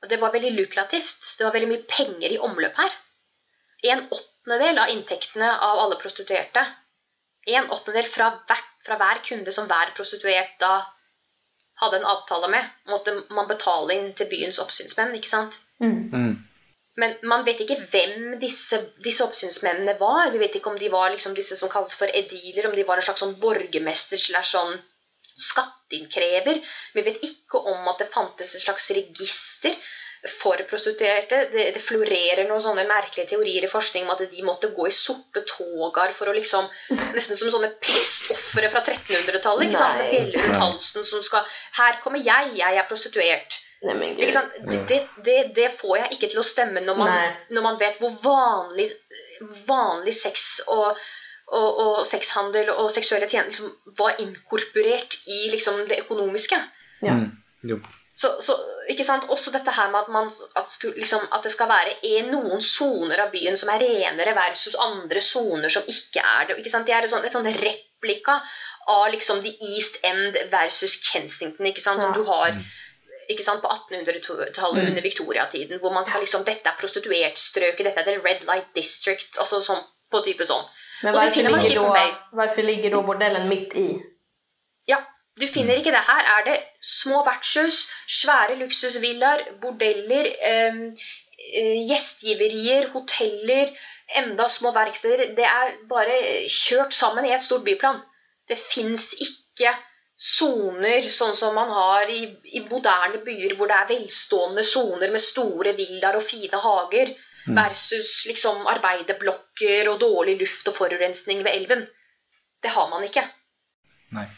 Og 0.02 0.10
det 0.10 0.20
var 0.20 0.32
veldig 0.32 0.52
lukrativt. 0.56 1.34
Det 1.38 1.44
var 1.46 1.54
veldig 1.54 1.70
mye 1.70 1.86
penger 1.88 2.32
i 2.32 2.40
omløp 2.40 2.76
her. 2.76 2.92
En 3.84 4.06
åttendedel 4.08 4.80
av 4.80 4.90
inntektene 4.92 5.50
av 5.60 5.82
alle 5.84 6.00
prostituerte 6.00 6.64
en 7.46 7.70
åttendedel 7.70 8.10
fra, 8.10 8.30
fra, 8.86 8.96
hver 8.96 9.20
kunde 9.28 9.52
som 9.52 9.68
hver 9.68 9.92
prostituert 9.96 10.56
da 10.60 10.72
hadde 11.82 12.00
en 12.00 12.08
avtale 12.08 12.48
med, 12.48 12.72
måtte 12.88 13.16
man 13.34 13.48
betale 13.50 13.96
inn 13.96 14.10
til 14.16 14.30
byens 14.30 14.60
oppsynsmenn, 14.62 15.14
ikke 15.18 15.32
sant? 15.32 15.56
Mm. 15.82 15.96
Mm. 16.14 16.34
Men 17.02 17.16
man 17.26 17.42
vet 17.46 17.60
ikke 17.64 17.80
hvem 17.90 18.36
disse, 18.38 18.78
disse, 19.02 19.24
oppsynsmennene 19.26 19.96
var. 19.98 20.30
Vi 20.30 20.38
vet 20.38 20.54
ikke 20.54 20.70
om 20.70 20.78
de 20.78 20.90
var 20.92 21.10
liksom 21.10 21.34
disse 21.34 21.58
som 21.58 21.72
kalles 21.72 21.96
for 21.98 22.10
ediler, 22.14 22.68
om 22.68 22.76
de 22.76 22.86
var 22.86 23.00
en 23.00 23.06
slags 23.08 23.24
sånn 23.24 23.34
borgermester 23.42 24.20
slash 24.22 24.54
sånn 24.54 24.78
skatteinnkrever. 25.48 26.62
Vi 26.94 27.02
vet 27.02 27.18
ikke 27.26 27.58
om 27.66 27.90
at 27.90 27.98
det 27.98 28.12
fantes 28.14 28.54
et 28.54 28.62
slags 28.62 28.86
register 28.94 29.74
for 30.40 30.56
prostituerte. 30.68 31.40
Det, 31.52 31.64
det, 31.76 31.82
florerer 31.84 32.46
noen 32.48 32.62
sånne 32.64 32.86
merkelige 32.88 33.28
teorier 33.34 33.66
i 33.66 33.70
forskning 33.70 34.06
om 34.06 34.14
at 34.14 34.22
de 34.30 34.44
måtte 34.46 34.70
gå 34.76 34.86
i 34.88 34.94
sorte 34.96 35.42
togar 35.48 36.14
for 36.16 36.30
å 36.30 36.36
liksom 36.36 36.68
Nesten 37.16 37.38
som 37.38 37.52
sånne 37.52 37.74
pestofre 37.82 38.70
fra 38.72 38.82
1300-tallet. 38.84 39.68
ikke 39.68 39.82
sant? 39.82 40.04
Bjeller 40.08 40.46
rundt 40.46 40.62
halsen 40.64 41.08
som 41.08 41.24
skal 41.26 41.44
Her 41.76 42.00
kommer 42.04 42.22
jeg, 42.24 42.54
jeg 42.60 42.80
er 42.80 42.88
prostituert. 42.88 43.58
Nei, 43.84 44.14
det, 44.16 45.02
det, 45.26 45.40
det, 45.52 45.66
får 45.80 45.98
jeg 45.98 46.16
ikke 46.16 46.30
til 46.32 46.40
å 46.40 46.46
stemme 46.46 46.80
når 46.80 46.96
man, 46.96 47.10
når 47.52 47.66
man 47.66 47.76
vet 47.82 47.98
hvor 48.00 48.14
vanlig, 48.22 48.86
vanlig 49.68 50.14
sex 50.16 50.62
og, 50.72 51.02
og, 51.52 51.68
og, 51.68 51.98
sexhandel 52.08 52.70
og 52.72 52.88
seksuelle 52.94 53.28
tjenester 53.28 53.66
liksom 53.66 53.98
var 53.98 54.16
inkorporert 54.24 55.18
i 55.28 55.50
liksom, 55.52 55.82
det 55.90 56.00
økonomiske. 56.06 56.62
Ja. 57.04 57.18
Mm. 57.20 57.84
Så, 58.14 58.28
så, 58.46 58.54
ikke 58.92 59.04
sant? 59.06 59.26
Også 59.34 59.50
dette 59.50 59.72
her 59.74 59.88
med 59.90 60.04
at, 60.04 60.10
man, 60.14 60.28
at, 60.56 60.76
liksom, 60.96 61.24
at 61.34 61.42
det 61.42 61.50
skal 61.50 61.70
være 61.70 61.96
en, 62.12 62.28
noen 62.30 62.62
soner 62.62 63.24
av 63.24 63.32
byen 63.32 63.58
som 63.58 63.72
er 63.74 63.82
renere 63.82 64.36
versus 64.36 64.76
andre 64.78 65.22
soner 65.24 65.72
som 65.74 65.88
ikke 65.90 66.22
er 66.22 66.46
det. 66.46 66.60
Ikke 66.62 66.70
sant? 66.70 66.86
Det 66.86 66.94
er 66.94 67.08
et 67.08 67.10
sånt, 67.10 67.26
et 67.26 67.34
sånt 67.34 67.50
replika 67.50 68.38
av 68.94 69.08
liksom 69.10 69.42
the 69.42 69.56
East 69.72 69.98
End 70.06 70.38
versus 70.52 70.94
Kensington, 71.08 71.66
ikke 71.66 71.82
sant? 71.82 72.04
som 72.04 72.12
ja. 72.12 72.20
du 72.20 72.30
har 72.30 72.54
ikke 73.32 73.44
sant, 73.46 73.64
på 73.64 73.72
1800-tallet 73.72 74.82
mm. 74.84 74.88
under 74.92 75.02
viktoriatiden. 75.02 75.82
Hvor 75.82 75.94
man 75.96 76.06
skal 76.06 76.22
liksom 76.22 76.46
Dette 76.46 76.70
er 76.70 76.78
prostituertstrøket, 76.78 77.86
dette 77.88 78.04
er 78.04 78.10
the 78.12 78.18
Red 78.22 78.46
Light 78.46 78.70
District. 78.78 79.30
altså 79.40 79.62
sånn, 79.64 79.82
på 80.12 80.22
type 80.26 80.46
sånn. 80.46 80.66
Men 81.02 81.16
hvorfor 81.16 81.50
ligger, 81.50 81.80
da, 81.82 82.04
hvorfor 82.32 82.66
ligger 82.66 82.94
da 82.94 83.06
bordellen 83.10 83.48
midt 83.50 83.74
i? 83.74 83.88
Du 85.40 85.46
finner 85.50 85.80
ikke 85.80 85.90
det. 85.90 86.02
Her 86.06 86.28
er 86.36 86.44
det 86.46 86.58
små 86.80 87.24
vertshus, 87.26 87.88
svære 88.20 88.54
luksusvillaer, 88.60 89.48
bordeller, 89.62 90.28
eh, 90.50 90.76
gjestgiverier, 91.88 92.86
hoteller, 92.92 93.72
enda 94.20 94.46
små 94.48 94.70
verksteder. 94.76 95.34
Det 95.34 95.48
er 95.48 95.74
bare 95.90 96.20
kjørt 96.58 96.94
sammen 96.94 97.26
i 97.26 97.34
et 97.34 97.42
stort 97.42 97.64
byplan. 97.66 97.98
Det 98.48 98.60
fins 98.70 99.10
ikke 99.26 99.74
soner 100.14 101.10
sånn 101.10 101.34
som 101.36 101.58
man 101.58 101.72
har 101.74 102.14
i, 102.14 102.22
i, 102.54 102.62
moderne 102.70 103.18
byer, 103.26 103.56
hvor 103.58 103.66
det 103.66 103.80
er 103.80 103.90
velstående 103.90 104.62
soner 104.62 105.10
med 105.10 105.20
store 105.20 105.74
villaer 105.74 106.20
og 106.20 106.28
fine 106.30 106.62
hager, 106.68 107.10
mm. 107.48 107.58
versus 107.58 108.20
liksom 108.30 108.68
arbeiderblokker 108.70 109.90
og 109.90 110.00
dårlig 110.06 110.38
luft 110.46 110.70
og 110.70 110.78
forurensning 110.78 111.42
ved 111.42 111.58
elven. 111.58 111.86
Det 112.62 112.70
har 112.78 112.88
man 112.94 113.10
ikke. 113.10 113.26
Nei 114.14 114.28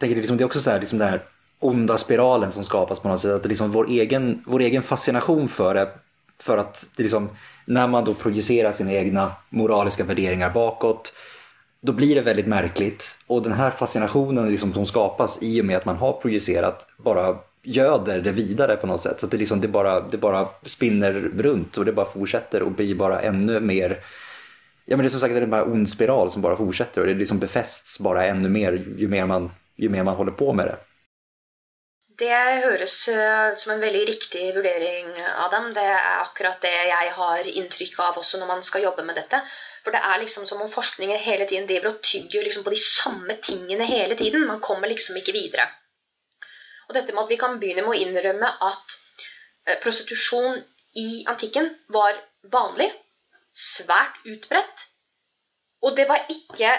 tänker 0.00 0.14
det, 0.14 0.20
liksom, 0.20 0.36
det 0.36 0.42
är 0.42 0.46
också 0.46 0.60
så 0.60 0.70
här, 0.70 0.80
liksom 0.80 0.98
den 0.98 1.08
här 1.08 1.22
onda 1.58 1.98
spiralen 1.98 2.52
som 2.52 2.64
skapas 2.64 3.00
på 3.00 3.08
något 3.08 3.20
sätt. 3.20 3.30
Att 3.30 3.46
liksom 3.46 3.72
vår, 3.72 3.88
egen, 3.88 4.42
vår 4.46 4.60
egen 4.60 4.82
fascination 4.82 5.48
för 5.48 5.74
det. 5.74 5.88
För 6.38 6.58
att 6.58 6.88
det 6.96 7.02
liksom, 7.02 7.28
när 7.64 7.86
man 7.86 8.04
då 8.04 8.14
projicerar 8.14 8.72
sina 8.72 8.92
egna 8.92 9.32
moraliska 9.48 10.04
värderingar 10.04 10.50
bakåt. 10.50 11.12
Då 11.82 11.92
blir 11.92 12.14
det 12.14 12.20
väldigt 12.20 12.46
märkligt. 12.46 13.16
Och 13.26 13.42
den 13.42 13.52
här 13.52 13.70
fascinationen 13.70 14.50
liksom 14.50 14.72
som 14.72 14.86
skapas 14.86 15.38
i 15.40 15.60
och 15.60 15.64
med 15.64 15.76
att 15.76 15.84
man 15.84 15.96
har 15.96 16.12
projicerat 16.12 16.86
bara 16.96 17.36
göder 17.62 18.20
det 18.20 18.32
vidare 18.32 18.76
på 18.76 18.86
något 18.86 19.00
sätt. 19.00 19.20
Så 19.20 19.26
det, 19.26 19.36
liksom, 19.36 19.60
det, 19.60 19.68
bara, 19.68 20.00
det 20.00 20.18
bara 20.18 20.48
spinner 20.66 21.12
runt 21.38 21.78
och 21.78 21.84
det 21.84 21.92
bara 21.92 22.06
fortsätter 22.06 22.62
och 22.62 22.72
blir 22.72 22.94
bara 22.94 23.20
ännu 23.20 23.60
mer 23.60 24.04
Ja 24.84 24.96
men 24.96 25.04
det 25.04 25.08
är 25.08 25.10
som 25.10 25.20
sagt 25.20 25.48
bara 25.48 25.64
ond 25.64 25.88
spiral 25.88 26.30
som 26.30 26.42
bara 26.42 26.56
fortsätter 26.56 27.00
och 27.00 27.06
det 27.06 27.14
liksom 27.14 27.38
befästs 27.38 27.98
bara 27.98 28.26
ännu 28.26 28.48
mer 28.48 28.72
ju 28.98 29.08
mer 29.08 29.26
man 29.26 29.50
ju 29.80 29.88
mer 29.88 30.04
man 30.04 30.16
holder 30.16 30.36
på 30.38 30.52
med 30.52 30.66
det. 30.70 30.78
Det 32.20 32.36
høres 32.62 32.96
eh, 33.08 33.56
som 33.56 33.72
en 33.72 33.80
veldig 33.80 34.00
riktig 34.08 34.42
vurdering, 34.52 35.14
Adam. 35.44 35.70
Det 35.72 35.84
er 35.88 36.18
akkurat 36.20 36.60
det 36.60 36.72
jeg 36.90 37.12
har 37.16 37.48
inntrykk 37.48 37.96
av 38.04 38.18
også 38.20 38.40
når 38.40 38.50
man 38.50 38.64
skal 38.66 38.84
jobbe 38.84 39.06
med 39.08 39.16
dette. 39.16 39.40
For 39.84 39.96
det 39.96 40.02
er 40.04 40.20
liksom 40.20 40.44
som 40.48 40.60
om 40.60 40.72
forskningen 40.74 41.22
hele 41.24 41.46
tiden 41.48 41.68
driver 41.70 41.94
og 41.94 42.02
tygger 42.04 42.44
liksom 42.44 42.66
på 42.66 42.74
de 42.74 42.80
samme 42.84 43.38
tingene 43.46 43.88
hele 43.88 44.18
tiden. 44.20 44.44
Man 44.50 44.60
kommer 44.60 44.92
liksom 44.92 45.16
ikke 45.16 45.32
videre. 45.32 45.70
Og 46.90 46.94
dette 46.98 47.14
med 47.14 47.24
at 47.24 47.32
vi 47.32 47.40
kan 47.40 47.56
begynne 47.62 47.86
med 47.86 47.94
å 47.94 48.02
innrømme 48.04 48.52
at 48.68 48.98
eh, 49.64 49.80
prostitusjon 49.80 50.60
i 51.00 51.24
antikken 51.30 51.72
var 51.88 52.20
vanlig, 52.52 52.90
svært 53.54 54.20
utbredt, 54.26 54.86
og 55.80 55.96
det 55.96 56.06
var 56.10 56.26
ikke 56.28 56.72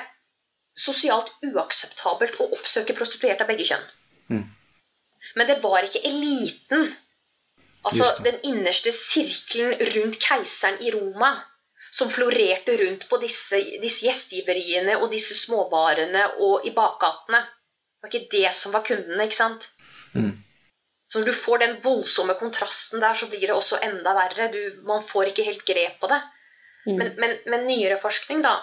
sosialt 0.78 1.32
uakseptabelt 1.43 2.39
å 2.39 2.49
oppsøke 2.57 2.95
prostituerte 2.97 3.45
av 3.45 3.51
begge 3.51 3.67
kjønn. 3.69 3.88
Mm. 4.32 4.43
Men 5.36 5.47
det 5.47 5.59
var 5.63 5.86
ikke 5.86 6.03
eliten, 6.07 6.91
altså 7.88 8.11
den 8.26 8.39
innerste 8.47 8.93
sirkelen 8.95 9.80
rundt 9.95 10.19
keiseren 10.24 10.82
i 10.84 10.91
Roma, 10.95 11.34
som 11.91 12.11
florerte 12.11 12.78
rundt 12.80 13.07
på 13.09 13.19
disse, 13.19 13.59
disse 13.84 14.05
gjestgiveriene 14.05 14.95
og 15.01 15.11
disse 15.11 15.36
småbarene 15.36 16.24
og 16.39 16.67
i 16.67 16.72
bakgatene. 16.76 17.43
Det 17.43 18.07
var 18.07 18.13
ikke 18.13 18.32
det 18.32 18.53
som 18.57 18.74
var 18.76 18.86
kundene, 18.88 19.28
ikke 19.28 19.39
sant? 19.41 19.67
Mm. 20.15 20.39
Så 21.11 21.19
når 21.19 21.28
du 21.28 21.39
får 21.43 21.59
den 21.59 21.74
voldsomme 21.84 22.38
kontrasten 22.39 23.03
der, 23.03 23.17
så 23.19 23.28
blir 23.28 23.43
det 23.43 23.55
også 23.55 23.82
enda 23.84 24.13
verre. 24.15 24.47
Du, 24.53 24.61
man 24.88 25.03
får 25.09 25.34
ikke 25.34 25.43
helt 25.49 25.65
grep 25.67 25.99
på 25.99 26.07
det. 26.07 26.22
Mm. 26.88 26.95
Men, 26.95 27.09
men, 27.19 27.34
men 27.51 27.67
nyere 27.67 27.99
forskning, 28.01 28.39
da, 28.45 28.55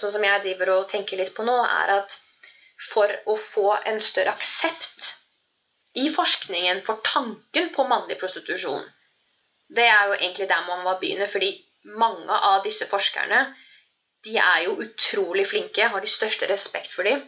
sånn 0.00 0.14
som 0.14 0.24
jeg 0.24 0.42
driver 0.44 0.72
og 0.76 0.88
tenker 0.92 1.20
litt 1.20 1.34
på 1.36 1.46
nå, 1.46 1.56
er 1.64 1.98
at 2.00 2.16
for 2.90 3.10
å 3.30 3.36
få 3.52 3.68
en 3.86 4.00
større 4.02 4.34
aksept 4.34 5.12
i 5.94 6.08
forskningen 6.14 6.82
for 6.86 7.02
tanken 7.06 7.70
på 7.74 7.86
mannlig 7.86 8.18
prostitusjon, 8.20 8.82
det 9.74 9.86
er 9.88 10.10
jo 10.10 10.16
egentlig 10.18 10.48
der 10.50 10.66
man 10.66 10.82
må 10.84 10.96
begynne. 11.00 11.28
fordi 11.30 11.52
mange 11.84 12.32
av 12.32 12.62
disse 12.64 12.86
forskerne 12.90 13.44
de 14.24 14.38
er 14.40 14.60
jo 14.64 14.78
utrolig 14.80 15.46
flinke, 15.48 15.88
har 15.88 16.00
de 16.00 16.08
største 16.08 16.48
respekt 16.48 16.92
for 16.96 17.04
dem. 17.04 17.20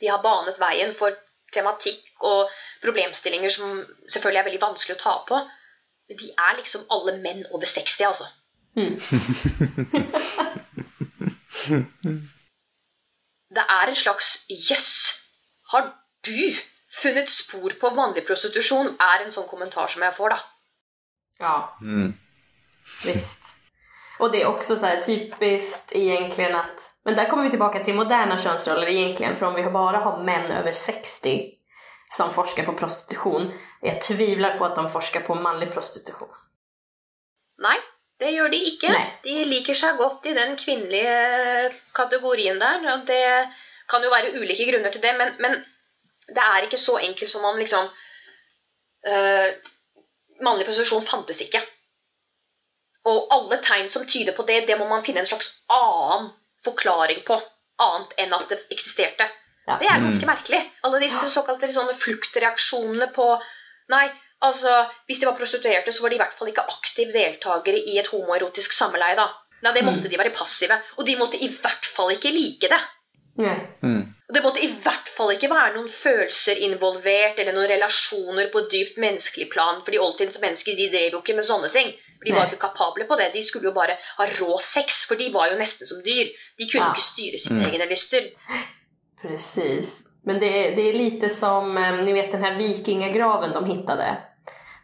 De 0.00 0.10
har 0.12 0.22
banet 0.22 0.60
veien 0.60 0.92
for 0.98 1.16
tematikk 1.54 2.04
og 2.20 2.50
problemstillinger 2.82 3.50
som 3.50 3.80
selvfølgelig 4.12 4.40
er 4.40 4.48
veldig 4.50 4.60
vanskelig 4.66 4.98
å 4.98 5.02
ta 5.02 5.14
på. 5.28 5.40
Men 6.08 6.20
de 6.20 6.30
er 6.36 6.58
liksom 6.60 6.84
alle 6.92 7.16
menn 7.22 7.46
over 7.50 7.66
60, 7.66 8.04
altså. 8.04 8.28
Mm. 8.76 9.00
Det 13.56 13.64
er 13.64 13.88
en 13.88 13.96
slags 13.96 14.44
jøss. 14.50 14.68
Yes, 14.70 14.90
har 15.72 15.92
du 16.26 16.56
funnet 17.02 17.30
spor 17.30 17.72
på 17.80 17.90
vanlig 17.96 18.26
prostitusjon? 18.26 18.96
Er 19.00 19.24
en 19.24 19.32
sånn 19.32 19.48
kommentar 19.48 19.88
som 19.92 20.02
jeg 20.02 20.16
får, 20.16 20.34
da. 20.34 20.38
Ja. 21.40 21.54
Mm. 21.84 22.12
Visst. 23.04 23.54
Og 24.18 24.32
det 24.32 24.42
er 24.42 24.46
også 24.50 24.76
så 24.76 24.86
här 24.86 25.02
typiskt 25.02 25.92
egentligen 25.92 26.54
att, 26.54 26.90
men 27.04 27.14
der 27.14 27.28
kommer 27.28 27.44
vi 27.44 27.50
tilbake 27.50 27.84
til 27.84 27.94
moderne 27.94 28.38
kjønnsroller, 28.38 28.86
egentlig, 28.86 29.36
for 29.36 29.46
om 29.46 29.54
vi 29.54 29.62
bare 29.62 30.02
har 30.02 30.24
menn 30.24 30.50
over 30.50 30.72
60 30.72 31.54
som 32.12 32.32
forsker 32.32 32.64
på 32.64 32.72
prostitution, 32.72 33.52
Jeg 33.82 34.00
tviler 34.02 34.58
på 34.58 34.64
at 34.64 34.76
de 34.76 34.90
forsker 34.90 35.26
på 35.26 35.34
manlig 35.34 35.72
prostitution. 35.72 36.28
Nej, 37.58 37.78
det 38.18 38.32
gjør 38.34 38.50
de 38.50 38.58
ikke. 38.72 38.90
Nei. 38.90 39.06
De 39.22 39.46
liker 39.46 39.78
seg 39.78 39.98
godt 40.00 40.26
i 40.26 40.34
den 40.34 40.56
kvinnelige 40.58 41.72
kategorien 41.94 42.58
der. 42.58 42.82
Og 42.94 43.06
det 43.06 43.24
kan 43.90 44.04
jo 44.04 44.10
være 44.12 44.34
ulike 44.40 44.66
grunner 44.70 44.94
til 44.94 45.02
det, 45.04 45.14
men, 45.18 45.34
men 45.42 45.58
det 46.28 46.44
er 46.44 46.66
ikke 46.66 46.80
så 46.82 46.98
enkelt 46.98 47.30
som 47.32 47.44
om 47.48 47.58
liksom 47.58 47.90
øh, 49.06 49.50
Mannlig 50.38 50.68
posisjon 50.68 51.06
fantes 51.06 51.40
ikke. 51.42 51.58
Og 53.10 53.24
alle 53.34 53.56
tegn 53.64 53.88
som 53.90 54.04
tyder 54.06 54.36
på 54.36 54.44
det, 54.46 54.60
det 54.68 54.76
må 54.78 54.84
man 54.86 55.02
finne 55.02 55.24
en 55.24 55.26
slags 55.26 55.48
annen 55.74 56.28
forklaring 56.66 57.24
på. 57.26 57.40
annet 57.78 58.14
enn 58.18 58.34
at 58.34 58.48
det 58.50 58.58
eksisterte. 58.74 59.26
Ja. 59.66 59.76
Det 59.78 59.86
er 59.86 60.00
ganske 60.02 60.26
merkelig. 60.26 60.60
Alle 60.86 60.98
disse 61.02 61.28
såkalte 61.30 61.68
sånne 61.74 61.94
fluktreaksjonene 62.02 63.10
på 63.14 63.26
Nei, 63.88 64.08
altså 64.42 64.86
Hvis 65.06 65.18
de 65.20 65.26
var 65.26 65.36
prostituerte, 65.38 65.92
så 65.92 66.02
var 66.02 66.08
de 66.08 66.14
i 66.14 66.18
hvert 66.18 66.38
fall 66.38 66.48
ikke 66.48 66.64
aktive 66.68 67.12
deltakere 67.12 67.78
i 67.78 67.98
et 67.98 68.06
homoerotisk 68.06 68.72
samleie. 68.72 69.16
da. 69.16 69.26
Nei, 69.62 69.72
Det 69.74 69.84
måtte 69.84 70.08
de 70.08 70.18
være 70.18 70.30
passive. 70.36 70.80
Og 70.98 71.06
de 71.06 71.16
måtte 71.16 71.36
i 71.42 71.48
hvert 71.48 71.86
fall 71.96 72.10
ikke 72.12 72.30
like 72.30 72.68
det. 72.68 72.80
Mm. 73.82 74.14
Det 74.34 74.42
måtte 74.42 74.60
i 74.62 74.68
hvert 74.82 75.08
fall 75.16 75.30
ikke 75.34 75.48
være 75.50 75.74
noen 75.74 75.88
følelser 76.02 76.56
involvert 76.66 77.38
eller 77.38 77.52
noen 77.54 77.68
relasjoner 77.70 78.50
på 78.52 78.60
dypt 78.70 78.96
menneskelig 78.98 79.48
plan. 79.50 79.82
fordi 79.84 79.98
oldtidens 79.98 80.40
mennesker 80.40 80.76
de 80.76 80.88
drev 80.90 81.12
jo 81.12 81.18
ikke 81.22 81.36
med 81.36 81.44
sånne 81.46 81.72
ting. 81.72 81.92
For 82.18 82.24
De 82.26 82.32
var 82.34 82.46
jo 82.46 82.50
ikke 82.56 82.66
kapable 82.68 83.04
på 83.06 83.16
det. 83.16 83.32
De 83.34 83.42
skulle 83.42 83.64
jo 83.70 83.72
bare 83.74 83.96
ha 84.18 84.24
rå 84.40 84.58
sex, 84.60 85.04
for 85.06 85.14
de 85.14 85.32
var 85.32 85.50
jo 85.52 85.58
nesten 85.58 85.86
som 85.86 85.98
dyr. 86.02 86.26
De 86.58 86.66
kunne 86.70 86.84
Ja. 86.84 86.92
ikke 86.92 87.02
styre 87.12 87.38
sine 87.38 87.60
Mm. 87.62 87.70
egne 87.70 87.86
lyster. 87.90 88.22
Precis. 89.22 90.00
Men 90.24 90.40
det 90.40 90.46
är, 90.46 90.76
det 90.76 90.88
er 90.88 90.92
lite 90.98 91.28
som, 91.30 91.76
eh, 91.78 92.02
ni 92.04 92.12
vet 92.12 92.30
den 92.32 92.44
her 92.44 92.54
vikingagraven 92.58 93.52
de 93.52 93.64
hittade. 93.66 94.16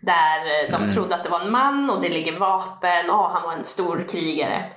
Där 0.04 0.38
eh, 0.46 0.70
de 0.70 0.76
Mm. 0.76 0.88
trodde 0.88 1.14
att 1.14 1.22
det 1.24 1.28
var 1.28 1.40
en 1.40 1.50
man 1.50 1.90
och 1.90 2.00
det 2.02 2.08
ligger 2.08 2.38
vapen, 2.38 3.10
och 3.10 3.30
han 3.30 3.42
var 3.42 3.52
en 3.52 3.64
stor 3.64 4.04
krigare. 4.08 4.70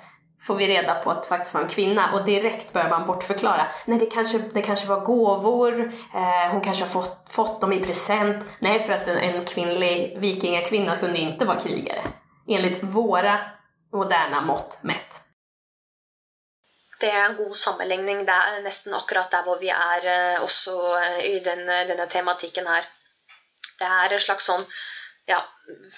Får 0.47 0.55
vi 0.55 0.67
reda 0.67 0.95
på 0.95 1.11
att 1.11 1.23
det 1.23 1.29
faktiskt 1.29 1.53
var 1.55 1.61
en 1.61 1.69
kvinna 1.69 2.13
och 2.13 2.25
direkt 2.25 2.73
börjar 2.73 2.89
man 2.89 3.07
bortförklara. 3.07 3.67
Nej 3.85 3.99
det 3.99 4.05
kanske, 4.05 4.37
det 4.37 4.61
kanske 4.61 4.87
var 4.87 4.99
gåvor, 4.99 5.91
eh, 6.15 6.51
hon 6.51 6.61
kanske 6.61 6.83
har 6.83 6.89
fått, 6.89 7.25
fått 7.29 7.61
dem 7.61 7.73
i 7.73 7.79
present. 7.79 8.45
Nej 8.59 8.79
för 8.79 8.93
att 8.93 9.07
en, 9.07 9.17
en 9.17 9.45
kvinnlig 9.45 10.17
vikingakvinna 10.19 10.97
kunde 10.97 11.19
inte 11.19 11.45
vara 11.45 11.59
krigare. 11.59 12.01
Enligt 12.47 12.83
våra 12.83 13.39
moderna 13.93 14.41
mått 14.41 14.79
mätt. 14.83 15.21
Det 16.99 17.09
er 17.09 17.25
en 17.29 17.35
god 17.35 17.57
sammenligning. 17.57 18.25
Det 18.25 18.33
er 18.33 18.61
nesten 18.63 18.93
akkurat 18.93 19.31
der 19.31 19.43
hvor 19.45 19.59
vi 19.61 19.69
er 19.69 20.05
eh, 20.13 20.43
også 20.43 20.77
eh, 21.01 21.19
i 21.25 21.39
denne, 21.45 21.83
denne 21.87 22.07
tematikken 22.09 22.67
her. 22.67 22.85
Det 23.79 23.85
er 23.85 24.13
en 24.13 24.19
slags 24.19 24.45
sånn 24.49 24.65
ja, 25.27 25.41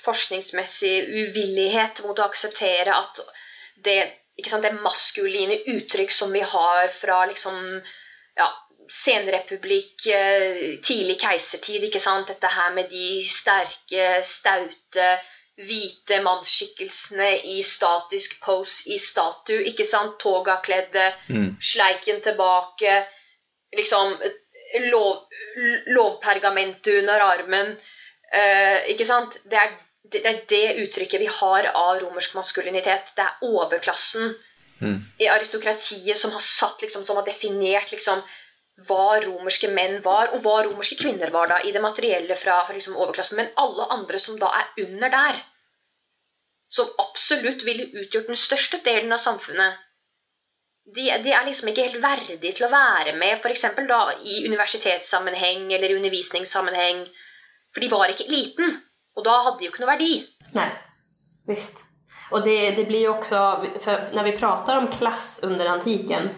forskningsmessig 0.03 0.95
uvillighet 1.07 2.01
mot 2.05 2.19
å 2.19 2.27
akseptere 2.29 2.95
at 2.95 3.21
det, 3.85 3.99
sant, 4.47 4.65
det 4.65 4.73
maskuline 4.81 5.59
uttrykk 5.75 6.11
som 6.11 6.33
vi 6.33 6.41
har 6.41 6.89
fra 6.99 7.21
liksom 7.29 7.59
ja, 8.39 8.47
senrepublikk, 8.89 10.07
eh, 10.09 10.79
tidlig 10.85 11.19
keisertid, 11.21 11.85
dette 12.31 12.49
her 12.49 12.73
med 12.73 12.89
de 12.89 13.09
sterke, 13.29 14.07
staute 14.25 15.11
hvite 15.59 16.21
mannsskikkelsene 16.23 17.29
i 17.53 17.59
statisk 17.67 18.37
pose 18.43 18.87
i 18.89 18.97
statue, 19.03 19.65
ikke 19.67 19.85
sant? 19.85 20.17
Togakledde, 20.23 21.13
Mm. 21.29 21.57
sleiken 21.61 22.21
tilbake, 22.21 23.05
liksom 23.75 24.15
lov, 24.89 25.27
lovpergamentet 25.85 27.01
under 27.01 27.19
armen. 27.19 27.77
Eh, 28.33 28.91
ikke 28.93 29.07
sant? 29.09 29.39
Det 29.45 29.57
er, 29.57 29.73
det 30.11 30.25
er 30.25 30.43
det 30.49 30.65
uttrykket 30.85 31.21
vi 31.21 31.31
har 31.39 31.71
av 31.73 31.99
romersk 32.03 32.35
maskulinitet. 32.37 33.13
Det 33.15 33.25
er 33.25 33.49
overklassen 33.49 34.35
Mm. 34.81 34.99
i 35.19 35.27
aristokratiet 35.27 36.17
som 36.17 36.31
har 36.31 36.39
satt 36.39 36.81
liksom, 36.81 37.03
som 37.05 37.17
har 37.19 37.25
definert 37.27 37.91
liksom, 37.91 38.21
hva 38.87 39.19
romerske 39.25 39.67
menn 39.67 39.97
var, 40.05 40.31
og 40.33 40.45
hva 40.45 40.61
romerske 40.63 40.95
kvinner 41.01 41.33
var 41.35 41.51
da, 41.51 41.59
i 41.67 41.73
det 41.75 41.81
materielle 41.83 42.37
fra, 42.39 42.61
fra 42.67 42.75
liksom, 42.75 42.95
overklassen. 42.95 43.41
Men 43.41 43.51
alle 43.59 43.89
andre 43.91 44.21
som 44.23 44.39
da 44.39 44.51
er 44.61 44.85
under 44.85 45.11
der, 45.15 45.41
som 46.71 46.91
absolutt 47.01 47.65
ville 47.67 47.89
utgjort 48.03 48.29
den 48.31 48.39
største 48.39 48.79
delen 48.85 49.11
av 49.11 49.23
samfunnet, 49.23 49.85
de, 50.95 51.09
de 51.25 51.33
er 51.35 51.43
liksom 51.45 51.69
ikke 51.69 51.85
helt 51.89 52.01
verdige 52.01 52.53
til 52.55 52.65
å 52.65 52.71
være 52.71 53.11
med 53.19 53.43
f.eks. 53.43 53.65
da 53.89 53.99
i 54.23 54.39
universitetssammenheng 54.47 55.67
eller 55.73 55.91
i 55.91 55.97
undervisningssammenheng. 55.99 57.03
For 57.73 57.83
de 57.83 57.91
var 57.91 58.11
ikke 58.11 58.29
liten, 58.29 58.79
og 59.17 59.25
da 59.25 59.35
hadde 59.45 59.59
de 59.59 59.67
jo 59.67 59.73
ikke 59.73 59.83
noe 59.83 59.93
verdi. 59.93 60.13
Nei, 60.55 60.69
visst. 61.49 61.83
Og 62.29 62.43
det, 62.45 62.57
det 62.77 62.85
blir 62.89 63.07
jo 63.07 63.15
også 63.15 63.39
For 63.81 64.13
når 64.13 64.27
vi 64.27 64.37
prater 64.37 64.77
om 64.77 64.89
klass 64.93 65.39
under 65.45 65.69
antiken, 65.71 66.29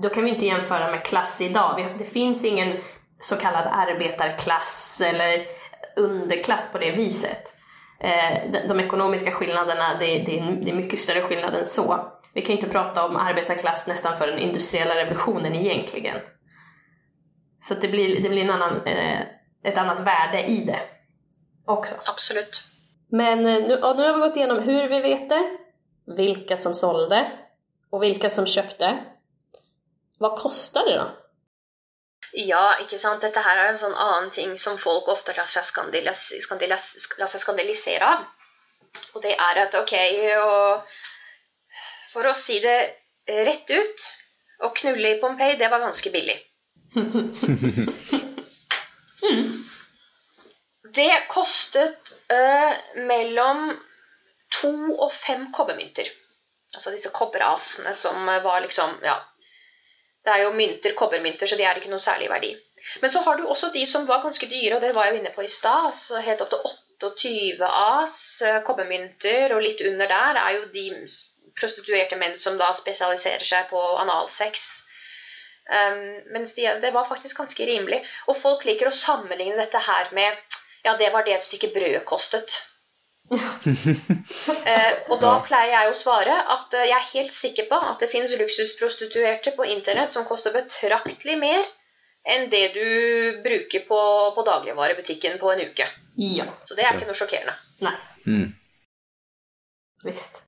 da 0.00 0.08
kan 0.12 0.24
vi 0.24 0.34
ikke 0.34 0.48
jämföra 0.48 0.90
med 0.90 1.04
klass 1.04 1.40
i 1.40 1.48
dag. 1.52 1.80
Det 1.98 2.04
fins 2.08 2.44
ingen 2.44 2.76
så 3.20 3.36
arbeiderklasse 3.36 5.08
eller 5.08 5.46
underklass 5.96 6.72
på 6.72 6.78
det 6.78 6.92
viset. 6.96 7.52
Eh, 8.00 8.50
de, 8.52 8.84
økonomiske 8.84 9.28
ekonomiska 9.28 9.94
det, 9.98 10.06
det, 10.26 10.36
det 10.64 10.70
er 10.70 10.78
mye 10.78 10.96
større 10.96 11.24
skillnad 11.26 11.56
enn 11.58 11.68
så. 11.68 11.84
Vi 12.32 12.42
kan 12.42 12.56
ikke 12.56 12.70
prate 12.72 13.02
om 13.02 13.18
arbeiderklasse 13.20 13.90
nesten 13.90 14.16
før 14.16 14.32
den 14.32 14.38
industrielle 14.46 14.94
revolutionen 15.02 15.54
egentlig. 15.54 16.14
Så 17.62 17.74
det 17.74 17.88
blir, 17.92 18.22
det 18.22 18.28
blir 18.28 18.46
en 18.46 18.54
annen 18.56 18.80
eh, 18.88 19.26
ett 19.64 19.78
annat 19.78 20.00
värde 20.00 20.42
i 20.42 20.64
det 20.64 20.80
också. 21.64 21.94
Absolutt. 22.06 22.62
Men 23.08 23.46
eh, 23.46 23.62
nu, 23.62 23.78
ja, 23.82 23.94
nu 23.94 24.02
har 24.02 24.14
vi 24.14 24.20
gått 24.20 24.36
igenom 24.36 24.62
hur 24.62 24.88
vi 24.88 25.00
vet 25.00 25.28
det, 25.28 25.58
vilka 26.16 26.56
som 26.56 26.74
sålde 26.74 27.30
och 27.90 28.02
vilka 28.02 28.30
som 28.30 28.46
köpte. 28.46 29.04
Vad 30.18 30.38
kostar 30.38 30.84
det 30.84 30.96
då? 30.96 31.10
Ja, 32.32 32.78
ikke 32.78 32.98
sant. 32.98 33.22
Dette 33.22 33.42
her 33.42 33.58
er 33.58 33.72
en 33.72 33.80
sånn 33.80 33.96
annen 33.96 34.30
ting 34.30 34.52
som 34.58 34.76
folk 34.78 35.08
ofte 35.10 35.34
lar 35.34 35.48
seg, 35.50 35.64
skandalis 35.66 36.28
skandalis 36.44 37.08
lar 37.18 37.30
seg 37.32 37.42
skandalisere 37.42 38.06
av. 38.06 38.22
Og 39.16 39.24
det 39.24 39.34
er 39.34 39.62
at 39.64 39.74
ok, 39.74 39.94
og 40.38 40.94
for 42.12 42.30
å 42.30 42.36
si 42.38 42.58
det 42.62 42.78
rett 43.26 43.70
ut 43.70 44.08
Å 44.60 44.68
knulle 44.76 45.14
i 45.14 45.20
Pompeii, 45.22 45.56
det 45.56 45.70
var 45.72 45.80
ganske 45.80 46.10
billig. 46.12 46.36
Det 50.94 51.10
kostet 51.30 52.12
eh, 52.32 52.78
mellom 53.06 53.68
to 54.60 54.72
og 54.96 55.12
fem 55.14 55.50
kobbermynter. 55.54 56.08
Altså 56.74 56.92
disse 56.94 57.10
kobberasene 57.14 57.94
som 57.98 58.26
var 58.26 58.62
liksom 58.64 58.98
Ja, 59.04 59.18
det 60.24 60.32
er 60.32 60.42
jo 60.44 60.52
mynter, 60.56 60.94
kobbermynter, 60.98 61.48
så 61.48 61.56
de 61.56 61.64
er 61.64 61.78
ikke 61.78 61.92
noe 61.92 62.02
særlig 62.04 62.28
verdi. 62.30 62.50
Men 63.02 63.12
så 63.12 63.22
har 63.24 63.38
du 63.38 63.46
også 63.48 63.70
de 63.74 63.86
som 63.86 64.06
var 64.08 64.22
ganske 64.24 64.48
dyre, 64.50 64.76
og 64.76 64.82
det 64.84 64.94
var 64.94 65.08
jeg 65.08 65.14
jo 65.14 65.20
inne 65.20 65.32
på 65.34 65.44
i 65.44 65.52
stad. 65.52 65.90
altså 65.90 66.20
Helt 66.24 66.44
opp 66.44 66.52
til 66.52 67.08
28 67.08 67.70
as 67.96 68.16
eh, 68.44 68.60
kobbermynter, 68.66 69.54
og 69.54 69.64
litt 69.64 69.80
under 69.88 70.10
der 70.10 70.40
er 70.42 70.58
jo 70.58 70.68
de 70.74 70.86
prostituerte 71.60 72.18
menn 72.20 72.36
som 72.38 72.58
da 72.60 72.70
spesialiserer 72.76 73.46
seg 73.48 73.68
på 73.72 73.80
analsex. 74.02 74.68
Um, 75.70 76.32
mens 76.34 76.54
de, 76.56 76.66
det 76.82 76.90
var 76.94 77.06
faktisk 77.08 77.38
ganske 77.38 77.66
rimelig. 77.66 78.02
Og 78.26 78.38
folk 78.42 78.64
liker 78.66 78.90
å 78.90 78.94
sammenligne 78.94 79.58
dette 79.60 79.78
her 79.86 80.10
med 80.16 80.58
Ja, 80.82 80.96
det 80.96 81.10
var 81.12 81.26
det 81.26 81.34
et 81.36 81.44
stykke 81.46 81.70
brød 81.74 82.00
kostet. 82.08 82.48
uh, 83.30 84.94
og 85.12 85.20
da 85.22 85.34
pleier 85.46 85.74
jeg 85.74 85.90
å 85.90 85.98
svare 85.98 86.34
at 86.54 86.72
eh, 86.74 86.88
jeg 86.88 86.96
er 86.96 87.10
helt 87.12 87.34
sikker 87.36 87.68
på 87.68 87.78
at 87.92 88.00
det 88.02 88.08
finnes 88.10 88.32
luksusprostituerte 88.40 89.52
på 89.54 89.68
internett 89.70 90.10
som 90.10 90.26
koster 90.26 90.56
betraktelig 90.56 91.36
mer 91.38 91.62
enn 92.26 92.48
det 92.50 92.64
du 92.74 92.88
bruker 93.44 93.86
på, 93.86 94.00
på 94.34 94.46
dagligvarebutikken 94.48 95.38
på 95.38 95.52
en 95.52 95.62
uke. 95.68 95.86
Ja, 96.20 96.48
Så 96.64 96.74
det 96.74 96.84
er 96.84 96.98
ikke 96.98 97.08
noe 97.12 97.20
sjokkerende. 97.20 97.54
Nei. 97.86 97.96
Mm. 98.26 98.48
visst. 100.04 100.42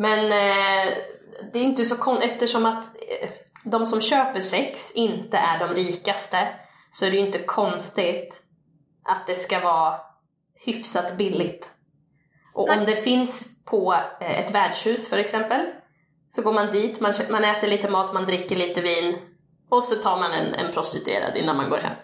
Men 0.00 0.18
eh, 0.24 0.92
det 1.52 1.58
är 1.58 1.62
inte 1.62 1.84
så 1.84 1.96
konstigt 1.96 2.30
eftersom 2.30 2.66
att 2.66 2.84
eh, 2.84 3.28
de 3.64 3.86
som 3.86 4.00
köper 4.00 4.40
sex 4.40 4.92
inte 4.94 5.36
är 5.36 5.58
de 5.58 5.74
rikaste 5.74 6.48
så 6.90 7.06
är 7.06 7.10
det 7.10 7.16
ju 7.16 7.26
inte 7.26 7.38
konstigt 7.38 8.42
att 9.04 9.26
det 9.26 9.34
ska 9.34 9.60
vara 9.60 10.00
hyfsat 10.64 11.16
billigt. 11.16 11.70
Och 12.54 12.68
om 12.68 12.84
det 12.84 12.96
finns 12.96 13.46
på 13.64 13.94
eh, 14.20 14.40
ett 14.40 14.54
värdshus 14.54 15.08
för 15.08 15.18
exempel 15.18 15.66
så 16.28 16.42
går 16.42 16.52
man 16.52 16.72
dit, 16.72 17.00
man, 17.00 17.12
man 17.30 17.44
äter 17.44 17.68
lite 17.68 17.90
mat, 17.90 18.14
man 18.14 18.26
dricker 18.26 18.56
lite 18.56 18.80
vin 18.80 19.18
och 19.70 19.84
så 19.84 19.94
tar 19.94 20.18
man 20.18 20.32
en, 20.32 20.54
en 20.54 20.72
prostituerad 20.72 21.36
innan 21.36 21.56
man 21.56 21.70
går 21.70 21.78
hem. 21.78 21.96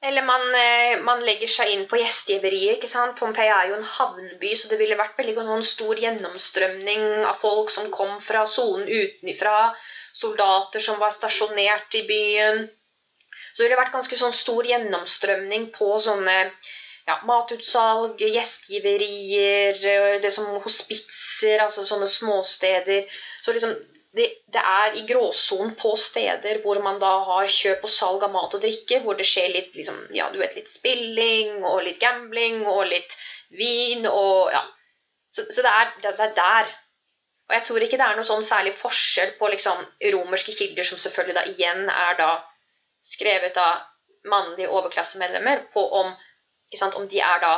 Eller 0.00 0.22
man, 0.22 0.54
eh, 0.54 1.00
man 1.02 1.24
legger 1.26 1.50
seg 1.50 1.72
inn 1.74 1.86
på 1.90 1.98
gjestgiveriet. 1.98 2.76
ikke 2.76 2.90
sant? 2.90 3.16
Pompeii 3.18 3.50
er 3.50 3.70
jo 3.70 3.78
en 3.78 3.88
havnby, 3.96 4.54
så 4.56 4.70
det 4.70 4.78
ville 4.78 4.98
vært 4.98 5.18
veldig 5.18 5.34
noen 5.42 5.64
stor 5.66 5.98
gjennomstrømning 5.98 7.24
av 7.26 7.40
folk 7.42 7.72
som 7.74 7.90
kom 7.90 8.20
fra 8.22 8.44
sonen 8.46 8.86
utenfra. 8.86 9.74
Soldater 10.14 10.82
som 10.82 11.00
var 11.02 11.10
stasjonert 11.14 11.94
i 11.98 12.04
byen. 12.06 12.68
Så 13.52 13.62
det 13.62 13.66
ville 13.66 13.80
vært 13.80 13.94
ganske 13.96 14.16
sånn 14.20 14.36
stor 14.38 14.66
gjennomstrømning 14.70 15.70
på 15.74 15.90
sånne 16.02 16.38
ja, 17.08 17.18
matutsalg, 17.26 18.20
gjestgiverier, 18.20 19.78
eh, 19.82 20.20
det 20.22 20.30
som 20.34 20.46
hospitser, 20.62 21.58
altså 21.64 21.86
sånne 21.88 22.06
småsteder. 22.12 23.18
Så 23.42 23.56
liksom 23.56 23.74
det, 24.18 24.62
er 24.62 24.96
i 24.98 25.04
gråsonen 25.08 25.74
på 25.78 25.94
steder 26.00 26.60
hvor 26.64 26.80
man 26.84 26.98
da 27.02 27.10
har 27.28 27.48
kjøp 27.52 27.86
og 27.86 27.92
salg 27.92 28.24
av 28.26 28.32
mat 28.34 28.56
og 28.56 28.62
drikke, 28.64 29.00
hvor 29.04 29.18
det 29.18 29.26
skjer 29.28 29.52
litt, 29.54 29.70
liksom, 29.76 30.00
ja, 30.16 30.28
du 30.32 30.38
vet, 30.40 30.56
litt 30.58 30.70
spilling 30.72 31.62
og 31.62 31.82
litt 31.86 32.00
gambling 32.02 32.64
og 32.66 32.84
litt 32.90 33.14
vin 33.54 34.06
og 34.10 34.52
ja. 34.54 34.64
Så, 35.32 35.44
så 35.52 35.62
det, 35.62 35.70
er, 35.70 35.90
det, 36.02 36.14
er 36.24 36.30
der 36.34 36.70
Og 37.48 37.52
jeg 37.52 37.64
tror 37.66 37.84
ikke 37.84 37.98
det 38.00 38.06
er 38.06 38.16
noe 38.16 38.26
sånn 38.26 38.46
særlig 38.48 38.72
forskjell 38.80 39.34
på 39.38 39.50
liksom, 39.52 39.84
romerske 40.14 40.54
kilder, 40.56 40.88
som 40.88 41.00
selvfølgelig 41.00 41.36
da 41.36 41.44
igjen 41.52 41.84
er 41.92 42.16
da 42.18 42.30
skrevet 43.04 43.56
av 43.60 43.84
mannlige 44.28 44.72
overklassemedlemmer, 44.72 45.68
på 45.72 45.84
om, 46.00 46.10
sant, 46.76 46.96
om 46.98 47.06
de 47.08 47.20
er 47.24 47.44
da 47.44 47.52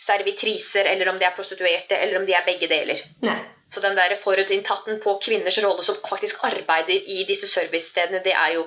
servitriser, 0.00 0.84
eller 0.84 1.08
om 1.12 1.18
de 1.20 1.26
er 1.28 1.34
prostituerte, 1.36 1.96
eller 1.96 2.20
om 2.20 2.26
de 2.26 2.36
er 2.36 2.46
begge 2.46 2.68
deler. 2.70 3.00
Nei. 3.24 3.38
Så 3.70 3.80
den 3.80 3.96
der 3.96 4.16
forutinntatten 4.24 4.98
på 5.04 5.18
kvinners 5.24 5.58
rolle 5.62 5.84
som 5.86 5.98
faktisk 6.08 6.40
arbeider 6.42 6.96
i 7.16 7.24
disse 7.28 7.46
servicestedene, 7.46 8.22
det 8.24 8.32
er 8.34 8.56
jo 8.56 8.64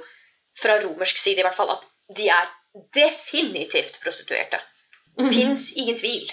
fra 0.61 0.77
romersk 0.83 1.17
side 1.19 1.41
i 1.41 1.45
hvert 1.45 1.57
fall 1.57 1.73
at 1.73 1.83
de 2.15 2.29
er 2.31 2.51
definitivt 2.95 3.99
prostituerte. 4.03 4.61
Mm. 5.19 5.33
Fins 5.33 5.71
ingen 5.75 5.97
tvil. 5.97 6.31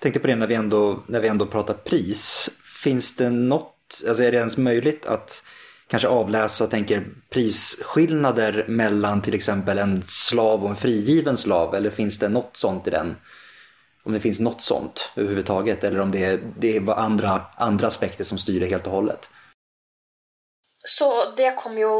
Tänkte 0.00 0.20
på 0.20 0.26
det 0.26 0.36
när 0.36 0.46
vi, 0.46 0.54
ändå, 0.54 1.04
när 1.08 1.20
vi 1.20 1.28
ändå 1.28 1.46
pratar 1.46 1.74
pris. 1.74 2.50
Finns 2.84 3.16
det 3.16 3.30
något, 3.30 4.02
alltså 4.08 4.22
är 4.22 4.32
det 4.32 4.38
ens 4.38 4.56
möjligt 4.56 5.06
att 5.06 5.44
kanske 5.88 6.08
avläsa, 6.08 6.66
tänker 6.66 7.06
prisskillnader 7.30 8.64
mellan 8.68 9.22
till 9.22 9.34
exempel 9.34 9.78
en 9.78 10.02
slav 10.02 10.64
och 10.64 10.70
en 10.70 10.76
frigiven 10.76 11.36
slav? 11.36 11.74
Eller 11.74 11.90
finns 11.90 12.18
det 12.18 12.28
något 12.28 12.56
sånt 12.56 12.86
i 12.86 12.90
den? 12.90 13.16
Om 14.02 14.12
det 14.12 14.20
finns 14.20 14.40
något 14.40 14.62
sånt 14.62 15.10
överhuvudtaget 15.16 15.84
eller 15.84 16.00
om 16.00 16.10
det 16.10 16.40
det 16.58 16.76
är 16.76 16.90
andra, 16.90 17.42
andra 17.56 17.86
aspekter 17.86 18.24
som 18.24 18.38
styr 18.38 18.60
det 18.60 18.66
helt 18.66 18.86
och 18.86 18.92
hållet? 18.92 19.30
Så 20.88 21.30
det 21.36 21.54
kom 21.56 21.78
jo 21.78 21.92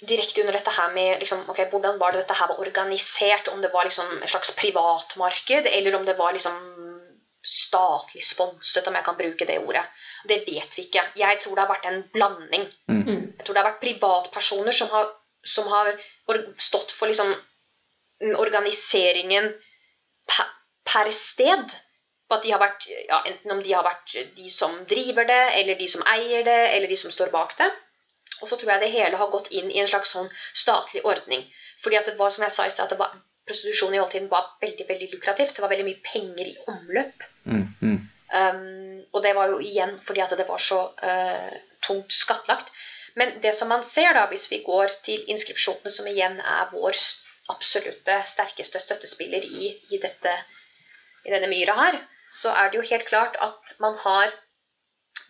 direkte 0.00 0.40
under 0.40 0.52
dette 0.52 0.70
her 0.70 0.92
med 0.92 1.20
liksom, 1.20 1.50
okay, 1.50 1.70
hvordan 1.70 1.98
var 1.98 2.12
det 2.12 2.18
dette 2.18 2.32
her 2.32 2.48
var 2.48 2.60
organisert. 2.60 3.48
Om 3.48 3.60
det 3.60 3.68
var 3.72 3.84
liksom 3.84 4.22
et 4.22 4.30
slags 4.30 4.54
privatmarked, 4.56 5.66
eller 5.66 5.94
om 5.94 6.04
det 6.04 6.14
var 6.14 6.32
liksom 6.32 6.54
statlig 7.54 8.24
sponset, 8.26 8.86
om 8.88 8.96
jeg 8.98 9.06
kan 9.06 9.18
bruke 9.18 9.46
det 9.46 9.60
ordet. 9.62 9.84
Det 10.28 10.40
vet 10.46 10.76
vi 10.76 10.86
ikke. 10.88 11.04
Jeg 11.20 11.40
tror 11.42 11.54
det 11.54 11.64
har 11.64 11.72
vært 11.72 11.88
en 11.90 12.02
blanding. 12.14 12.66
Mm. 12.90 13.22
Jeg 13.38 13.44
tror 13.44 13.54
det 13.54 13.62
har 13.62 13.70
vært 13.70 13.84
privatpersoner 13.84 14.76
som 14.76 14.90
har, 14.90 15.10
som 15.46 15.68
har 15.70 15.92
stått 16.58 16.94
for 16.98 17.10
liksom 17.10 17.34
organiseringen 18.40 19.52
per, 20.30 20.52
per 20.88 21.10
sted. 21.14 21.66
På 22.28 22.38
at 22.38 22.46
de 22.46 22.54
har 22.54 22.62
vært, 22.62 22.86
ja, 22.88 23.20
enten 23.28 23.52
om 23.52 23.62
de 23.62 23.74
har 23.76 23.84
vært 23.84 24.14
de 24.36 24.50
som 24.50 24.78
driver 24.88 25.28
det, 25.28 25.42
eller 25.60 25.76
de 25.78 25.88
som 25.92 26.04
eier 26.14 26.46
det, 26.46 26.60
eller 26.72 26.88
de 26.88 26.96
som 26.96 27.12
står 27.12 27.30
bak 27.34 27.52
det. 27.60 27.68
Og 28.40 28.48
så 28.48 28.56
tror 28.56 28.72
jeg 28.72 28.82
det 28.82 28.94
hele 28.94 29.20
har 29.20 29.30
gått 29.30 29.52
inn 29.52 29.70
i 29.70 29.82
en 29.82 29.90
slags 29.90 30.14
sånn 30.16 30.30
statlig 30.56 31.04
ordning. 31.04 31.44
Fordi 31.84 32.00
at 32.00 32.08
det 32.08 32.16
var, 32.18 32.32
som 32.32 32.46
jeg 32.46 32.54
sa 32.56 32.66
i 32.66 32.72
sted, 32.72 32.86
at 32.86 32.94
det 32.94 32.98
var, 32.98 33.12
prostitusjon 33.46 33.94
i 33.94 34.00
oldtiden 34.00 34.30
var 34.32 34.54
veldig 34.62 34.86
veldig 34.88 35.10
lukrativt. 35.12 35.54
Det 35.56 35.64
var 35.64 35.72
veldig 35.72 35.86
mye 35.88 36.02
penger 36.04 36.50
i 36.50 36.56
omløp. 36.70 37.26
Mm, 37.44 37.66
mm. 37.80 38.00
Um, 38.34 39.02
og 39.12 39.22
det 39.22 39.34
var 39.36 39.52
jo 39.52 39.60
igjen 39.62 39.98
fordi 40.06 40.24
at 40.24 40.32
det 40.38 40.48
var 40.48 40.62
så 40.62 40.80
uh, 41.02 41.52
tungt 41.86 42.12
skattlagt. 42.12 42.72
Men 43.14 43.36
det 43.42 43.54
som 43.54 43.70
man 43.70 43.84
ser, 43.86 44.12
da, 44.16 44.26
hvis 44.30 44.48
vi 44.50 44.62
går 44.66 44.90
til 45.06 45.28
inskripsjonene, 45.30 45.92
som 45.94 46.08
igjen 46.10 46.40
er 46.40 46.72
vår 46.72 46.98
absolutte 47.52 48.16
sterkeste 48.26 48.80
støttespiller 48.80 49.44
i, 49.44 49.70
i, 49.92 50.00
dette, 50.02 50.32
i 51.24 51.30
denne 51.30 51.50
myra 51.52 51.76
her, 51.78 52.00
så 52.40 52.50
er 52.50 52.70
det 52.70 52.80
jo 52.80 52.88
helt 52.88 53.06
klart 53.06 53.36
at 53.44 53.76
man 53.78 53.98
har 54.02 54.32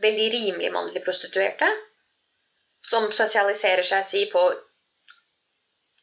veldig 0.00 0.30
rimelig 0.32 0.70
mannlige 0.72 1.04
prostituerte, 1.04 1.68
som 2.88 3.10
spesialiserer 3.12 3.84
seg 3.86 4.06
si, 4.08 4.24
på 4.32 4.46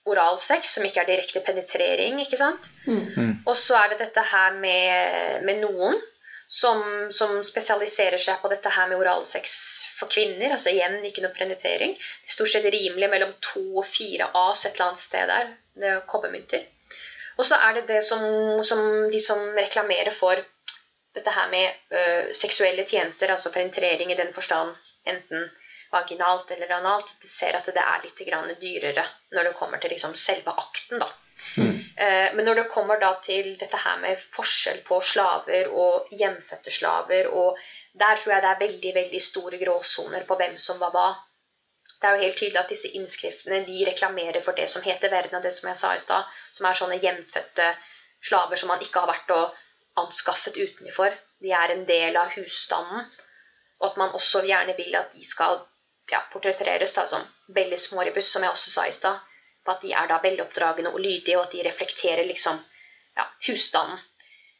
oralsex, 0.09 0.73
som 0.75 0.85
ikke 0.85 1.03
er 1.03 1.09
direkte 1.11 1.43
penetrering, 1.45 2.19
ikke 2.23 2.39
sant? 2.39 2.65
Mm. 2.87 3.43
Og 3.45 3.53
så 3.57 3.77
er 3.77 3.91
det 3.91 4.01
dette 4.05 4.23
her 4.31 4.55
med, 4.57 5.43
med 5.45 5.61
noen 5.61 5.99
som, 6.51 6.81
som 7.13 7.37
spesialiserer 7.47 8.19
seg 8.21 8.41
på 8.41 8.49
dette 8.51 8.71
her 8.73 8.89
med 8.89 8.99
oralsex 8.99 9.53
for 9.99 10.11
kvinner. 10.11 10.55
Altså 10.55 10.73
igjen 10.73 10.99
ikke 11.07 11.23
noe 11.23 11.35
penetrering. 11.35 11.95
Stort 12.29 12.51
sett 12.53 12.65
rimelig 12.65 13.09
mellom 13.11 13.35
to 13.45 13.63
og 13.83 13.87
fire 13.93 14.31
as 14.33 14.65
et 14.65 14.73
eller 14.73 14.89
annet 14.89 15.05
sted 15.05 15.31
der. 15.31 15.53
Det 15.77 15.91
er 15.93 16.05
kobbermynter. 16.09 16.65
Og 17.39 17.47
så 17.47 17.57
er 17.63 17.77
det 17.77 17.87
det 17.89 18.01
som, 18.05 18.21
som 18.67 18.81
de 19.11 19.21
som 19.23 19.39
reklamerer 19.55 20.13
for 20.17 20.41
dette 21.15 21.31
her 21.35 21.47
med 21.51 21.95
ø, 21.95 22.03
seksuelle 22.35 22.85
tjenester, 22.87 23.31
altså 23.33 23.51
penetrering 23.51 24.11
i 24.11 24.19
den 24.19 24.33
forstand 24.35 24.75
enten 25.07 25.47
vaginalt 25.91 26.51
eller 26.51 26.71
analt, 26.77 27.09
ser 27.27 27.57
at 27.57 27.67
det 27.67 27.83
er 27.83 28.05
litt 28.05 28.21
grann 28.27 28.53
dyrere 28.61 29.05
når 29.35 29.49
det 29.49 29.57
kommer 29.59 29.81
til 29.81 29.93
liksom 29.93 30.15
selve 30.15 30.53
akten. 30.55 30.99
da. 30.99 31.09
Eh, 31.57 32.33
Men 32.33 32.45
når 32.45 32.55
det 32.55 32.69
kommer 32.69 33.01
til 33.25 33.57
dette 33.57 33.77
her 33.77 33.97
med 33.97 34.19
forskjell 34.35 34.81
på 34.87 35.01
slaver 35.01 35.67
og 35.69 36.07
hjemfødte 36.11 36.71
slaver, 36.71 37.27
og 37.27 37.57
der 37.93 38.15
tror 38.17 38.33
jeg 38.33 38.41
det 38.41 38.51
er 38.51 38.65
veldig 38.67 38.93
veldig 38.95 39.21
store 39.21 39.57
gråsoner 39.65 40.25
på 40.25 40.35
hvem 40.35 40.57
som 40.57 40.79
var 40.79 40.91
hva. 40.91 41.09
Det 42.01 42.07
er 42.07 42.15
jo 42.15 42.23
helt 42.23 42.37
tydelig 42.37 42.59
at 42.59 42.69
disse 42.69 42.87
innskriftene 42.97 43.65
de 43.65 43.85
reklamerer 43.85 44.41
for 44.41 44.57
det 44.57 44.69
som 44.69 44.81
heter 44.81 45.11
verna, 45.11 45.41
det 45.41 45.53
som 45.53 45.69
jeg 45.69 45.77
sa 45.77 45.95
i 45.95 45.99
stad, 45.99 46.29
som 46.53 46.65
er 46.65 46.79
sånne 46.79 47.01
hjemfødte 47.03 47.75
slaver 48.23 48.57
som 48.57 48.71
man 48.71 48.81
ikke 48.81 49.03
har 49.03 49.11
vært 49.11 49.33
og 49.35 49.59
anskaffet 50.01 50.57
utenfor. 50.57 51.13
De 51.41 51.51
er 51.51 51.73
en 51.73 51.85
del 51.85 52.17
av 52.17 52.31
husstanden, 52.37 53.05
og 53.81 53.91
at 53.91 53.97
man 53.97 54.15
også 54.17 54.43
gjerne 54.45 54.75
vil 54.77 54.95
at 54.95 55.13
de 55.13 55.25
skal 55.27 55.61
ja, 56.11 56.21
portretteres 56.33 56.93
da, 56.97 57.07
som 57.07 57.25
veldig 57.55 57.79
småribus, 57.79 58.29
som 58.31 58.43
jeg 58.43 58.53
også 58.53 58.73
sa 58.73 58.87
i 58.87 58.95
stad 58.95 59.19
på 59.65 59.73
at 59.75 59.83
de 59.85 59.91
er 59.93 60.07
da 60.09 60.19
veloppdragne 60.23 60.91
og 60.91 60.99
lydige, 60.99 61.37
og 61.37 61.47
at 61.47 61.55
de 61.55 61.65
reflekterer 61.67 62.25
liksom 62.27 62.61
ja, 63.17 63.27
husstanden. 63.47 63.99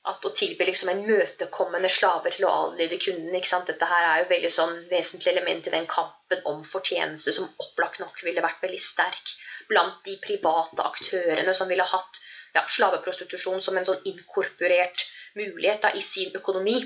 At 0.10 0.24
å 0.26 0.32
tilby 0.34 0.66
liksom 0.66 0.89
en 0.89 1.04
møtekommende 1.06 1.89
slaver 1.93 2.34
til 2.34 2.47
å 2.47 2.54
adlyde 2.64 2.97
kunden. 3.04 3.36
ikke 3.38 3.52
sant? 3.52 3.68
Dette 3.70 3.86
her 3.86 4.08
er 4.08 4.24
jo 4.24 4.32
veldig 4.32 4.49
sånn 4.54 4.80
vesentlig 4.89 5.30
element 5.34 5.68
i 5.70 5.74
den 5.76 5.86
kampen 5.89 6.41
om 6.49 6.64
fortjeneste 6.72 7.34
som 7.38 7.52
opplagt 7.62 7.99
nok 8.02 8.18
ville 8.26 8.41
vært 8.41 8.64
veldig 8.66 8.82
sterk 8.82 9.34
blant 9.70 10.02
de 10.08 10.18
private 10.24 10.88
aktørene 10.88 11.54
som 11.54 11.70
ville 11.70 11.86
hatt 11.86 12.22
ja, 12.56 12.66
slaveprostitusjon 12.66 13.62
som 13.62 13.78
en 13.78 13.86
sånn 13.88 14.02
inkorporert 14.10 15.06
mulighet 15.38 15.86
da, 15.86 15.93
i 15.93 16.02
sin 16.02 16.34
økonomi. 16.36 16.82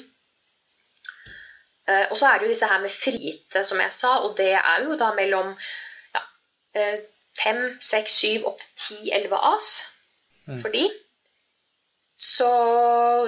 Eh, 1.87 2.05
og 2.11 2.17
så 2.17 2.27
er 2.27 2.37
det 2.37 2.47
jo 2.47 2.53
disse 2.53 2.69
her 2.69 2.81
med 2.81 2.93
frigitte, 3.03 3.63
som 3.63 3.81
jeg 3.81 3.93
sa, 3.93 4.17
og 4.25 4.37
det 4.37 4.53
er 4.57 4.85
jo 4.85 4.97
da 4.97 5.11
mellom 5.13 5.53
ja, 6.15 6.21
eh, 6.75 6.99
fem, 7.43 7.65
seks, 7.81 8.19
syv, 8.21 8.47
opp 8.51 8.63
ti, 8.87 9.11
elleve 9.13 9.41
as 9.53 9.73
for 10.61 10.69
de. 10.73 10.85
Så 12.17 12.47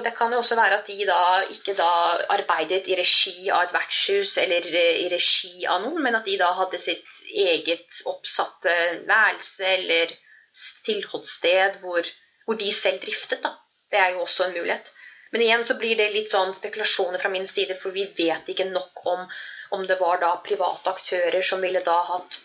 det 0.04 0.14
kan 0.16 0.32
jo 0.32 0.38
også 0.38 0.56
være 0.56 0.78
at 0.78 0.86
de 0.86 1.06
da 1.06 1.20
ikke 1.50 1.74
da 1.78 1.90
arbeidet 2.34 2.86
i 2.88 2.96
regi 2.98 3.50
av 3.50 3.66
et 3.66 3.74
vertshus 3.76 4.36
eller 4.42 4.64
eh, 4.72 5.02
i 5.04 5.08
regi 5.12 5.66
av 5.68 5.82
noen, 5.84 6.02
men 6.02 6.18
at 6.18 6.26
de 6.26 6.38
da 6.40 6.50
hadde 6.56 6.80
sitt 6.82 7.22
eget 7.28 8.02
oppsatte 8.06 8.74
værelse 9.06 9.66
eller 9.76 10.14
tilholdssted 10.86 11.78
hvor, 11.82 12.06
hvor 12.46 12.58
de 12.58 12.72
selv 12.72 13.02
driftet. 13.04 13.42
da. 13.44 13.54
Det 13.90 14.00
er 14.00 14.16
jo 14.16 14.24
også 14.24 14.48
en 14.48 14.56
mulighet. 14.58 14.90
Men 15.30 15.44
igjen 15.44 15.64
så 15.68 15.76
blir 15.76 15.96
det 15.96 16.10
litt 16.14 16.32
sånn 16.32 16.54
spekulasjoner 16.56 17.20
fra 17.20 17.30
min 17.32 17.46
side, 17.48 17.76
for 17.82 17.92
vi 17.92 18.06
vet 18.16 18.48
ikke 18.48 18.70
nok 18.72 19.06
om 19.06 19.26
om 19.70 19.86
det 19.86 19.98
var 20.00 20.20
da 20.20 20.36
private 20.44 20.90
aktører 20.90 21.42
som 21.42 21.60
ville 21.60 21.82
da 21.84 21.96
hatt 22.08 22.38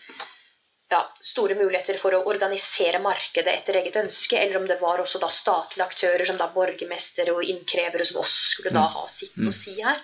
ja, 0.90 1.00
store 1.20 1.54
muligheter 1.54 1.96
for 1.98 2.14
å 2.14 2.24
organisere 2.28 3.00
markedet 3.02 3.52
etter 3.52 3.78
eget 3.80 3.96
ønske, 3.96 4.38
eller 4.38 4.60
om 4.60 4.66
det 4.68 4.76
var 4.82 5.00
også 5.00 5.20
da 5.22 5.30
statlige 5.32 5.86
aktører 5.86 6.24
som 6.28 6.36
da 6.40 6.50
borgermestere 6.54 7.32
og 7.32 7.44
innkrevere 7.48 8.04
som 8.04 8.20
også 8.22 8.50
skulle 8.50 8.74
da 8.76 8.84
ha 8.92 9.06
sitt 9.08 9.38
å 9.40 9.54
si 9.54 9.78
her. 9.80 10.02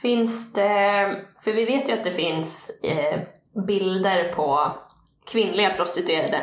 Finns 0.00 0.52
det, 0.52 0.72
för 1.44 1.52
vi 1.52 1.64
vet 1.64 1.88
jo 1.88 1.96
at 1.96 2.04
det 2.04 2.16
finnes 2.16 2.56
eh, 2.84 3.20
bilder 3.66 4.28
på 4.32 4.48
kvinnelige 5.26 5.72
prostituerade 5.76 6.42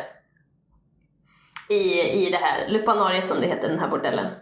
i, 1.74 2.26
i 2.26 2.30
det 2.30 2.38
här 2.38 2.68
Lupanariet 2.68 3.28
som 3.28 3.42
det 3.42 3.48
heter, 3.48 3.68
den 3.68 3.80
här 3.80 3.88
bordellen. 3.88 4.36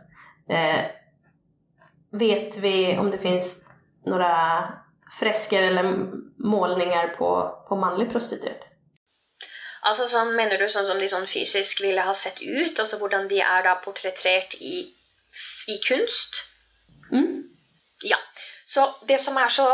Eh, 0.49 0.85
vet 2.11 2.57
vi 2.57 2.97
om 2.97 3.11
det 3.11 3.17
finns 3.17 3.67
några 4.05 4.63
fresker 5.19 5.63
eller 5.63 5.83
målningar 6.37 7.07
på, 7.07 7.59
på 7.69 7.75
manlig 7.75 8.11
prostituerad? 8.11 8.67
Altså 9.81 10.07
sånn, 10.11 10.35
Mener 10.37 10.61
du 10.61 10.67
sånn 10.69 10.85
som 10.87 10.99
de 11.01 11.09
sånn 11.09 11.27
fysisk 11.29 11.81
ville 11.81 12.03
ha 12.05 12.13
sett 12.13 12.41
ut? 12.41 12.79
Altså 12.79 12.99
hvordan 13.01 13.27
de 13.31 13.41
er 13.41 13.63
da 13.65 13.77
portrettert 13.81 14.53
i, 14.59 14.91
i 15.67 15.77
kunst? 15.87 16.43
Mm. 17.11 17.49
Ja. 18.05 18.19
Så 18.71 18.85
det 19.07 19.17
som 19.19 19.37
er 19.41 19.49
så 19.51 19.67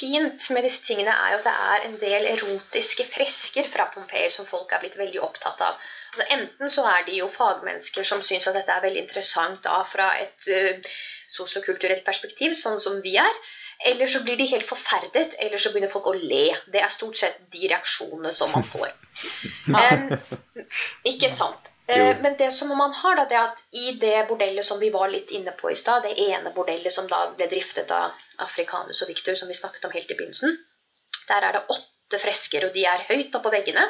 fint 0.00 0.48
med 0.50 0.64
disse 0.66 0.82
tingene, 0.86 1.12
er 1.12 1.34
jo 1.34 1.42
at 1.42 1.46
det 1.46 1.52
er 1.72 1.84
en 1.86 1.98
del 2.00 2.28
erotiske 2.32 3.06
fresker 3.12 3.68
fra 3.70 3.86
Pompeii 3.92 4.32
som 4.34 4.48
folk 4.48 4.72
er 4.72 4.82
blitt 4.82 4.98
veldig 4.98 5.20
opptatt 5.22 5.60
av. 5.62 5.76
Altså, 6.10 6.26
enten 6.34 6.70
så 6.74 6.84
er 6.90 7.06
de 7.06 7.20
jo 7.20 7.30
fagmennesker 7.36 8.06
som 8.06 8.22
syns 8.26 8.48
at 8.50 8.56
dette 8.58 8.74
er 8.74 8.82
veldig 8.82 9.04
interessant 9.04 9.62
da 9.62 9.80
fra 9.86 10.10
et 10.18 10.48
uh, 10.50 10.92
sosiokulturelt 11.30 12.02
perspektiv, 12.06 12.56
sånn 12.58 12.80
som 12.82 12.98
vi 13.04 13.14
er. 13.22 13.40
Eller 13.86 14.10
så 14.12 14.20
blir 14.24 14.36
de 14.36 14.48
helt 14.50 14.66
forferdet, 14.68 15.36
eller 15.40 15.60
så 15.60 15.70
begynner 15.72 15.92
folk 15.92 16.10
å 16.10 16.16
le. 16.18 16.50
Det 16.72 16.82
er 16.82 16.92
stort 16.92 17.16
sett 17.16 17.38
de 17.54 17.70
reaksjonene 17.70 18.32
som 18.36 18.52
man 18.56 18.66
får. 18.74 18.92
Um, 19.70 20.08
ikke 21.06 21.28
sant. 21.32 21.66
Uh, 21.90 22.14
men 22.22 22.36
det 22.38 22.48
som 22.56 22.70
man 22.74 22.94
har, 22.96 23.18
da, 23.18 23.24
det 23.28 23.36
er 23.36 23.48
at 23.50 23.60
i 23.76 23.92
det 24.00 24.24
bordellet 24.28 24.66
som 24.66 24.80
vi 24.80 24.88
var 24.94 25.10
litt 25.12 25.30
inne 25.36 25.52
på 25.58 25.70
i 25.70 25.76
stad, 25.78 26.06
det 26.06 26.16
ene 26.30 26.52
bordellet 26.54 26.94
som 26.94 27.08
da 27.10 27.26
ble 27.36 27.48
driftet 27.50 27.90
av 27.94 28.16
Afrikanus 28.46 29.02
og 29.04 29.10
Victor, 29.12 29.36
som 29.38 29.50
vi 29.50 29.58
snakket 29.58 29.86
om 29.86 29.94
helt 29.94 30.10
i 30.10 30.16
begynnelsen, 30.16 30.56
der 31.28 31.46
er 31.48 31.58
det 31.58 31.64
åtte 31.76 32.22
fresker, 32.22 32.66
og 32.68 32.78
de 32.78 32.86
er 32.88 33.04
høyt 33.10 33.36
oppå 33.38 33.52
veggene. 33.54 33.84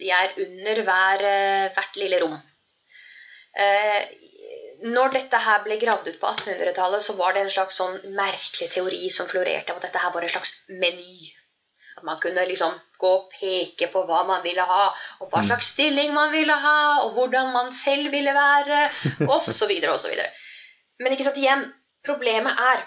De 0.00 0.10
er 0.16 0.36
under 0.44 0.82
hver, 0.86 1.24
eh, 1.28 1.72
hvert 1.76 1.98
lille 2.00 2.20
rom. 2.22 2.38
Eh, 3.60 4.02
når 4.94 5.12
dette 5.16 5.40
her 5.44 5.64
ble 5.64 5.76
gravd 5.80 6.08
ut 6.08 6.20
på 6.20 6.30
1800-tallet, 6.30 7.04
så 7.04 7.16
var 7.18 7.34
det 7.34 7.44
en 7.44 7.52
slags 7.52 7.76
sånn 7.80 7.98
merkelig 8.16 8.70
teori 8.72 9.10
som 9.12 9.28
florerte 9.28 9.74
om 9.74 9.80
at 9.80 9.88
dette 9.88 10.00
her 10.00 10.14
var 10.14 10.24
en 10.24 10.32
slags 10.32 10.54
meny. 10.68 11.32
At 11.98 12.06
man 12.06 12.20
kunne 12.22 12.46
liksom 12.48 12.78
gå 13.00 13.10
og 13.16 13.26
peke 13.34 13.90
på 13.92 14.04
hva 14.08 14.22
man 14.28 14.44
ville 14.44 14.64
ha, 14.64 14.86
og 15.20 15.32
hva 15.32 15.42
slags 15.48 15.72
stilling 15.74 16.14
man 16.16 16.32
ville 16.32 16.54
ha, 16.64 16.78
og 17.04 17.18
hvordan 17.18 17.52
man 17.52 17.74
selv 17.76 18.12
ville 18.14 18.32
være, 18.36 18.86
osv., 19.28 19.74
osv. 19.92 20.16
Men 21.00 21.12
ikke 21.16 21.28
sant, 21.28 21.40
igjen, 21.40 21.66
problemet 22.06 22.56
er 22.70 22.86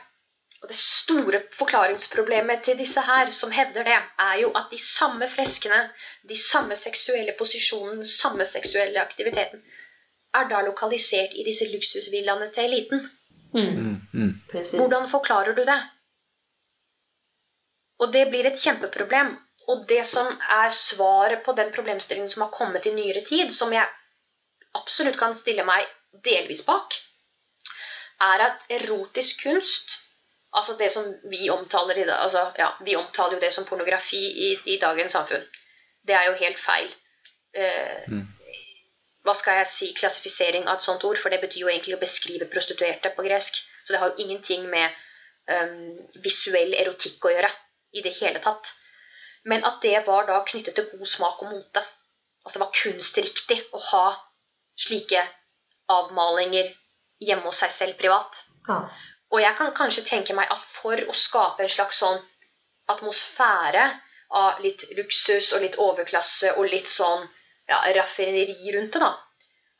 og 0.63 0.69
det 0.71 0.77
store 0.79 1.41
forklaringsproblemet 1.57 2.61
til 2.63 2.77
disse 2.79 3.01
her 3.03 3.31
som 3.35 3.51
hevder 3.51 3.83
det, 3.83 3.97
er 4.25 4.35
jo 4.41 4.51
at 4.55 4.69
de 4.71 4.79
samme 4.79 5.27
freskene, 5.35 5.79
de 6.29 6.37
samme 6.39 6.75
seksuelle 6.79 7.33
posisjonene, 7.39 8.05
samme 8.07 8.45
seksuelle 8.47 9.01
aktiviteten, 9.01 9.59
er 10.33 10.47
da 10.49 10.61
lokalisert 10.63 11.35
i 11.35 11.43
disse 11.43 11.67
luksusvillaene 11.67 12.47
til 12.55 12.63
eliten. 12.63 13.03
Mm. 13.53 13.73
Mm, 13.79 13.97
mm. 14.13 14.31
Hvordan 14.79 15.09
forklarer 15.11 15.55
du 15.55 15.65
det? 15.67 15.81
Og 17.99 18.13
det 18.13 18.29
blir 18.29 18.47
et 18.47 18.63
kjempeproblem. 18.63 19.35
Og 19.67 19.83
det 19.89 20.07
som 20.07 20.31
er 20.51 20.71
svaret 20.75 21.43
på 21.43 21.51
den 21.59 21.71
problemstillingen 21.75 22.31
som 22.31 22.41
har 22.47 22.55
kommet 22.55 22.85
i 22.85 22.95
nyere 22.95 23.25
tid, 23.27 23.51
som 23.55 23.71
jeg 23.73 23.87
absolutt 24.75 25.19
kan 25.19 25.35
stille 25.35 25.63
meg 25.67 25.85
delvis 26.25 26.63
bak, 26.67 26.95
er 28.31 28.47
at 28.47 28.65
erotisk 28.79 29.43
kunst 29.43 29.99
Altså 30.53 30.75
det 30.77 30.91
som 30.93 31.07
vi 31.31 31.49
omtaler 31.49 31.97
i 31.97 32.05
dag 32.05 32.19
altså, 32.27 32.43
ja, 32.57 32.69
Vi 32.85 32.95
omtaler 32.95 33.37
jo 33.37 33.41
det 33.41 33.53
som 33.53 33.65
pornografi 33.65 34.21
i, 34.47 34.49
i 34.65 34.77
dagens 34.81 35.11
samfunn. 35.11 35.45
Det 36.07 36.15
er 36.15 36.29
jo 36.29 36.39
helt 36.43 36.59
feil. 36.61 36.93
Eh, 37.55 38.05
Mm. 38.07 38.27
Hva 39.23 39.33
skal 39.39 39.61
jeg 39.61 39.67
si 39.71 39.87
klassifisering 39.95 40.65
av 40.67 40.81
et 40.81 40.83
sånt 40.83 41.03
ord? 41.07 41.19
For 41.21 41.31
det 41.31 41.39
betyr 41.39 41.61
jo 41.61 41.69
egentlig 41.71 41.95
å 41.95 42.01
beskrive 42.01 42.49
prostituerte 42.51 43.13
på 43.15 43.23
gresk. 43.23 43.55
Så 43.85 43.93
det 43.93 44.01
har 44.01 44.11
jo 44.11 44.25
ingenting 44.25 44.65
med 44.71 44.91
um, 45.47 45.93
visuell 46.25 46.75
erotikk 46.75 47.23
å 47.23 47.31
gjøre 47.31 47.51
i 47.95 48.03
det 48.03 48.11
hele 48.19 48.41
tatt. 48.43 48.67
Men 49.47 49.63
at 49.67 49.79
det 49.83 49.95
var 50.07 50.27
da 50.27 50.41
knyttet 50.47 50.75
til 50.75 50.89
god 50.91 51.07
smak 51.07 51.39
og 51.43 51.53
mote. 51.53 51.85
Altså 52.43 52.57
det 52.57 52.63
var 52.65 52.75
kunstriktig 52.81 53.59
å 53.71 53.79
ha 53.93 54.05
slike 54.83 55.23
avmalinger 55.91 56.73
hjemme 57.23 57.47
hos 57.47 57.63
seg 57.63 57.71
selv 57.75 57.99
privat. 57.99 58.43
Ja. 58.67 58.81
Og 59.33 59.41
jeg 59.41 59.57
kan 59.57 59.73
kanskje 59.73 60.05
tenke 60.05 60.35
meg 60.37 60.51
at 60.53 60.65
for 60.77 60.99
å 61.09 61.15
skape 61.17 61.65
en 61.65 61.71
slags 61.75 61.99
sånn 62.03 62.19
atmosfære 62.93 63.85
av 64.37 64.61
litt 64.65 64.83
luksus 64.97 65.51
og 65.55 65.63
litt 65.65 65.77
overklasse 65.81 66.53
og 66.57 66.69
litt 66.69 66.89
sånn 66.89 67.25
ja, 67.69 67.79
raffineri 67.97 68.73
rundt 68.75 68.93
det, 68.93 69.01
da. 69.01 69.13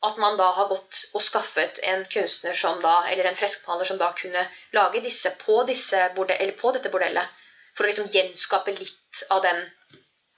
At 0.04 0.18
man 0.20 0.36
da 0.36 0.50
har 0.56 0.68
gått 0.68 1.00
og 1.16 1.22
skaffet 1.24 1.78
en 1.90 2.04
kunstner 2.12 2.56
som 2.58 2.82
da, 2.82 2.96
eller 3.10 3.30
en 3.30 3.38
freskmaler 3.38 3.88
som 3.88 4.00
da 4.00 4.10
kunne 4.18 4.42
lage 4.76 5.00
disse 5.04 5.32
på, 5.40 5.62
disse 5.68 6.02
borde, 6.16 6.36
eller 6.36 6.56
på 6.58 6.74
dette 6.76 6.92
bordellet. 6.92 7.30
For 7.74 7.86
å 7.86 7.90
liksom 7.90 8.10
gjenskape 8.12 8.74
litt 8.76 9.22
av 9.32 9.42
den 9.46 9.64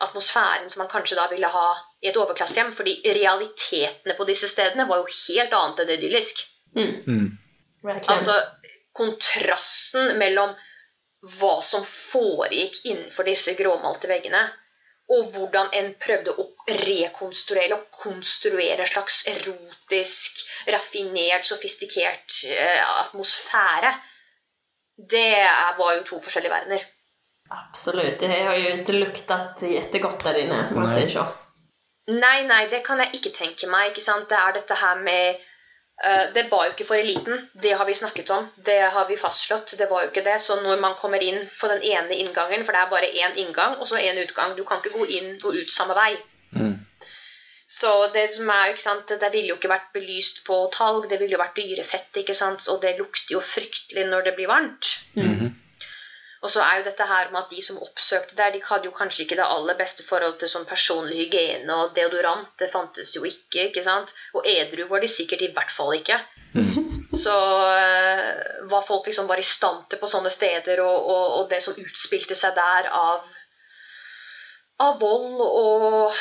atmosfæren 0.04 0.68
som 0.70 0.84
man 0.84 0.92
kanskje 0.92 1.18
da 1.18 1.26
ville 1.32 1.50
ha 1.50 1.66
i 2.04 2.10
et 2.12 2.20
overklassehjem. 2.20 2.74
Fordi 2.78 2.98
realitetene 3.16 4.16
på 4.16 4.28
disse 4.28 4.48
stedene 4.52 4.86
var 4.88 5.02
jo 5.02 5.10
helt 5.26 5.58
annet 5.58 5.82
enn 5.82 5.94
idyllisk. 5.96 6.46
Mm. 6.76 6.94
Mm. 7.08 7.28
Altså 7.96 8.38
kontrasten 8.96 10.16
mellom 10.20 10.54
hva 11.36 11.56
som 11.64 11.84
foregikk 12.10 12.82
innenfor 12.84 13.26
disse 13.28 13.54
gråmalte 13.58 14.08
veggene, 14.10 14.42
og 15.12 15.30
hvordan 15.34 15.70
en 15.78 15.92
prøvde 16.02 16.34
å 16.34 16.48
rekonstruere 16.66 17.76
og 17.76 17.86
konstruere 17.94 18.82
en 18.82 18.90
slags 18.90 19.20
erotisk, 19.30 20.42
raffinert, 20.66 21.46
sofistikert 21.46 22.40
eh, 22.50 22.82
atmosfære. 23.04 23.94
Det 24.96 25.30
var 25.78 25.98
jo 25.98 26.06
to 26.08 26.20
forskjellige 26.24 26.54
verdener. 26.54 26.86
Absolutt. 27.54 28.22
Jeg 28.22 28.46
har 28.46 28.56
ju 28.56 28.70
inte 28.70 28.92
luktat 28.92 29.62
godt 30.02 30.24
der 30.24 30.40
inne 30.42 30.64
man 30.74 30.90
sier 30.90 31.12
så. 31.12 31.26
Nei, 32.10 32.46
nei, 32.46 32.66
det 32.70 32.82
kan 32.86 32.98
jeg 33.02 33.18
ikke 33.18 33.34
tenke 33.34 33.68
meg. 33.70 33.92
ikke 33.92 34.02
sant? 34.02 34.28
Det 34.30 34.38
er 34.38 34.58
dette 34.58 34.74
her 34.78 34.98
med 35.02 35.42
Det 36.36 36.42
var 36.50 36.66
jo 36.66 36.72
ikke 36.74 36.84
for 36.90 37.00
eliten, 37.00 37.46
det 37.62 37.70
har 37.72 37.86
vi 37.88 37.94
snakket 37.96 38.30
om. 38.30 38.50
Det 38.66 38.80
har 38.92 39.06
vi 39.08 39.16
fastslått. 39.16 39.72
Det 39.78 39.86
var 39.88 40.02
jo 40.02 40.10
ikke 40.10 40.24
det. 40.26 40.34
Så 40.44 40.58
når 40.60 40.80
man 40.80 40.94
kommer 41.00 41.22
inn 41.24 41.46
på 41.60 41.70
den 41.72 41.80
ene 41.82 42.18
inngangen, 42.20 42.66
for 42.66 42.76
det 42.76 42.82
er 42.82 42.90
bare 42.90 43.08
én 43.08 43.38
inngang 43.40 43.78
og 43.80 43.88
så 43.88 43.96
én 43.96 44.20
utgang 44.20 44.52
Du 44.58 44.64
kan 44.64 44.82
ikke 44.84 44.98
gå 44.98 45.06
inn 45.06 45.30
og 45.40 45.56
ut 45.56 45.72
samme 45.72 45.96
vei. 45.96 46.18
Mm. 46.52 46.76
Så 47.66 48.10
det 48.14 48.28
som 48.34 48.48
er, 48.48 48.66
jo, 48.66 48.76
ikke 48.76 48.82
sant, 48.82 49.08
det 49.08 49.32
ville 49.32 49.50
jo 49.50 49.56
ikke 49.58 49.72
vært 49.72 49.88
belyst 49.94 50.44
på 50.46 50.58
talg, 50.76 51.08
det 51.10 51.18
ville 51.20 51.34
jo 51.34 51.40
vært 51.42 51.58
dyrefett, 51.58 52.12
ikke 52.22 52.36
sant, 52.38 52.68
og 52.70 52.82
det 52.84 52.94
lukter 53.00 53.34
jo 53.34 53.42
fryktelig 53.54 54.06
når 54.10 54.28
det 54.28 54.34
blir 54.36 54.52
varmt. 54.52 54.92
Mhm. 55.18 55.54
Og 56.46 56.52
så 56.54 56.62
er 56.62 56.78
jo 56.78 56.86
dette 56.86 57.06
her 57.10 57.30
med 57.32 57.40
at 57.40 57.50
de 57.50 57.62
som 57.66 57.80
oppsøkte 57.82 58.36
der, 58.38 58.52
de 58.54 58.60
hadde 58.62 58.86
jo 58.86 58.94
kanskje 58.94 59.24
ikke 59.24 59.38
det 59.40 59.46
aller 59.50 59.74
beste 59.78 60.04
forhold 60.06 60.36
til 60.38 60.50
sånn 60.52 60.68
personlig 60.68 61.24
hygiene 61.24 61.74
og 61.74 61.96
deodorant. 61.96 62.52
Det 62.60 62.68
fantes 62.70 63.10
jo 63.16 63.24
ikke, 63.26 63.64
ikke 63.64 63.82
sant? 63.82 64.12
Og 64.38 64.46
edru 64.46 64.86
var 64.92 65.02
de 65.02 65.10
sikkert 65.10 65.42
i 65.42 65.50
hvert 65.56 65.74
fall 65.74 65.96
ikke. 65.96 66.20
Så 67.26 67.34
eh, 67.72 68.30
hva 68.70 68.82
folk 68.86 69.10
liksom 69.10 69.26
var 69.26 69.42
i 69.42 69.48
stand 69.48 69.88
til 69.90 69.98
på 69.98 70.10
sånne 70.12 70.30
steder, 70.30 70.84
og, 70.84 71.10
og, 71.16 71.26
og 71.40 71.50
det 71.50 71.62
som 71.64 71.78
utspilte 71.82 72.38
seg 72.38 72.54
der 72.54 72.90
av, 72.94 73.26
av 74.86 75.00
vold 75.02 75.42
og 75.50 76.18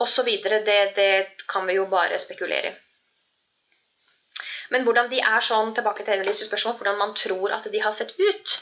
og 0.00 0.08
så 0.08 0.24
videre, 0.24 0.62
det, 0.64 0.78
det 0.96 1.10
kan 1.44 1.66
vi 1.68 1.76
jo 1.76 1.84
bare 1.92 2.18
spekulere 2.18 2.70
i. 2.72 2.78
Men 4.70 4.84
hvordan 4.86 5.10
de 5.10 5.20
er 5.20 5.40
sånn, 5.42 5.72
tilbake 5.74 6.04
til 6.04 6.14
Annelies 6.14 6.42
spørsmål, 6.46 6.76
hvordan 6.78 6.98
man 6.98 7.14
tror 7.18 7.54
at 7.56 7.64
de 7.72 7.80
har 7.82 7.94
sett 7.96 8.12
ut. 8.18 8.58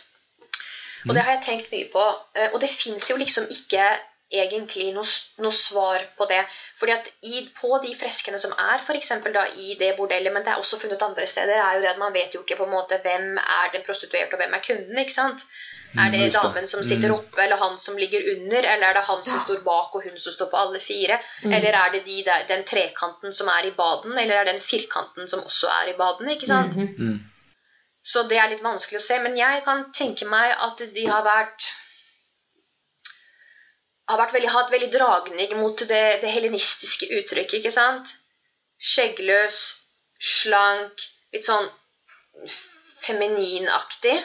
Og 1.09 1.15
det 1.15 1.23
har 1.23 1.37
jeg 1.37 1.45
tenkt 1.47 1.73
mye 1.73 1.89
på. 1.93 2.05
eh, 2.35 2.51
Og 2.53 2.61
det 2.61 2.71
fins 2.71 3.11
jo 3.11 3.17
liksom 3.17 3.49
ikke 3.53 3.85
egentlig 4.33 4.91
noe, 4.95 5.09
noe 5.41 5.57
svar 5.57 6.03
på 6.19 6.27
det. 6.29 6.43
Fordi 6.79 6.93
at 6.93 7.07
i, 7.23 7.49
på 7.61 7.79
de 7.85 7.95
freskene 8.01 8.39
som 8.43 8.53
er 8.53 8.85
for 8.87 8.99
eksempel 8.99 9.33
da 9.33 9.47
i 9.57 9.75
det 9.81 9.95
bordellet, 9.97 10.33
men 10.33 10.45
det 10.45 10.53
er 10.53 10.61
også 10.61 10.81
funnet 10.83 11.03
andre 11.03 11.27
steder, 11.27 11.57
er 11.57 11.79
jo 11.79 11.83
det 11.87 11.95
at 11.95 11.99
man 12.03 12.13
vet 12.13 12.35
jo 12.35 12.43
ikke 12.45 12.59
på 12.61 12.69
en 12.69 12.75
måte 12.77 13.01
hvem 13.05 13.39
er 13.41 13.73
den 13.73 13.87
prostituerte 13.87 14.37
og 14.37 14.43
hvem 14.43 14.55
er 14.55 14.65
kunden. 14.67 14.99
ikke 14.99 15.17
sant? 15.17 15.45
Er 15.97 16.11
det 16.13 16.35
damen 16.35 16.67
som 16.69 16.83
sitter 16.85 17.09
Mm. 17.09 17.15
oppe, 17.15 17.41
eller 17.43 17.57
han 17.57 17.79
som 17.79 17.97
ligger 17.97 18.21
under, 18.37 18.59
eller 18.59 18.87
er 18.87 18.93
det 18.99 19.05
han 19.07 19.23
som 19.25 19.41
står 19.47 19.63
bak 19.65 19.95
og 19.95 20.03
hun 20.05 20.19
som 20.21 20.33
står 20.35 20.51
på 20.51 20.57
alle 20.61 20.81
fire? 20.81 21.17
Mm. 21.45 21.53
Eller 21.53 21.73
er 21.73 21.91
det 21.93 22.05
de 22.05 22.25
der, 22.27 22.45
den 22.49 22.65
trekanten 22.65 23.33
som 23.33 23.49
er 23.49 23.65
i 23.67 23.71
baden, 23.71 24.19
eller 24.19 24.35
er 24.35 24.45
det 24.45 24.55
den 24.55 24.63
firkanten 24.69 25.29
som 25.29 25.41
også 25.41 25.67
er 25.81 25.89
i 25.89 25.97
baden? 25.97 26.29
ikke 26.29 26.47
sant? 26.47 26.77
Mhm. 26.77 26.95
Mm. 26.99 27.19
Så 28.05 28.29
det 28.29 28.37
er 28.39 28.49
litt 28.51 28.63
vanskelig 28.63 29.01
å 29.01 29.07
se. 29.07 29.19
Men 29.19 29.37
jeg 29.39 29.65
kan 29.65 29.87
tenke 29.93 30.29
meg 30.29 30.53
at 30.61 30.79
de 30.95 31.07
har 31.07 31.25
vært 31.25 31.73
har 34.09 34.19
vært 34.23 34.33
veldig, 34.37 34.51
hatt 34.55 34.71
veldig 34.73 34.89
dragning 34.95 35.53
mot 35.61 35.83
det, 35.89 36.05
det 36.23 36.33
helenistiske 36.33 37.09
uttrykket, 37.19 37.59
ikke 37.61 37.75
sant? 37.75 38.15
Skjeggløs, 38.81 39.59
slank, 40.23 41.03
litt 41.35 41.47
sånn 41.49 41.69
femininaktig. 43.07 44.17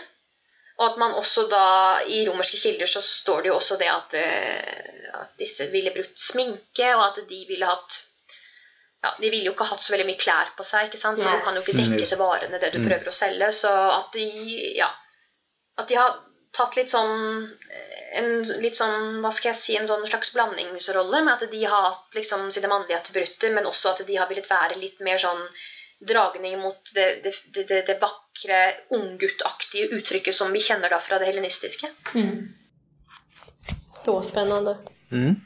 Og 0.80 0.88
at 0.88 0.98
man 0.98 1.14
også 1.20 1.46
da, 1.52 1.66
i 2.10 2.24
romerske 2.26 2.58
kilder 2.58 2.90
så 2.90 3.04
står 3.06 3.44
det 3.44 3.52
jo 3.52 3.60
også 3.60 3.78
det 3.78 3.90
at, 3.94 4.16
eh, 4.18 5.04
at 5.20 5.36
disse 5.38 5.68
ville 5.74 5.94
brukt 5.94 6.18
sminke, 6.18 6.88
og 6.96 7.04
at 7.12 7.22
de 7.30 7.44
ville 7.50 7.70
hatt 7.70 8.00
ja, 9.04 9.10
De 9.20 9.28
ville 9.28 9.50
jo 9.50 9.52
ikke 9.52 9.66
hatt 9.68 9.82
så 9.84 9.92
veldig 9.92 10.06
mye 10.08 10.20
klær 10.22 10.54
på 10.56 10.64
seg, 10.64 10.86
ikke 10.88 10.98
sant? 11.02 11.20
for 11.20 11.28
du 11.28 11.44
kan 11.44 11.58
jo 11.58 11.62
ikke 11.66 11.76
dekke 11.76 12.06
seg 12.06 12.14
til 12.14 12.20
varene 12.22 12.60
det 12.62 12.70
du 12.72 12.78
Mm. 12.80 12.86
prøver 12.88 13.10
å 13.12 13.16
selge. 13.18 13.50
Så 13.52 13.68
at 13.68 14.14
de 14.16 14.28
ja, 14.78 14.88
at 15.78 15.90
de 15.90 15.98
har 16.00 16.14
tatt 16.56 16.78
litt 16.78 16.88
sånn 16.94 17.52
en 18.14 18.42
litt 18.62 18.78
sånn, 18.78 19.20
hva 19.24 19.32
skal 19.34 19.54
jeg 19.54 19.62
si, 19.62 19.76
en 19.78 19.88
sånn 19.90 20.06
slags 20.08 20.34
blandingsrolle 20.36 21.24
med 21.26 21.34
at 21.34 21.52
de 21.52 21.62
har 21.66 21.88
hatt 21.90 22.18
liksom 22.18 22.50
sine 22.54 22.70
mannlige 22.72 23.00
attributter, 23.00 23.54
men 23.56 23.70
også 23.70 23.94
at 23.94 24.04
de 24.08 24.18
har 24.20 24.30
villet 24.30 24.50
være 24.50 24.80
litt 24.82 25.00
mer 25.06 25.22
sånn 25.22 25.42
dragning 26.04 26.60
mot 26.60 26.92
det, 26.96 27.08
det, 27.24 27.34
det, 27.56 27.64
det, 27.70 27.80
det 27.88 28.00
vakre, 28.02 28.60
ungguttaktige 28.96 29.90
uttrykket 29.98 30.36
som 30.36 30.52
vi 30.54 30.62
kjenner 30.64 30.92
da 30.92 31.00
fra 31.04 31.20
det 31.22 31.30
helenistiske. 31.32 31.90
Mm. 32.14 32.52
Så 33.80 34.20
spennende. 34.26 34.78
Mm. 35.12 35.38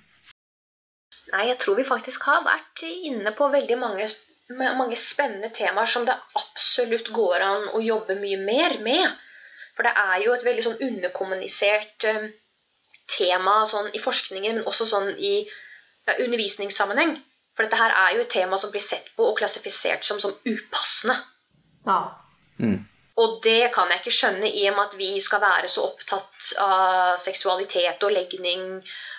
Nei, 1.34 1.44
jeg 1.52 1.60
tror 1.62 1.78
vi 1.78 1.86
faktisk 1.88 2.26
har 2.30 2.46
vært 2.46 2.84
inne 2.88 3.34
på 3.36 3.50
veldig 3.54 3.78
mange, 3.80 4.08
mange 4.50 4.98
spennende 5.00 5.52
temaer 5.56 5.90
som 5.92 6.08
det 6.08 6.16
absolutt 6.40 7.12
går 7.14 7.44
an 7.44 7.70
å 7.76 7.84
jobbe 7.84 8.18
mye 8.20 8.40
mer 8.42 8.78
med. 8.84 9.24
For 9.78 9.86
det 9.86 9.94
er 9.94 10.24
jo 10.24 10.34
et 10.34 10.46
veldig 10.48 10.64
sånn 10.66 10.80
underkommunisert 10.88 12.06
eh, 12.10 12.30
tema 13.12 13.62
sånn 13.72 13.90
i 13.96 14.02
forskningen, 14.04 14.60
men 14.60 14.70
også 14.70 14.88
sånn 14.90 15.14
i 15.16 15.34
ja, 15.46 16.18
undervisningssammenheng. 16.18 17.18
For 17.58 17.66
dette 17.66 17.80
her 17.80 17.96
er 17.96 18.16
jo 18.16 18.26
et 18.26 18.34
tema 18.34 18.60
som 18.62 18.72
blir 18.74 18.86
sett 18.86 19.10
på 19.18 19.32
og 19.32 19.38
klassifisert 19.40 20.06
som, 20.06 20.20
som 20.22 20.36
upassende. 20.46 21.18
Ja. 21.88 22.02
Mm. 22.62 22.84
Og 23.18 23.40
det 23.42 23.72
kan 23.74 23.90
jeg 23.90 24.04
ikke 24.04 24.14
skjønne 24.14 24.50
i 24.52 24.68
og 24.70 24.76
med 24.78 24.92
at 24.92 24.98
vi 25.00 25.08
skal 25.26 25.42
være 25.42 25.70
så 25.74 25.88
opptatt 25.88 26.52
av 26.62 27.16
seksualitet 27.22 28.04
og 28.06 28.14
legning 28.14 28.68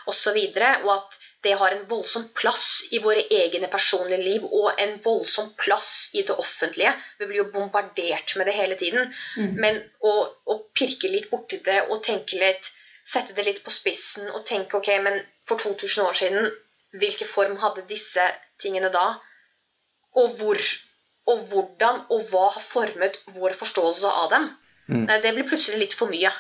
osv. 0.07 0.39
Og, 0.39 0.55
så 0.55 0.71
og 0.85 0.93
at 0.95 1.19
det 1.43 1.57
har 1.59 1.75
en 1.75 1.85
voldsom 1.91 2.29
plass 2.39 2.67
i 2.95 3.01
våre 3.03 3.25
egne 3.31 3.69
personlige 3.71 4.23
liv 4.23 4.47
og 4.47 4.81
en 4.83 4.97
voldsom 5.03 5.53
plass 5.59 6.11
i 6.15 6.25
det 6.27 6.35
offentlige. 6.35 6.95
Vi 7.19 7.27
blir 7.27 7.43
jo 7.43 7.51
bombardert 7.53 8.35
med 8.39 8.47
det 8.47 8.55
hele 8.55 8.79
tiden. 8.79 9.15
Mm. 9.39 9.53
Men 9.63 9.83
å, 9.99 10.15
å 10.47 10.59
pirke 10.79 11.11
litt 11.11 11.31
borti 11.31 11.61
det 11.67 11.85
og 11.89 12.03
tenke 12.07 12.39
litt 12.39 12.71
Sette 13.09 13.33
det 13.37 13.47
litt 13.47 13.63
på 13.65 13.73
spissen 13.73 14.29
og 14.31 14.45
tenke 14.49 14.77
ok, 14.77 14.91
men 15.05 15.23
for 15.49 15.61
2000 15.61 16.05
år 16.05 16.19
siden, 16.19 16.51
hvilken 16.93 17.31
form 17.33 17.57
hadde 17.63 17.87
disse 17.89 18.27
tingene 18.61 18.91
da? 18.93 19.07
Og 20.19 20.37
hvor 20.41 20.61
og 21.29 21.45
hvordan 21.51 22.05
og 22.15 22.29
hva 22.31 22.49
har 22.55 22.67
formet 22.73 23.19
vår 23.35 23.57
forståelse 23.61 24.13
av 24.23 24.31
dem. 24.33 24.47
Mm. 24.89 25.03
Det 25.09 25.33
blir 25.35 25.49
plutselig 25.49 25.81
litt 25.83 25.97
for 25.99 26.09
mye. 26.09 26.31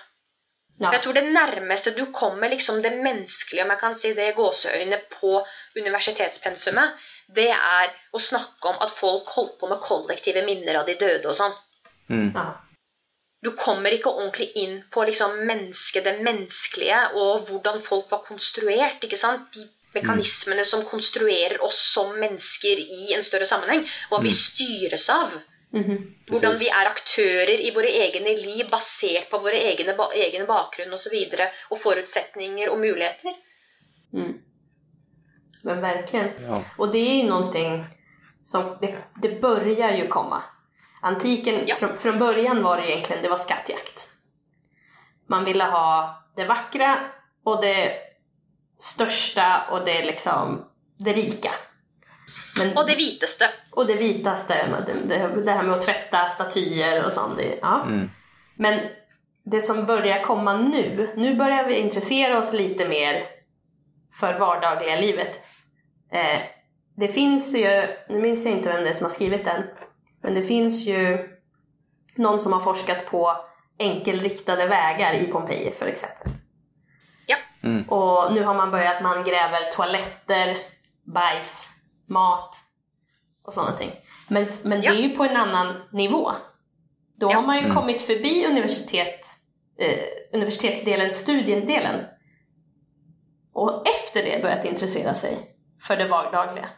Ja. 0.79 0.93
Jeg 0.95 1.03
tror 1.03 1.17
det 1.17 1.25
nærmeste 1.27 1.93
du 1.97 2.05
kommer 2.15 2.49
liksom 2.49 2.79
det 2.85 2.93
menneskelige, 2.95 3.65
om 3.65 3.73
jeg 3.75 3.81
kan 3.81 3.97
si 3.99 4.13
det, 4.15 4.31
gåseøyne 4.37 5.01
på 5.11 5.33
universitetspensumet, 5.77 6.95
det 7.35 7.51
er 7.51 7.91
å 8.15 8.23
snakke 8.23 8.71
om 8.71 8.79
at 8.87 8.95
folk 9.01 9.33
holdt 9.35 9.59
på 9.61 9.69
med 9.69 9.83
kollektive 9.83 10.45
minner 10.47 10.81
av 10.81 10.87
de 10.89 10.95
døde 11.01 11.27
og 11.29 11.37
sånn. 11.41 11.59
Mm. 12.09 12.31
ja. 12.37 12.47
Du 13.43 13.53
kommer 13.57 13.95
ikke 13.95 14.11
ordentlig 14.11 14.49
inn 14.59 14.81
på 14.91 15.05
liksom 15.07 15.37
mennesket, 15.47 16.05
det 16.05 16.17
menneskelige, 16.27 17.03
og 17.15 17.47
hvordan 17.49 17.83
folk 17.87 18.11
var 18.11 18.25
konstruert. 18.27 19.05
ikke 19.05 19.17
sant? 19.17 19.53
De 19.55 19.69
mekanismene 19.95 20.65
som 20.65 20.83
konstruerer 20.85 21.63
oss 21.65 21.79
som 21.95 22.19
mennesker 22.19 22.83
i 22.83 23.15
en 23.15 23.25
større 23.25 23.47
sammenheng. 23.47 23.87
Hva 24.11 24.21
vi 24.23 24.29
Mm. 24.29 24.35
styres 24.35 25.09
av. 25.11 25.31
Mhm. 25.73 26.15
Hvordan 26.31 26.59
vi 26.59 26.69
er 26.69 26.89
aktører 26.89 27.61
i 27.61 27.71
våre 27.71 27.89
egne 27.89 28.35
liv 28.37 28.71
basert 28.71 29.31
på 29.31 29.39
våre 29.39 29.61
egne, 29.71 29.97
ba 29.97 30.11
egne 30.15 30.47
bakgrunn 30.47 30.93
osv. 30.93 30.93
Og, 30.93 30.99
så 30.99 31.11
videre, 31.11 31.51
og 31.71 31.81
forutsetninger 31.81 32.71
og 32.71 32.79
muligheter. 32.79 33.35
Mm. 34.13 34.43
Men 35.65 35.83
virkelig. 35.83 36.33
Ja. 36.41 36.65
Og 36.79 36.93
det 36.93 37.03
er 37.09 37.23
jo 37.23 37.29
noe 37.29 37.87
som, 38.45 38.79
det, 38.81 38.95
det 39.23 39.41
börjar 39.41 39.93
ju 39.93 40.09
komma. 40.09 40.43
Antiken, 41.01 41.63
Ja. 41.67 41.77
från, 41.77 41.99
från 41.99 42.19
början 42.19 42.63
var 42.63 42.77
det 42.77 42.91
egentligen, 42.91 43.23
det 43.23 43.29
var 43.29 43.37
skattjakt. 43.37 44.09
Man 45.29 45.45
ville 45.45 45.65
ha 45.65 46.17
det 46.37 46.45
vackra 46.45 46.99
och 47.45 47.61
det 47.63 47.93
största 48.79 49.63
och 49.71 49.85
det 49.85 50.05
liksom, 50.05 50.65
det 50.99 51.13
rika. 51.13 51.51
Men, 52.57 52.77
Og 52.79 52.87
det 52.87 52.97
vitaste. 52.97 53.45
och 53.71 53.87
det 53.87 53.95
vitaste, 53.95 54.83
det, 54.87 54.93
det, 55.09 55.43
det 55.45 55.53
här 55.53 55.63
med 55.63 55.75
att 55.75 55.83
tvätta 55.83 56.29
statyer 56.29 57.05
och 57.05 57.13
sånt. 57.13 57.37
Det, 57.37 57.59
ja. 57.63 57.83
Mm. 57.83 58.11
Men 58.57 58.81
det 59.45 59.61
som 59.61 59.87
börjar 59.87 60.23
komma 60.23 60.57
nu, 60.57 61.11
nu 61.17 61.35
börjar 61.35 61.65
vi 61.65 61.75
intressera 61.79 62.39
oss 62.39 62.53
lite 62.53 62.89
mer 62.89 63.25
för 64.21 64.39
vardagliga 64.39 64.97
livet. 64.97 65.41
Eh, 66.13 66.39
det 66.97 67.09
finns 67.09 67.55
ju, 67.57 67.87
nu 68.09 68.21
minns 68.21 68.45
jag 68.47 68.55
inte 68.55 68.73
vem 68.73 68.83
det 68.85 68.89
är 68.89 68.93
som 68.95 69.05
har 69.05 69.11
skrivit 69.11 69.45
den, 69.45 69.63
men 70.23 70.35
det 70.35 70.43
finns 70.43 70.87
ju 70.87 71.29
någon 72.17 72.41
som 72.41 72.53
har 72.53 72.61
forskat 72.61 73.07
på 73.07 73.37
enkelriktade 73.79 74.67
vägar 74.67 75.13
i 75.13 75.27
Pompeji 75.27 75.73
för 75.73 75.87
exempel. 75.87 76.33
Mm. 77.63 77.89
Och 77.89 78.33
nu 78.35 78.43
har 78.45 78.55
man 78.55 78.71
börjat, 78.71 79.03
man 79.03 79.25
gräver 79.25 79.71
toaletter, 79.71 80.57
bajs, 81.05 81.69
mat 82.07 82.57
och 83.43 83.55
sådana 83.55 83.77
ting. 83.77 83.93
Men, 84.31 84.47
men 84.65 84.83
Ja. 84.83 84.93
det 84.93 84.99
är 84.99 85.03
ju 85.03 85.17
på 85.17 85.25
en 85.25 85.37
annan 85.37 85.83
nivå. 85.93 86.31
Då 87.17 87.31
Ja. 87.31 87.35
har 87.37 87.47
man 87.47 87.57
ju 87.57 87.63
Mm. 87.65 87.77
kommit 87.77 88.01
förbi 88.01 88.47
universitet, 88.47 89.21
eh, 89.79 89.99
universitetsdelen, 90.33 91.15
studiedelen. 91.15 92.05
Och 93.53 93.83
efter 93.89 94.23
det 94.23 94.43
börjat 94.43 94.65
intressera 94.65 95.15
sig 95.15 95.39
för 95.83 95.97
det 95.97 96.09
vardagliga. 96.09 96.69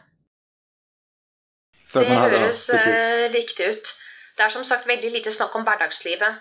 Det 1.93 2.07
høres 2.07 2.67
eh, 2.75 3.27
riktig 3.33 3.67
ut. 3.73 3.91
Det 4.37 4.45
er 4.45 4.53
som 4.53 4.65
sagt 4.65 4.87
veldig 4.89 5.11
lite 5.13 5.33
snakk 5.33 5.55
om 5.57 5.65
hverdagslivet. 5.67 6.39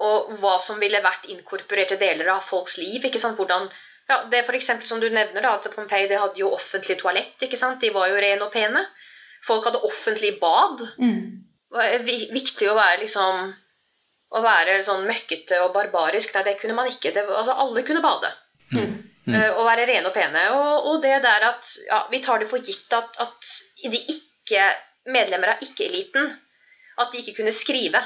Og 0.00 0.30
hva 0.40 0.56
som 0.64 0.80
ville 0.80 1.02
vært 1.04 1.26
inkorporerte 1.28 1.98
deler 2.00 2.30
av 2.32 2.46
folks 2.48 2.78
liv. 2.80 3.04
ikke 3.04 3.20
sant? 3.20 3.36
Hvordan, 3.36 3.68
ja, 4.08 4.22
det 4.32 4.46
for 4.46 4.56
eksempel 4.56 4.88
som 4.88 5.02
du 5.02 5.10
nevner 5.10 5.44
da, 5.44 5.56
at 5.58 5.68
Pompeii 5.74 6.08
det 6.08 6.20
hadde 6.22 6.40
jo 6.40 6.52
offentlig 6.56 6.96
toalett. 7.02 7.36
ikke 7.42 7.60
sant? 7.60 7.80
De 7.82 7.92
var 7.92 8.08
jo 8.08 8.22
rene 8.22 8.46
og 8.46 8.54
pene. 8.54 8.86
Folk 9.46 9.66
hadde 9.68 9.82
offentlig 9.88 10.38
bad. 10.40 10.86
Det 11.70 11.76
var 11.76 12.06
viktig 12.34 12.70
å 12.70 12.78
være 12.78 13.02
liksom 13.04 13.50
Å 14.30 14.40
være 14.44 14.76
sånn 14.86 15.08
møkkete 15.08 15.56
og 15.64 15.72
barbarisk. 15.74 16.36
Nei, 16.36 16.44
det 16.46 16.52
kunne 16.60 16.76
man 16.78 16.86
ikke. 16.86 17.10
Det, 17.10 17.24
altså, 17.26 17.56
alle 17.64 17.82
kunne 17.82 18.02
bade. 18.04 18.28
Mm. 18.70 18.92
Mm. 19.26 19.34
Uh, 19.34 19.56
og 19.58 19.64
være 19.66 19.86
rene 19.88 20.06
og 20.06 20.14
pene. 20.14 20.44
Og, 20.54 20.86
og 20.86 21.00
det 21.02 21.16
der 21.24 21.46
at 21.48 21.72
ja, 21.88 22.04
vi 22.12 22.20
tar 22.22 22.38
det 22.38 22.46
for 22.52 22.62
gitt 22.62 22.94
at, 22.94 23.18
at 23.18 23.48
de 23.82 23.98
ikke 23.98 24.29
medlemmer 25.06 25.54
av 25.54 25.62
ikke-eliten 25.64 26.30
at 27.00 27.12
de 27.12 27.18
ikke 27.22 27.36
kunne 27.40 27.52
skrive. 27.56 28.02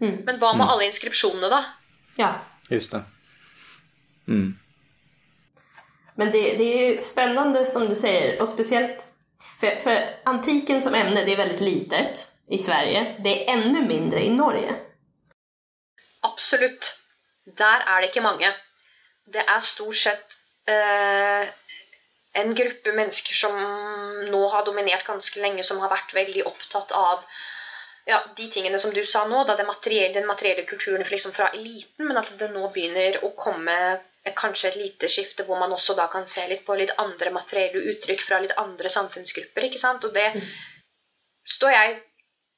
Mm. 0.00 0.24
Men 0.26 0.38
hva 0.40 0.52
med 0.56 0.64
Mm. 0.66 0.70
alle 0.72 0.86
inskripsjonene, 0.90 1.50
da? 1.50 1.62
Ja, 2.18 2.32
Just 2.70 2.90
det. 2.92 3.02
Mm. 4.26 4.58
men 6.16 6.30
det, 6.32 6.42
det 6.58 6.66
er 6.74 6.94
jo 6.96 7.02
spennende, 7.02 7.66
som 7.66 7.88
du 7.88 7.94
sier, 7.94 8.40
og 8.40 8.48
spesielt 8.48 9.04
for, 9.60 9.76
for 9.82 10.08
antiken 10.30 10.80
som 10.80 10.94
emne 10.94 11.24
det 11.26 11.32
er 11.34 11.42
veldig 11.44 11.60
litet 11.60 12.24
i 12.48 12.58
Sverige. 12.58 13.16
Det 13.24 13.34
er 13.42 13.52
enda 13.52 13.80
mindre 13.84 14.22
i 14.24 14.28
Norge. 14.32 14.78
Absolutt. 16.24 16.92
Der 17.58 17.84
er 17.86 18.00
det 18.00 18.08
ikke 18.10 18.24
mange. 18.24 18.48
Det 19.32 19.42
er 19.48 19.60
stort 19.60 19.96
sett 19.96 20.34
eh, 20.68 21.48
en 22.34 22.54
gruppe 22.54 22.92
mennesker 22.92 23.34
som 23.38 23.58
nå 24.30 24.40
har 24.50 24.64
dominert 24.66 25.06
ganske 25.06 25.40
lenge, 25.40 25.64
som 25.64 25.78
har 25.82 25.92
vært 25.92 26.14
veldig 26.16 26.42
opptatt 26.50 26.90
av 26.98 27.22
ja, 28.06 28.18
de 28.36 28.48
tingene 28.52 28.80
som 28.82 28.92
du 28.92 29.04
sa 29.08 29.22
nå, 29.24 29.44
da 29.48 29.54
det 29.56 29.64
materielle, 29.64 30.12
den 30.18 30.26
materielle 30.28 30.64
kulturen 30.68 31.06
liksom 31.08 31.32
fra 31.32 31.48
eliten, 31.56 32.04
men 32.08 32.18
at 32.20 32.32
det 32.38 32.50
nå 32.52 32.66
begynner 32.74 33.20
å 33.24 33.30
komme 33.38 33.76
kanskje 34.36 34.68
et 34.70 34.76
lite 34.80 35.08
skifte 35.12 35.44
hvor 35.44 35.58
man 35.60 35.72
også 35.72 35.94
da 35.96 36.06
kan 36.12 36.26
se 36.28 36.44
litt 36.48 36.64
på 36.64 36.76
litt 36.80 36.92
andre 37.00 37.30
materielle 37.32 37.82
uttrykk 37.92 38.24
fra 38.24 38.40
litt 38.40 38.54
andre 38.60 38.88
samfunnsgrupper. 38.92 39.68
ikke 39.68 39.80
sant? 39.80 40.04
Og 40.04 40.12
det 40.12 40.30
Mm. 40.34 40.44
står 41.56 41.70
jeg 41.72 42.00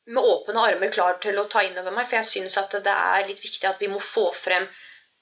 med 0.06 0.22
åpne 0.22 0.62
armer 0.62 0.90
klar 0.94 1.18
til 1.22 1.38
å 1.38 1.48
ta 1.50 1.62
inn 1.66 1.78
over 1.78 1.90
meg, 1.90 2.06
for 2.06 2.16
jeg 2.16 2.24
syns 2.30 2.56
at 2.56 2.70
det 2.70 2.86
er 2.92 3.26
litt 3.26 3.42
viktig 3.42 3.66
at 3.68 3.80
vi 3.80 3.88
må 3.88 3.98
få 4.14 4.32
frem 4.44 4.68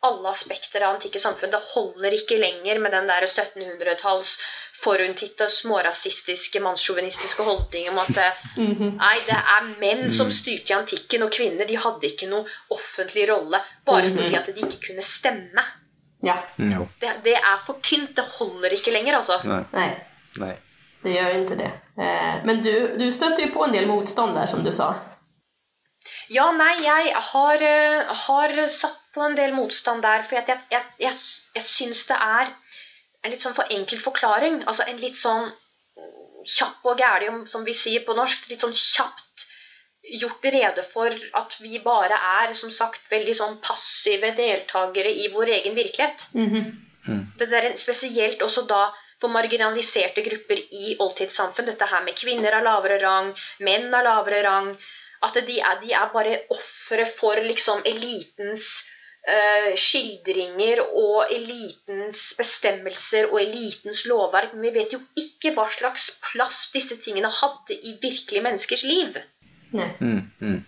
alle 0.05 0.31
aspekter 0.31 0.83
av 0.85 0.95
antikke 0.97 1.21
samfunn. 1.23 1.51
Det 1.55 1.61
holder 1.75 2.17
ikke 2.19 2.39
lenger 2.41 2.79
med 2.85 2.93
den 2.93 3.07
der 3.11 3.27
1700-talls 3.27 4.37
forutinntatte, 4.85 5.47
smårasistiske, 5.51 6.61
mannssjåvinistiske 6.61 7.43
holdning 7.47 7.89
om 7.93 7.99
at 8.03 8.11
det, 8.17 8.27
Mhm. 8.67 8.97
nei, 9.01 9.15
det 9.27 9.39
er 9.39 9.71
menn 9.81 10.11
som 10.13 10.27
Mm. 10.29 10.33
styrte 10.41 10.71
i 10.73 10.77
antikken, 10.77 11.23
og 11.25 11.33
kvinner 11.33 11.67
de 11.67 11.77
hadde 11.77 12.05
ikke 12.11 12.29
noen 12.29 12.47
offentlig 12.71 13.29
rolle 13.31 13.63
bare 13.87 14.09
Mhm. 14.11 14.17
fordi 14.19 14.37
at 14.37 14.47
de 14.55 14.61
ikke 14.67 14.81
kunne 14.89 15.03
stemme. 15.03 15.65
Ja. 16.25 16.37
Det, 17.01 17.11
det 17.25 17.35
er 17.37 17.59
for 17.67 17.79
tynt. 17.83 18.15
Det 18.17 18.25
holder 18.39 18.71
ikke 18.73 18.93
lenger, 18.93 19.17
altså. 19.19 19.41
Nei. 19.45 19.65
nej, 19.73 19.91
Nej. 20.39 20.57
det 21.05 21.13
gjør 21.17 21.35
ikke 21.41 21.59
det. 21.59 21.73
Eh, 22.01 22.45
men 22.45 22.63
du, 22.65 22.97
du 22.99 23.11
støtte 23.13 23.43
jo 23.45 23.53
på 23.53 23.65
en 23.65 23.73
del 23.75 23.87
motstand 23.87 24.35
der, 24.35 24.47
som 24.47 24.65
du 24.65 24.71
sa. 24.73 24.95
Ja, 26.31 26.51
nei, 26.53 26.75
jeg 26.85 27.13
har, 27.15 27.55
eh, 27.63 28.15
har 28.27 28.55
satt 28.69 29.01
på 29.15 29.23
en 29.23 29.37
del 29.39 29.55
motstand 29.55 30.03
der. 30.03 30.27
For 30.29 30.39
jeg, 30.39 30.59
jeg, 30.71 30.85
jeg, 31.01 31.15
jeg, 31.55 31.67
syns 31.69 32.05
det 32.11 32.19
er 32.19 32.53
en 33.25 33.33
litt 33.33 33.45
sånn 33.45 33.57
for 33.57 33.71
enkel 33.73 34.03
forklaring. 34.05 34.63
Altså 34.69 34.87
en 34.89 35.01
litt 35.03 35.19
sånn 35.21 35.51
kjapp 36.45 36.85
og 36.91 37.01
gæli, 37.01 37.31
som 37.49 37.65
vi 37.65 37.75
sier 37.79 38.05
på 38.07 38.17
norsk. 38.19 38.49
Litt 38.51 38.65
sånn 38.65 38.77
kjapt 38.77 39.47
gjort 40.21 40.45
rede 40.53 40.85
for 40.93 41.15
at 41.41 41.55
vi 41.61 41.79
bare 41.85 42.17
er, 42.41 42.53
som 42.59 42.73
sagt, 42.75 43.07
veldig 43.11 43.37
sånn 43.39 43.55
passive 43.65 44.35
deltakere 44.37 45.09
i 45.09 45.31
vår 45.33 45.55
egen 45.61 45.79
virkelighet. 45.79 46.27
Mhm. 46.33 46.67
Mm. 47.05 47.25
Det 47.39 47.51
der 47.51 47.65
er 47.69 47.77
spesielt 47.77 48.43
også 48.43 48.63
da 48.69 48.91
for 49.21 49.29
marginaliserte 49.29 50.23
grupper 50.25 50.61
i 50.73 50.97
oldtidssamfunn. 50.99 51.67
Dette 51.67 51.89
her 51.89 52.05
med 52.05 52.17
kvinner 52.17 52.57
av 52.59 52.65
lavere 52.65 52.99
rang, 53.03 53.35
menn 53.61 53.93
av 53.95 54.05
lavere 54.05 54.43
rang. 54.45 54.71
At 55.23 55.35
de 55.35 55.59
er, 55.61 55.81
de 55.81 55.93
er 55.93 56.11
bare 56.13 56.41
ofre 56.53 57.07
for 57.19 57.41
liksom 57.41 57.83
elitens 57.89 58.83
skildringer 59.81 60.83
og 60.85 61.31
elitens 61.33 62.35
bestemmelser 62.37 63.31
og 63.31 63.39
elitens 63.41 64.03
lovverk. 64.11 64.53
Men 64.53 64.67
vi 64.67 64.75
vet 64.75 64.93
jo 64.93 65.01
ikke 65.17 65.55
hva 65.57 65.65
slags 65.73 66.11
plass 66.27 66.67
disse 66.75 66.99
tingene 67.01 67.31
hadde 67.33 67.79
i 67.79 67.97
virkelige 68.03 68.45
menneskers 68.45 68.85
liv. 68.85 69.17
Mm. 69.73 70.21
Mm. 70.41 70.59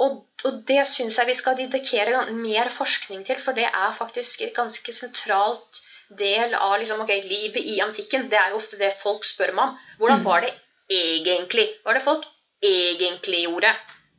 Og, 0.00 0.20
og 0.44 0.60
det 0.68 0.82
syns 0.88 1.18
jeg 1.18 1.28
vi 1.28 1.36
skal 1.38 1.56
dedikere 1.58 2.26
mer 2.32 2.72
forskning 2.76 3.24
til, 3.28 3.40
for 3.44 3.56
det 3.56 3.68
er 3.68 3.96
faktisk 3.98 4.44
et 4.44 4.54
ganske 4.56 4.94
sentralt 4.96 5.80
del 6.18 6.54
av 6.56 6.78
liksom, 6.80 7.02
okay, 7.04 7.22
livet 7.24 7.64
i 7.64 7.80
antikken. 7.84 8.28
Det 8.30 8.38
er 8.38 8.52
jo 8.52 8.60
ofte 8.62 8.80
det 8.80 8.94
folk 9.02 9.26
spør 9.28 9.54
meg 9.56 9.66
om. 9.68 9.80
Hvordan 10.00 10.24
var 10.26 10.46
det 10.46 10.54
egentlig? 10.90 11.68
Hva 11.82 11.92
var 11.92 12.00
det 12.00 12.06
folk 12.08 12.30
egentlig 12.64 13.44
gjorde? 13.46 13.74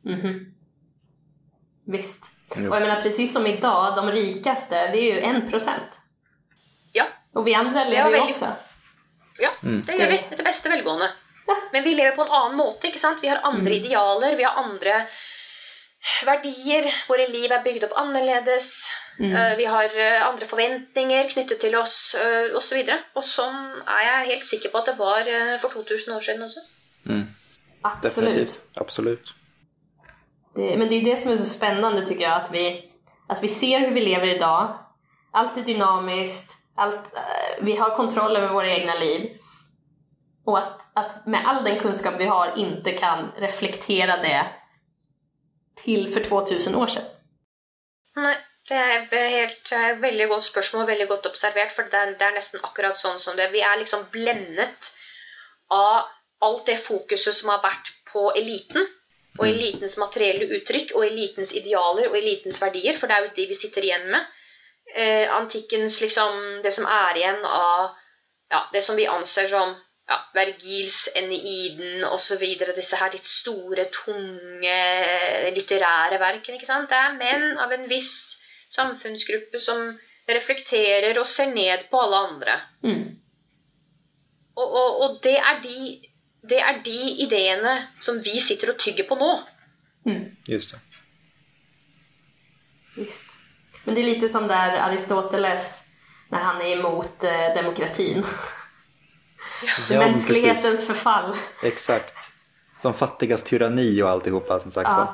Mhm. 0.08 0.38
Visst. 1.92 2.31
Jo. 2.56 2.70
Och 2.70 2.76
jag 2.76 2.82
menar 2.82 3.02
precis 3.02 3.32
som 3.32 3.46
idag, 3.46 3.96
de 3.96 4.12
rikaste, 4.12 4.86
det 4.92 4.98
är 4.98 5.14
ju 5.14 5.20
en 5.20 5.50
procent. 5.50 6.00
Ja, 6.92 7.04
Och 7.34 7.46
vi 7.46 7.54
andra 7.54 7.84
lever 7.84 8.10
ju 8.10 8.16
väldigt. 8.18 8.36
också. 8.36 8.52
ja 9.38 9.50
det 9.62 9.92
gjør 9.96 10.08
vi 10.08 10.18
etter 10.18 10.44
beste 10.44 10.68
velgående. 10.68 11.10
Ja. 11.46 11.56
Men 11.72 11.84
vi 11.84 11.94
lever 11.94 12.16
på 12.16 12.22
en 12.22 12.30
annen 12.30 12.56
måte. 12.56 12.86
ikke 12.86 12.98
sant? 12.98 13.18
Vi 13.22 13.28
har 13.28 13.40
andre 13.42 13.74
idealer, 13.74 14.36
vi 14.36 14.44
har 14.44 14.64
andre 14.64 15.06
verdier. 16.26 16.94
Våre 17.08 17.28
liv 17.28 17.52
er 17.52 17.62
bygd 17.64 17.84
opp 17.84 17.96
annerledes. 17.96 18.68
Mm. 19.18 19.36
eh, 19.36 19.56
Vi 19.56 19.64
har 19.64 19.98
eh, 19.98 20.26
andre 20.28 20.46
forventninger 20.46 21.28
knyttet 21.30 21.60
til 21.60 21.76
oss 21.76 22.14
uh, 22.18 22.56
osv. 22.56 22.78
Og, 22.78 22.88
så 22.88 22.98
og 23.14 23.24
sånn 23.24 23.60
er 23.86 24.02
jeg 24.06 24.30
helt 24.32 24.46
sikker 24.46 24.72
på 24.72 24.78
at 24.82 24.90
det 24.92 24.98
var 24.98 25.28
eh, 25.28 25.58
for 25.60 25.70
2000 25.70 26.14
år 26.16 26.20
siden 26.26 26.42
også. 26.42 26.64
Mm, 27.04 27.26
Absolut. 27.82 28.04
definitivt. 28.04 28.60
Absolut. 28.76 29.34
Det, 30.54 30.78
men 30.78 30.88
det 30.88 30.94
är 30.94 31.04
det 31.04 31.16
som 31.16 31.32
är 31.32 31.36
så 31.36 31.44
spännande 31.44 32.06
tycker 32.06 32.24
jag, 32.24 32.42
att 32.42 32.50
vi, 32.50 32.92
att 33.28 33.42
vi 33.42 33.48
ser 33.48 33.80
hur 33.80 33.94
vi 33.94 34.00
lever 34.00 34.26
idag. 34.26 34.78
Allt 35.32 35.56
är 35.56 35.62
dynamiskt, 35.62 36.56
allt, 36.76 37.16
eh, 37.16 37.64
vi 37.64 37.76
har 37.76 37.96
kontroll 37.96 38.36
över 38.36 38.48
våra 38.48 38.70
egna 38.70 38.94
liv. 38.94 39.38
Och 40.46 40.58
att, 40.58 40.80
att 40.94 41.26
med 41.26 41.46
all 41.46 41.64
den 41.64 41.80
kunskap 41.80 42.14
vi 42.18 42.24
har 42.24 42.52
inte 42.56 42.92
kan 42.92 43.32
reflektera 43.36 44.16
det 44.16 44.46
till 45.76 46.14
för 46.14 46.24
2000 46.24 46.74
år 46.74 46.86
sedan. 46.86 47.04
Nei, 48.16 48.34
det 48.68 49.18
er 49.18 49.30
helt 49.32 49.72
eh, 49.72 50.00
veldig 50.00 50.28
godt 50.28 50.44
spørsmål, 50.44 50.86
veldig 50.86 51.08
godt 51.08 51.26
observert. 51.26 51.72
For 51.76 51.88
det 51.88 52.00
er, 52.00 52.16
det 52.18 52.26
er 52.26 52.34
nesten 52.36 52.60
akkurat 52.62 52.98
sånn 53.00 53.20
som 53.20 53.38
det. 53.38 53.48
Vi 53.54 53.62
er 53.64 53.80
liksom 53.80 54.04
blendet 54.12 54.90
av 55.72 56.10
alt 56.42 56.66
det 56.66 56.82
fokuset 56.84 57.36
som 57.38 57.54
har 57.54 57.62
vært 57.64 57.88
på 58.12 58.28
eliten. 58.36 58.86
Og 59.40 59.46
elitens 59.48 59.96
materielle 59.96 60.48
uttrykk, 60.58 60.92
og 60.96 61.06
elitens 61.06 61.54
idealer 61.56 62.10
og 62.10 62.18
elitens 62.18 62.60
verdier. 62.60 62.98
For 63.00 63.08
det 63.08 63.16
er 63.16 63.26
jo 63.26 63.34
de 63.36 63.46
vi 63.48 63.56
sitter 63.56 63.86
igjen 63.86 64.10
med. 64.12 64.28
Eh, 64.92 65.30
antikkens 65.32 66.00
liksom 66.02 66.60
Det 66.64 66.72
som 66.74 66.84
er 66.84 67.16
igjen 67.16 67.44
av 67.46 67.94
ja, 68.52 68.66
det 68.72 68.82
som 68.84 68.96
vi 68.98 69.06
anser 69.08 69.48
som 69.48 69.70
ja, 70.08 70.18
Vergils 70.34 71.08
Eneiden 71.16 72.04
osv. 72.04 72.42
Disse 72.76 72.98
her 73.00 73.14
litt 73.14 73.28
store, 73.28 73.88
tunge 73.94 74.76
litterære 75.56 76.20
verkene. 76.20 76.58
ikke 76.58 76.68
sant? 76.68 76.90
Det 76.90 76.98
er 76.98 77.18
menn 77.18 77.58
av 77.62 77.72
en 77.72 77.88
viss 77.88 78.16
samfunnsgruppe 78.72 79.60
som 79.60 79.92
reflekterer 80.28 81.18
og 81.20 81.28
ser 81.28 81.50
ned 81.52 81.88
på 81.90 82.00
alle 82.00 82.22
andre. 82.28 82.60
Mm. 82.84 83.04
Og, 84.56 84.66
og, 84.66 85.00
og 85.04 85.20
det, 85.24 85.38
er 85.38 85.60
de, 85.64 85.78
det 86.42 86.58
er 86.60 86.80
de 86.84 86.98
ideene 87.24 87.74
som 88.02 88.18
vi 88.24 88.40
sitter 88.42 88.72
og 88.72 88.80
tygger 88.82 89.06
på 89.08 89.18
nå. 89.20 89.30
Mm. 90.08 90.24
Just 90.48 90.74
det. 90.74 90.80
Visst. 92.96 93.24
Men 93.84 93.94
det 93.94 94.02
er 94.02 94.08
lite 94.10 94.28
som 94.28 94.48
der 94.50 94.78
Aristoteles 94.82 95.70
når 96.32 96.38
han 96.48 96.60
er 96.62 96.74
imot 96.78 97.24
eh, 97.28 97.54
demokratien. 97.56 98.24
Ja, 99.62 99.98
Menneskelighetens 99.98 100.86
forfall. 100.86 101.34
förfall. 101.34 101.68
Exakt. 101.68 102.14
De 102.82 102.90
fattigas 102.94 103.44
tyranni 103.46 104.02
og 104.02 104.08
alt 104.10 104.24
sammen, 104.24 104.60
som 104.60 104.70
sagt 104.70 104.88
Ja. 104.88 105.04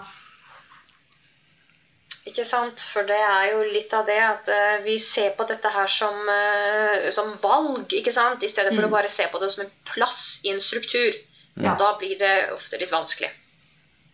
Ikke 2.28 2.44
sant? 2.44 2.80
For 2.92 3.08
det 3.08 3.16
er 3.16 3.50
jo 3.52 3.64
litt 3.72 3.92
av 3.96 4.06
det 4.08 4.18
at 4.20 4.48
uh, 4.50 4.84
vi 4.84 4.98
ser 5.02 5.32
på 5.38 5.46
dette 5.48 5.70
her 5.72 5.88
som, 5.92 6.16
uh, 6.28 7.08
som 7.14 7.34
valg, 7.42 7.88
ikke 7.94 8.12
sant? 8.12 8.44
I 8.44 8.52
stedet 8.52 8.74
for 8.76 8.84
å 8.88 8.92
bare 8.92 9.10
se 9.12 9.28
på 9.32 9.40
det 9.42 9.50
som 9.54 9.64
en 9.64 9.74
plass 9.88 10.24
i 10.44 10.52
en 10.52 10.62
struktur. 10.64 11.16
Ja. 11.58 11.74
Da 11.80 11.94
blir 11.98 12.18
det 12.20 12.34
ofte 12.54 12.78
litt 12.80 12.92
vanskelig. 12.92 13.30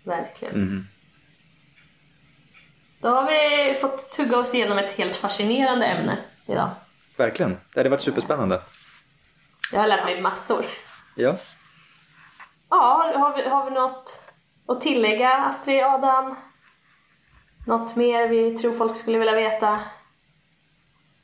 Verkligen. 0.05 0.55
Mm. 0.55 0.83
Da 3.05 3.11
har 3.19 3.27
vi 3.29 3.75
fått 3.81 4.07
tugga 4.15 4.39
oss 4.39 4.55
gjennom 4.55 4.79
et 4.81 4.95
helt 4.97 5.17
fascinerende 5.21 5.87
emne 5.87 6.17
i 6.47 6.55
dag. 6.57 6.79
Verkligen. 7.19 7.59
Det 7.73 7.83
hadde 7.83 7.93
vært 7.93 8.07
superspennende. 8.07 8.63
Jeg 9.71 9.81
har 9.81 9.91
lært 9.91 10.07
meg 10.07 10.23
massor. 10.25 10.65
Ja. 11.21 11.35
Ja, 12.73 12.81
har 12.81 13.35
vi, 13.37 13.45
har 13.45 13.69
vi 13.69 13.75
noe 13.77 13.93
å 14.73 14.77
tillegge, 14.81 15.29
Astrid, 15.51 15.83
Adam? 15.85 16.33
Något 17.67 17.97
mer 17.97 18.29
vi 18.29 18.59
tror 18.59 18.73
folk 18.73 18.97
skulle 18.97 19.19
vilja 19.19 19.35
veta? 19.35 19.81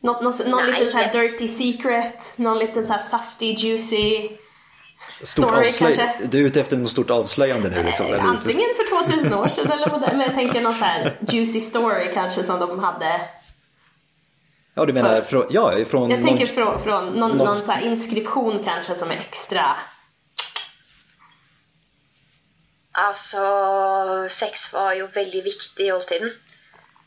Något, 0.00 0.22
någon 0.22 0.32
någon 0.50 0.62
Nej. 0.62 0.72
liten 0.72 0.90
så 0.90 0.98
här 0.98 1.12
dirty 1.12 1.48
secret? 1.48 2.32
Någon 2.36 2.58
liten 2.58 2.86
så 2.86 2.92
här 2.92 3.00
saftig, 3.00 3.58
juicy? 3.58 4.28
Stort 5.22 5.44
Story 5.48 5.68
avslöj... 5.68 5.94
kanske? 5.96 6.26
Du 6.26 6.38
är 6.40 6.42
ute 6.46 6.60
efter 6.60 6.76
något 6.76 6.90
stort 6.90 7.10
avslöjande 7.10 7.68
nu 7.70 7.82
liksom? 7.82 8.06
eller? 8.06 8.18
Antingen 8.18 8.68
för 8.76 9.04
2000 9.06 9.34
år 9.34 9.48
sedan 9.48 9.70
eller 9.72 9.88
vad 9.88 10.00
Men 10.00 10.20
jag 10.20 10.34
tänker 10.34 10.60
någon 10.60 10.74
så 10.74 10.84
här 10.84 11.18
juicy 11.28 11.60
story 11.60 12.10
kanske 12.14 12.42
som 12.44 12.60
de 12.60 12.78
hade. 12.78 13.20
Ja, 14.74 14.86
du 14.86 14.92
menar 14.92 15.14
för- 15.14 15.22
från... 15.22 15.46
Ja, 15.50 15.84
från... 15.88 16.10
Jag 16.10 16.18
någon- 16.20 16.28
tänker 16.28 16.46
från, 16.46 16.80
från 16.80 17.06
någon, 17.06 17.36
någon- 17.38 17.58
någon 17.66 17.78
inskription 17.82 18.62
kanske 18.64 18.94
som 18.94 19.10
är 19.10 19.14
extra. 19.14 19.76
Altså, 22.98 23.42
sex 24.34 24.72
var 24.72 24.94
jo 24.98 25.06
veldig 25.14 25.44
viktig 25.44 25.84
i 25.86 25.92
oldtiden. 25.94 26.32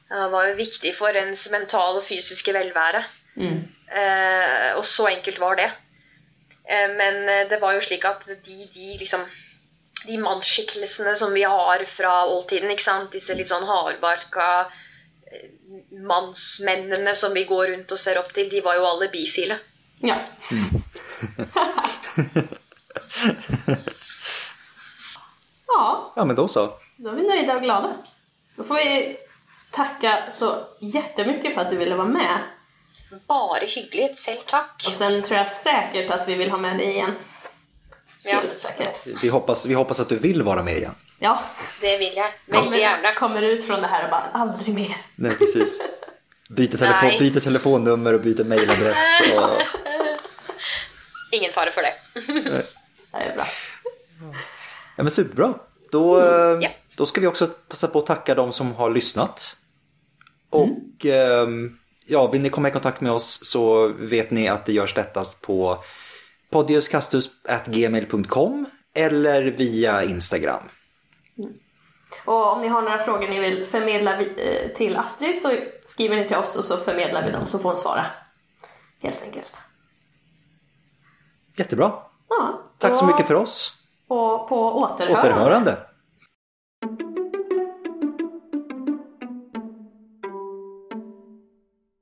Det 0.10 0.32
var 0.32 0.48
jo 0.48 0.56
viktig 0.56 0.96
for 0.98 1.08
ens 1.18 1.50
mentale 1.52 2.00
og 2.00 2.06
fysiske 2.08 2.54
velvære. 2.56 3.04
Mm. 3.36 3.68
Eh, 3.92 4.76
og 4.78 4.86
så 4.88 5.08
enkelt 5.10 5.40
var 5.40 5.56
det. 5.60 5.72
Eh, 6.70 6.90
men 6.98 7.30
eh, 7.30 7.50
det 7.50 7.62
var 7.62 7.74
jo 7.76 7.82
slik 7.84 8.06
at 8.06 8.24
de, 8.28 8.70
de 8.74 8.98
liksom 9.00 9.22
De 10.04 10.18
mannsskikkelsene 10.20 11.16
som 11.16 11.34
vi 11.34 11.44
har 11.48 11.86
fra 11.96 12.26
oldtiden, 12.28 12.72
ikke 12.72 12.84
sant? 12.84 13.12
disse 13.14 13.34
litt 13.38 13.48
sånn 13.48 13.64
hardbarka 13.64 14.70
eh, 15.32 15.48
mannsmennene 15.96 17.16
som 17.16 17.34
vi 17.34 17.46
går 17.48 17.68
rundt 17.72 17.92
og 17.96 18.00
ser 18.04 18.20
opp 18.20 18.34
til, 18.36 18.50
de 18.52 18.60
var 18.66 18.76
jo 18.76 18.84
alle 18.90 19.08
bifile. 19.14 19.60
Ja. 20.04 20.20
ja, 25.78 26.14
Ja, 26.16 26.26
men 26.26 26.36
då 26.36 26.48
så. 26.48 26.74
då 26.98 27.10
är 27.10 27.14
vi 27.14 27.28
nöjda 27.28 27.56
och 27.56 27.62
glada. 27.62 27.94
Då 28.56 28.64
får 28.64 28.76
vi 28.76 29.18
tacka 29.72 30.24
så 30.32 30.64
jättemycket 30.80 31.54
för 31.54 31.62
att 31.62 31.70
du 31.70 31.78
ville 31.78 31.96
vara 31.96 32.08
med. 32.08 32.38
Bare 33.28 33.66
hyggelig. 33.66 34.18
Selv 34.18 34.42
takk. 34.48 34.84
Och 34.88 34.94
sen 34.94 35.24
tror 35.24 35.38
jag 35.38 35.48
säkert 35.48 36.12
att 36.12 36.28
vi 36.28 36.36
vill 36.36 36.52
ha 36.52 36.58
med 36.58 36.78
dig 36.78 36.86
igen. 36.90 37.16
Ja, 38.24 38.36
Helt 38.40 38.60
säkert. 38.60 39.08
Vi 39.24 39.30
hoppas, 39.30 39.66
vi 39.66 39.74
hoppas 39.74 40.00
att 40.00 40.10
du 40.10 40.18
vill 40.18 40.44
vara 40.44 40.64
med 40.64 40.78
igen. 40.78 40.96
Ja, 41.20 41.40
det 41.82 41.98
vil 41.98 42.14
jeg. 42.16 42.32
Kommer, 42.52 42.78
gjerne. 42.78 43.14
kommer, 43.14 43.14
kommer 43.14 43.42
ut 43.42 43.68
från 43.68 43.82
det 43.82 43.88
här 43.88 44.04
och 44.04 44.10
bara 44.10 44.30
aldrig 44.34 44.76
mer. 44.76 44.98
Nej, 45.16 45.36
precis. 45.38 45.82
Byter, 46.50 46.78
telefon, 46.78 47.08
Nej. 47.08 47.20
byter 47.20 47.40
telefonnummer 47.40 48.14
och 48.14 48.22
byter 48.22 48.44
mailadress. 48.44 49.22
Och... 49.36 49.62
Ingen 51.32 51.54
fare 51.54 51.72
for 51.72 51.82
det. 51.82 51.94
Det 53.12 53.18
är 53.18 53.36
bra. 53.36 53.46
Ja, 54.96 55.04
men 55.04 55.12
superbra. 55.12 55.54
Då, 55.92 56.20
mm. 56.20 56.62
yeah. 56.62 56.74
då 56.98 57.06
ska 57.06 57.22
vi 57.22 57.28
också 57.28 57.48
passa 57.48 57.88
på 57.88 58.00
att 58.00 58.06
tacka 58.06 58.36
de 58.36 58.54
som 58.54 58.76
har 58.76 58.90
lyssnat. 58.90 59.56
Och 60.50 61.06
mm. 61.06 61.78
ja, 62.06 62.28
vill 62.28 62.42
ni 62.42 62.50
komma 62.50 62.68
i 62.68 62.72
kontakt 62.72 63.02
med 63.02 63.12
oss 63.12 63.40
så 63.44 63.88
vet 63.88 64.32
ni 64.32 64.48
att 64.48 64.66
det 64.66 64.74
görs 64.74 64.96
lättast 64.96 65.42
på 65.42 65.84
podiuskastus.gmail.com 66.50 68.66
eller 68.94 69.44
via 69.44 70.04
Instagram. 70.04 70.64
Och 72.26 72.54
om 72.54 72.62
ni 72.62 72.68
har 72.68 72.82
några 72.82 72.98
frågor 72.98 73.28
ni 73.28 73.40
vill 73.40 73.66
förmedla 73.66 74.22
eh, 74.22 74.70
till 74.76 74.98
Astrid 74.98 75.42
så 75.42 75.58
skriver 75.86 76.16
ni 76.16 76.28
till 76.28 76.38
oss 76.38 76.56
och 76.56 76.64
så 76.64 76.78
förmedlar 76.78 77.26
vi 77.26 77.32
dem 77.32 77.48
så 77.48 77.60
får 77.60 77.70
hon 77.70 77.76
svara. 77.76 78.06
Helt 79.00 79.22
enkelt. 79.22 79.62
Jättebra. 81.56 81.94
Ja, 82.30 82.62
Tack 82.78 82.96
så 82.96 83.02
då- 83.02 83.08
mycket 83.12 83.28
för 83.28 83.36
oss. 83.36 83.83
Och 84.14 84.48
på 84.50 84.80
återhörande. 84.80 85.30
Återhörande. 85.30 85.78